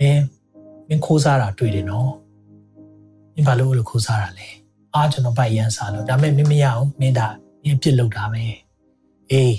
[0.00, 0.24] မင်း
[0.88, 2.12] မင်းခိုးစားတာတွေ့တယ်နော်
[3.34, 4.48] မင်းဘာလို့လို့ခိုးစားတာလဲ
[4.94, 7.26] အားကျွန်တော်ဗိုက်ရန်စားလို့ဒါပေမဲ့မင်းမရအောင်မင်းဒါ
[7.62, 8.42] မင်းပြစ်လောက်တာပဲ
[9.30, 9.56] အေး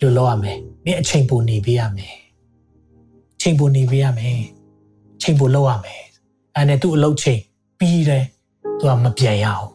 [0.00, 2.14] လို့လောက်ရမယ်မင်းအချိန်ပိုနေပေးရမယ်
[3.40, 4.40] ချိန်ပိုနေပေးရမယ်
[5.22, 6.02] ချိန်ပိုလောက်ရမယ်
[6.54, 7.40] အဲ့နဲ့သူ့အလုပ်ချိန်
[7.78, 8.24] ပြီးတယ်
[8.78, 9.68] သူကမပြန်ရအောင်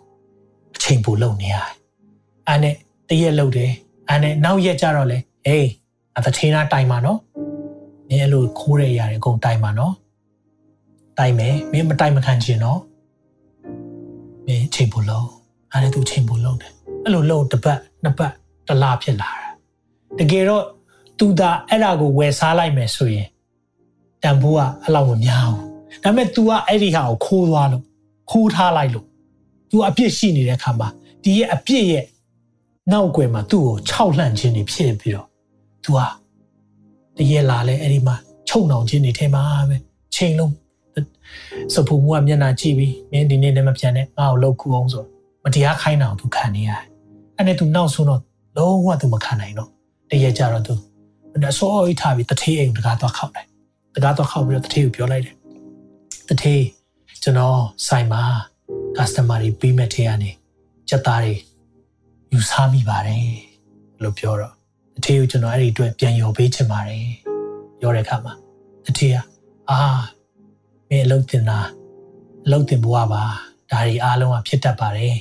[0.76, 1.72] အချိန်ပိုလောက်နေရတယ်
[2.48, 2.76] အဲ့နဲ့
[3.10, 3.72] တရက်လောက်တယ်
[4.10, 5.68] အဲ့နဲ့နောက်ရက်ကြတော့လေအေး
[6.18, 7.20] အသထင်းသားတိုင်ပါနော်
[8.08, 9.94] မင်းအဲ့လိုခိုးတဲ့အရာတွေအကုန်တိုင်ပါနော်
[11.18, 12.80] တိုင်မယ်မင်းမတိုင်မခံချင်နော်
[14.46, 15.28] မင်းချိန်ဖို့လုံး
[15.72, 16.72] အဲ့ဒါသူချိန်ဖို့လုံးတယ်
[17.04, 18.32] အဲ့လိုလုံးတစ်ပတ်နှစ်ပတ်
[18.68, 19.50] တစ်လဖြစ်လာတာ
[20.20, 20.64] တကယ်တော့
[21.20, 23.28] သူသာအဲ့ဒါကိုဝယ်စားလိုက်မယ်ဆိုရင်
[24.24, 27.84] တန်ဖိုးကအဲ့လောက်မများဘူးဒါပေမဲ့ तू ကအဲ့ဒီဟာကိုခိုးသွားလို့
[28.32, 29.06] ခိုးထားလိုက်လို့
[29.70, 30.90] तू အပြစ်ရှိနေတဲ့ခါမှာ
[31.24, 32.04] ဒီရဲ့အပြစ်ရဲ့
[32.92, 35.28] နောက်ကွယ်မှာသူ့ကို၆လှန့်ခြင်းတွေဖြစ်ပြီးတော့
[35.84, 36.08] သူဟာ
[37.18, 38.16] တရေလာလဲအဲ့ဒီမှာ
[38.50, 39.78] ချုံနှောင်ခြင်းတွေထဲမှာပဲ
[40.16, 40.54] ချိန်လုံး
[41.74, 45.04] စပူမူကမျက်နှာကြည့်ပြီးမင်းဒီနေ့လည်းမပြန်နဲ့ငါ့ကိုလှုပ်ခုအောင်ဆို
[45.44, 46.84] မတရားခိုင်းတာကိုသူခံနေရတယ်။
[47.38, 48.22] အဲ့နဲ့သူနောက်ဆုံးတော့
[48.58, 49.70] လုံးဝသူမခံနိုင်တော့
[50.10, 50.74] တရေကြတော့သူ
[51.34, 53.50] အစောအိထားပြီးတထေးအိမ်တကားသွားခောက်လိုက်။
[53.96, 55.36] တကားသွားခောက်ပြီးတော့တထေးကိုပြောလိုက်တယ်။
[56.30, 56.64] တထေး
[57.24, 58.24] ကျွန်တော်ဆိုင်မှာ
[58.98, 60.32] customer တွေပြီးမဲ့ထဲကနေ
[60.90, 61.34] ချက်သားတွေ
[62.34, 63.28] ယူဆမိပါတယ်
[64.04, 64.54] လို့ပြောတော့
[64.96, 67.06] တထေးကိုကျွန်တော်အဲ့ဒီအတွက်ပြန်ရော်ပေးချင်ပါတယ်
[67.80, 68.34] ပြောတဲ့အခါမှာ
[68.86, 69.16] တထေးက
[69.70, 69.80] အာ
[70.90, 71.60] မင်းအလုပ်တင်တာ
[72.46, 73.24] အလုပ်တင်ဘဝပါ
[73.72, 75.16] ဒါတွေအားလုံးကဖြစ်တတ်ပါတယ်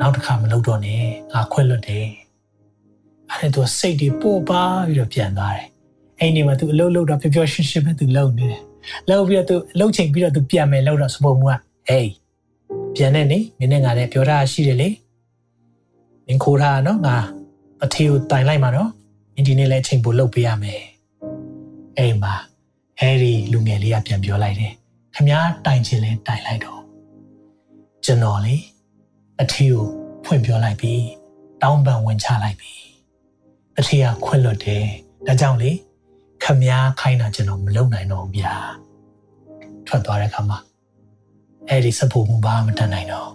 [0.00, 2.06] နောက်တစ်ခါမလုပ်တော့နဲ့ငါခွင့်လွတ်တယ်
[3.30, 5.66] အဲ့ဒါသူစိတ်တွေပို့ပါပြီးတော့ပြန်သွားတယ်
[6.18, 8.62] အိမ်နေမှာသူအလုပ်လုပ်တော့ပျော်ပျော်ရွှင်ရွှင်ပဲသူလုပ်နေတယ်
[9.10, 11.54] လုပ်ပြီးတော့သူအလုပ်ချိန်ပြီးတော့သူပြန်မယ်လုပ်တော့စပုံမှုက
[11.88, 12.10] ဟေး
[12.94, 14.88] ပြန်နေနေမင်းနဲ့ငါလည်းပြောတာရှိတယ်လေ
[16.28, 17.16] မင်းခိုးထားနော်ငါ
[17.84, 18.90] အထေကိုတိုင်လိုက်မှာနော်
[19.34, 20.82] မင်းဒီနေ့လည်းအချိန်ပိုလုပ်ပေးရမယ်
[21.98, 22.34] အိမ်မှာ
[23.00, 24.72] အဲ့ဒီလူငယ်လေးကပြန်ပြောလိုက်တယ်
[25.14, 26.80] ခမားတိုင်ချင်လဲတိုင်လိုက်တော့
[28.04, 28.56] ကျွန်တော်လေ
[29.40, 29.84] အထေကို
[30.24, 31.04] ဖွင့်ပြောလိုက်ပြီး
[31.62, 32.82] တောင်းပန်ဝင်ချလိုက်ပြီး
[33.78, 34.84] အထေကခွင့်လွတ်တယ်
[35.26, 35.70] ဒါကြောင့်လေ
[36.44, 38.54] ခမားခိုင်းတာကျွန်တော်မလုပ်နိုင်တော့ဘူးဗျာ
[39.86, 40.58] ထွက်သွားတဲ့အခါမှာ
[41.68, 43.30] အဲ့ဒီစဖို့မှုဘာမှမတတ်နိုင်တော့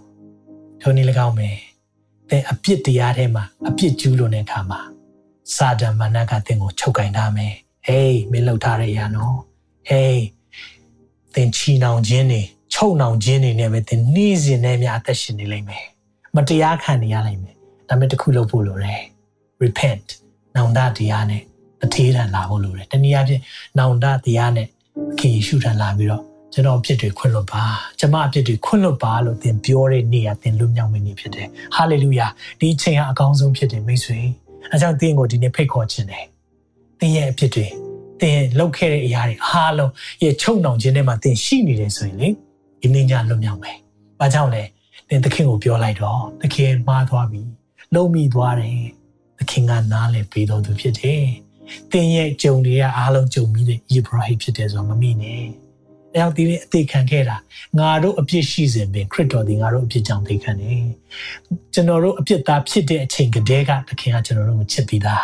[0.82, 1.50] ထိုနည်း၎င်းပဲ
[2.34, 4.80] တဲ့အပြစ်တရားထဲမှာအပြစ်ကျူးလွန်တဲ့အခါမှာ
[5.56, 7.54] စာဒန်မာနကသင်ကိုချုပ်ကင်ထားမယ်
[7.88, 9.38] ဟေးမင်းလှုပ်ထားတဲ့အရာနော်
[9.90, 10.22] ဟေး
[11.36, 12.42] သင်ချီနှောင်ခြင်းတွေ
[12.74, 15.86] ချုပ်နှောင်ခြင်းတွေနဲ့ပဲသင်နှီးစင်နဲ့များအသက်ရှင်နေလိမ့်မယ်
[16.36, 17.56] မတရားခံနေရလိမ့်မယ်
[17.90, 19.04] ဒါပေမဲ့တခုလုပ်ဖို့လိုတယ်
[19.64, 20.08] repent
[20.56, 21.44] နောင်တတရားနဲ့
[21.84, 23.42] အထေးထန်လာဖို့လိုတယ်တနည်းအားဖြင့်
[23.80, 24.68] နောင်တတရားနဲ့
[25.20, 26.24] ခင်ယေရှုထံလာပြီးတော့
[26.54, 27.64] ကျွန်တော်အဖြစ်တွေခွင့်လွတ်ပါ
[28.00, 32.28] ကျမအဖြစ်တွေခွင့်လွတ်ပါလို့သင်ပြောတဲ့နေ့ကသင်လွတ်မြောက်မနေဖြစ်တယ်ဟာလေလုယာ
[32.60, 34.20] ဒီအချိန်ဟာအကောင်းဆုံးဖြစ်တယ်မိတ်ဆွေ
[34.72, 36.26] အဲကြောင့်သင်ကိုဒီနေ့ဖိတ်ခေါ်ခြင်းတယ်
[37.00, 37.68] သင်ရဲ့အဖြစ်တွေ
[38.22, 39.92] သင်လုပ်ခဲ့တဲ့အရာတွေအားလုံး
[40.24, 42.30] ရဲ့ချုံနှောင်ခြင်းထဲမှာသင်ရှိနေတယ်ဆိုရင်လေ
[42.82, 43.78] ဒီနေ့ညလွတ်မြောက်မယ်
[44.20, 44.64] ဘာကြောင့်လဲ
[45.10, 47.42] သင်သခင်ကိုပြောလိုက်တော့သခင်မှားသွားပြီ
[47.94, 48.80] လုံမိသွားတယ်
[49.40, 51.24] သခင်ကနားလည်ပေးတော်သူဖြစ်တယ်
[51.92, 55.46] သင်ရဲ့ကြုံတွေကအားလုံးကြုံပြီးတဲ့ယေဘရဟိဖြစ်တယ်ဆိုတော့မမိနဲ့။
[56.16, 57.38] အဲကြောင့်ဒီနေ့အသေးခံခဲ့တာ
[57.80, 60.84] ငါတို့အပြစ်ရှိစဉ်ပင်ခရစ်တော်ဒီငါတို့အပြစ်ကြောင့်သိခံတယ်။
[61.74, 65.24] ကျွန်တော်တို့အပြစ်သားဖြစ်တဲ့အချိန်ကတည်းကသခင်ကကျွန်တော်တို့ကိုချစ်ပြီးသား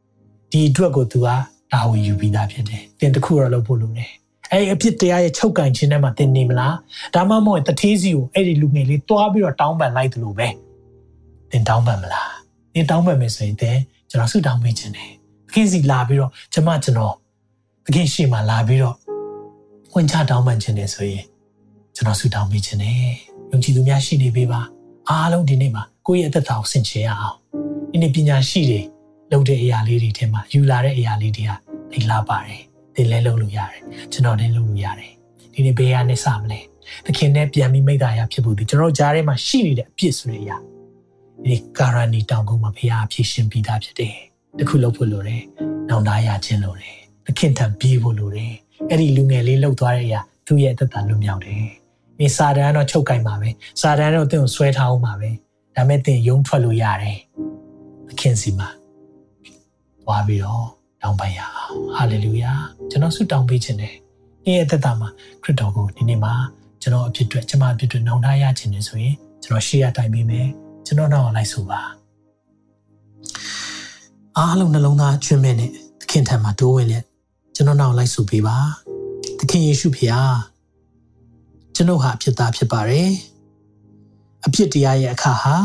[0.50, 1.28] ။ဒီအတွက်ကိုသူက
[1.72, 4.10] တာဝန်ယူပြီးသားဖြစ်တယ်။သင်တခုတော့လုပ်ဖို့လိုတယ်။
[4.52, 6.74] အဲ့အပြစ်တရားရဲ့ချုပ်ကန်ခြင်းထဲမှာသင်နေမလား။
[7.14, 10.48] ဒါမှမဟုတ်တထေးစီကိုအဲ့ဒီလူငယ်လေးတွားပြီးတော့တောင်းပန်လိုက်တယ်လို့ပဲ။
[11.50, 12.30] သင်တောင်းပန်မလား။
[12.74, 13.78] သင်တောင်းပန်မယ်ဆိုရင်သင်
[14.10, 15.10] ကျွန်တော်ဆုတောင်းပေးခြင်းတယ်။
[15.46, 17.14] သခင်စီလာပြီးတော့ကျမကျွန်တော်
[17.86, 18.94] သခင်ရှိမှလာပြီးတော့
[19.96, 21.24] ဝင်ချတောင်းပန်ခြင်းနဲ့ဆိုရင်
[21.94, 22.98] ကျွန်တော်ဆုတောင်းပေးခြင်းနဲ့
[23.50, 24.60] ယုံကြည်သူများရှိနေပေးပါ
[25.08, 27.36] အားလုံးဒီနေ့မှာကိုယ့်ရဲ့အသက်တာကိုဆင်ခြင်ရအောင်
[27.92, 28.80] ဒီနေ့ပညာရှိတွေ
[29.32, 31.50] လုပ်တဲ့အရာလေးတွေထဲမှာယူလာတဲ့အရာလေးတွေက
[31.92, 32.62] သိလာပါတယ်
[32.94, 33.82] သင်လည်းလုပ်လို့ရတယ်
[34.12, 35.12] ကျွန်တော်လည်းလုပ်လို့ရတယ်
[35.52, 36.60] ဒီနေ့ဘယ်ဟာနဲ့စမလဲ
[37.06, 40.56] သခင်နဲ့ပြန်ပြီးမိသားရဖြစ်ဖို့ဒီကျွန်တော်ကြားထဲမှာရှိနေတဲ့အပြစ်ဆိုတဲ့အရာ
[41.44, 44.16] ဒီကာရဏီတောင်ကုန်းမှာဘုရားအဖြစ်ရှင်ပြီးသားဖြစ်တယ်
[44.58, 45.42] တခုလုပ်ဖို့လိုတယ်
[45.88, 48.54] နောင်တရခြင်းလိုတယ်သခင်ထံပြေးဖို့လိုတယ်
[48.90, 51.64] အဲ့ဒီလူငယ်လေးလှုပ်သွားတဲ့အရာသူ့ရဲ့အသက်တာလွတ်မြောက်တယ်။
[52.18, 53.48] ဒီစာတန်ကတော့ချုပ်ကင်ပါပဲ။
[53.80, 55.30] စာတန်တော့တင့်ကိုဆွဲထားအောင်ပါပဲ။
[55.76, 57.18] ဒါမဲ့တင်ယုံထွက်လို့ရတယ်။
[58.08, 58.68] သခင်စီမှာ
[60.02, 60.64] သွားပြီးတော့
[61.02, 62.52] တောင်းပန်ရအောင်ဟာလေလုယာ
[62.90, 63.94] ကျွန်တော်ဆုတောင်းပေးခြင်းနဲ့
[64.44, 65.08] ဒီရဲ့သက်တာမှာ
[65.42, 66.32] ခရစ်တော်ကိုဒီနေ့မှာ
[66.82, 70.48] ကျွန်တော်အဖြစ်အတွက်ကျွန်မအဖြစ်အတွက်နှောင့်နှားရခြင်းနဲ့ဆိုရင်ကျွန်တော်ရှေ့ရတိုင်ပေးမယ်
[70.86, 71.80] ကျွန်တော်နောက်လိုက်ဆိုပါ
[74.36, 75.70] အားလုံးနှလုံးသားကျွမ်းမဲ့နဲ့
[76.00, 76.94] သခင်ထံမှာတိုးဝင်လ
[77.54, 78.56] က်ကျွန်တော်နောက်လိုက်ဆိုပေးပါ
[79.38, 80.22] သခင်ယေရှုဖေဟာ
[81.74, 83.10] ကျွန်တော်ဟာအဖြစ်သားဖြစ်ပါတယ်
[84.46, 85.56] အဖြစ်တရားရဲ့အခါဟာ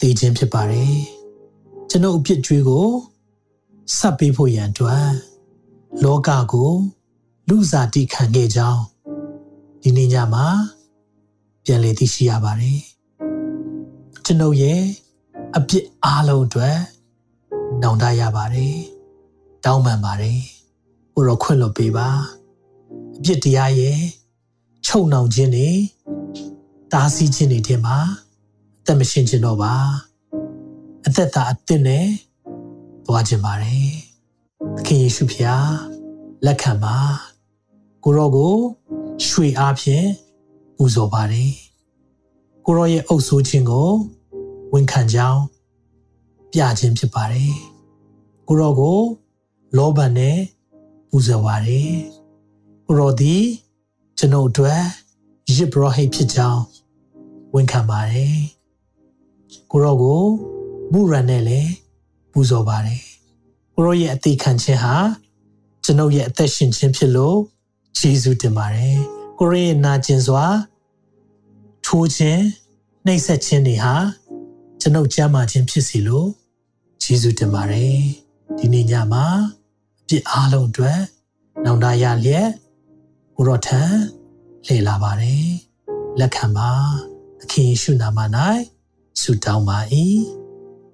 [0.00, 0.94] တည်ခြင်းဖြစ်ပါတယ်
[1.90, 2.88] ကျွန်တော်အဖြစ်ကြွေးကို
[3.98, 5.06] ဆက်ပေးဖို့ရန်အတွက်
[6.04, 6.72] လောကကို
[7.48, 8.82] လူစားတိခံခဲ့ကြောင်း
[9.82, 10.46] ဒီနေ့ညမှာ
[11.64, 12.80] ပြန်လည်သိရှိရပါတယ်
[14.24, 14.82] ကျွန်ုပ်ရဲ့
[15.56, 16.76] အပြစ်အားလုံးအတွက်
[17.82, 18.76] နောင်တရပါတယ်
[19.64, 20.40] တောင်းပန်ပါတယ်
[21.14, 22.08] ဘုရောခွင့်လွှတ်ပေးပါ
[23.18, 24.00] အပြစ်တရားရဲ့
[24.86, 25.70] ချုပ်နှောင်ခြင်းတွေ
[26.92, 27.98] တားဆီးခြင်းတွေထဲမှာ
[28.80, 29.74] အသက်မရှင်ခြင်းတော့ပါ
[31.06, 32.06] အသက်သာအသစ်နဲ့
[33.06, 33.90] သွားခြင်းပါတယ်
[34.76, 35.70] သခင်ယေရှုဖျား
[36.46, 36.96] လက်ခံပါ
[38.04, 38.54] ကိုရောကို
[39.26, 40.06] ရွှေအားဖြင့်
[40.76, 41.52] ပူဇော်ပါတယ်
[42.66, 43.90] ကိုရောရဲ့အုပ်ဆိုးခြင်းကို
[44.72, 45.42] ဝန်ခံကြောင်း
[46.52, 47.52] ပြခြင်းဖြစ်ပါတယ်
[48.48, 48.98] ကိုရောကို
[49.76, 50.38] လောဘနဲ့
[51.10, 51.92] ပူဇော်ပါတယ်
[52.86, 53.44] ကိုရောသည်
[54.18, 54.82] ကျွန်ုပ်အတွက်
[55.56, 56.62] ရစ်ဘရဟိတ်ဖြစ်ကြောင်း
[57.54, 58.36] ဝန်ခံပါတယ်
[59.70, 60.22] ကိုရောကို
[60.92, 61.72] မူရန်နဲ့လည်း
[62.32, 63.02] ပူဇော်ပါတယ်
[63.74, 64.94] ကိုရောရဲ့အသေးခံခြင်းဟာ
[65.84, 67.38] ကျွန်ုပ်ရဲ့အသက်ရှင်ခြင်းဖြစ်လို့
[67.98, 68.96] ယေရှုတင်ပါတယ်
[69.38, 70.46] ကိုရောရဲ့နာကျင်စွာ
[71.84, 72.42] ထိုးခြင်း
[73.06, 73.94] နှိပ်စက်ခြင်းတွေဟာ
[74.80, 76.28] ကျွန်ုပ်ကြမ်းမာခြင်းဖြစ်စီလို့
[77.02, 77.96] ယေရှုတင်ပါတယ်
[78.58, 79.26] ဒီနေ့ညမှာ
[79.58, 79.59] အ
[80.10, 81.00] ပြစ်အားလုံးအတွက်
[81.64, 82.48] နောင်တရလျက်
[83.36, 83.82] ကိုရောထံ
[84.66, 85.48] လှည့်လာပါတယ်
[86.20, 86.70] လက်ခံပါ
[87.38, 88.18] သခင်ယေရှုနာမ၌
[89.20, 89.78] ဆုတောင်းပါ၏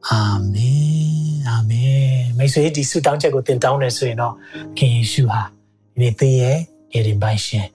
[0.08, 0.20] အာ
[0.54, 2.06] မင်အာမင်
[2.38, 4.34] မိတ်ဆွေဒီဆုတောင်းချက်ကိုသင်တောင်းနေဆိုရင်တော့
[4.76, 6.58] ခင်ယေရှုဟာဒီနေ့သင်ရဲ့
[6.90, 7.66] နေရင်ပိုင်ရှင်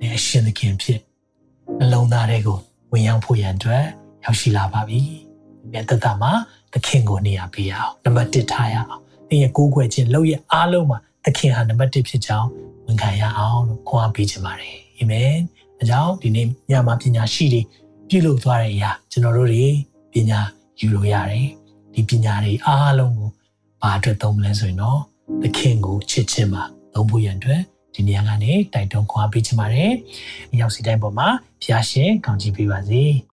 [0.00, 1.00] နဲ့အရှင်သခင်ဖြစ်
[1.78, 2.58] နှလုံးသားတွေကို
[2.92, 3.84] ဝင်ရောက်ဖို့ရန်အတွက်
[4.24, 5.00] ရောက်ရှိလာပါပြီ။
[5.72, 6.32] ဒီသက်တာမှာ
[6.72, 12.48] သခင်ကိုနေရာပေးရအောင်နံပါတ်1ထားရအောင်။ သင်ရဲ့ကိုးကွယ်ခြင်းလောက်ရဲ့အားလုံးမှာသခင်ဟာနံပါတ်1ဖြစ်ကြောင်း
[12.86, 15.34] ဝန်ခံရအောင်လို့ခွန်အားပေးချင်ပါတယ်။အာမင်။
[15.80, 17.62] အကြောင်းဒီနေ့ညမှာပညာရှိတွေ
[18.08, 19.66] ပြုလုပ်သွားတဲ့အရာကျွန်တော်တို့တွေ
[20.12, 20.40] ပညာ
[20.78, 21.46] ယူလို့ရတယ်။
[21.94, 23.30] ဒီပညာတွေအားလုံးကို
[23.82, 25.00] ဘာအတွက်သုံးမလဲဆိုရင်တော့
[25.42, 26.64] သခင်ကိုချစ်ခြင်းမှာ
[26.94, 27.62] သုံးဖို့ရန်အတွက်
[27.94, 29.92] ဒီနေရာကနေတိုက်တွန်းခွာပေးချင်ပါတယ်။
[30.52, 31.28] မြောက်စီတိုင်းပေါ်မှာ
[31.62, 33.04] ဖျားရှင်ကောင်းချီးပေးပါစေ။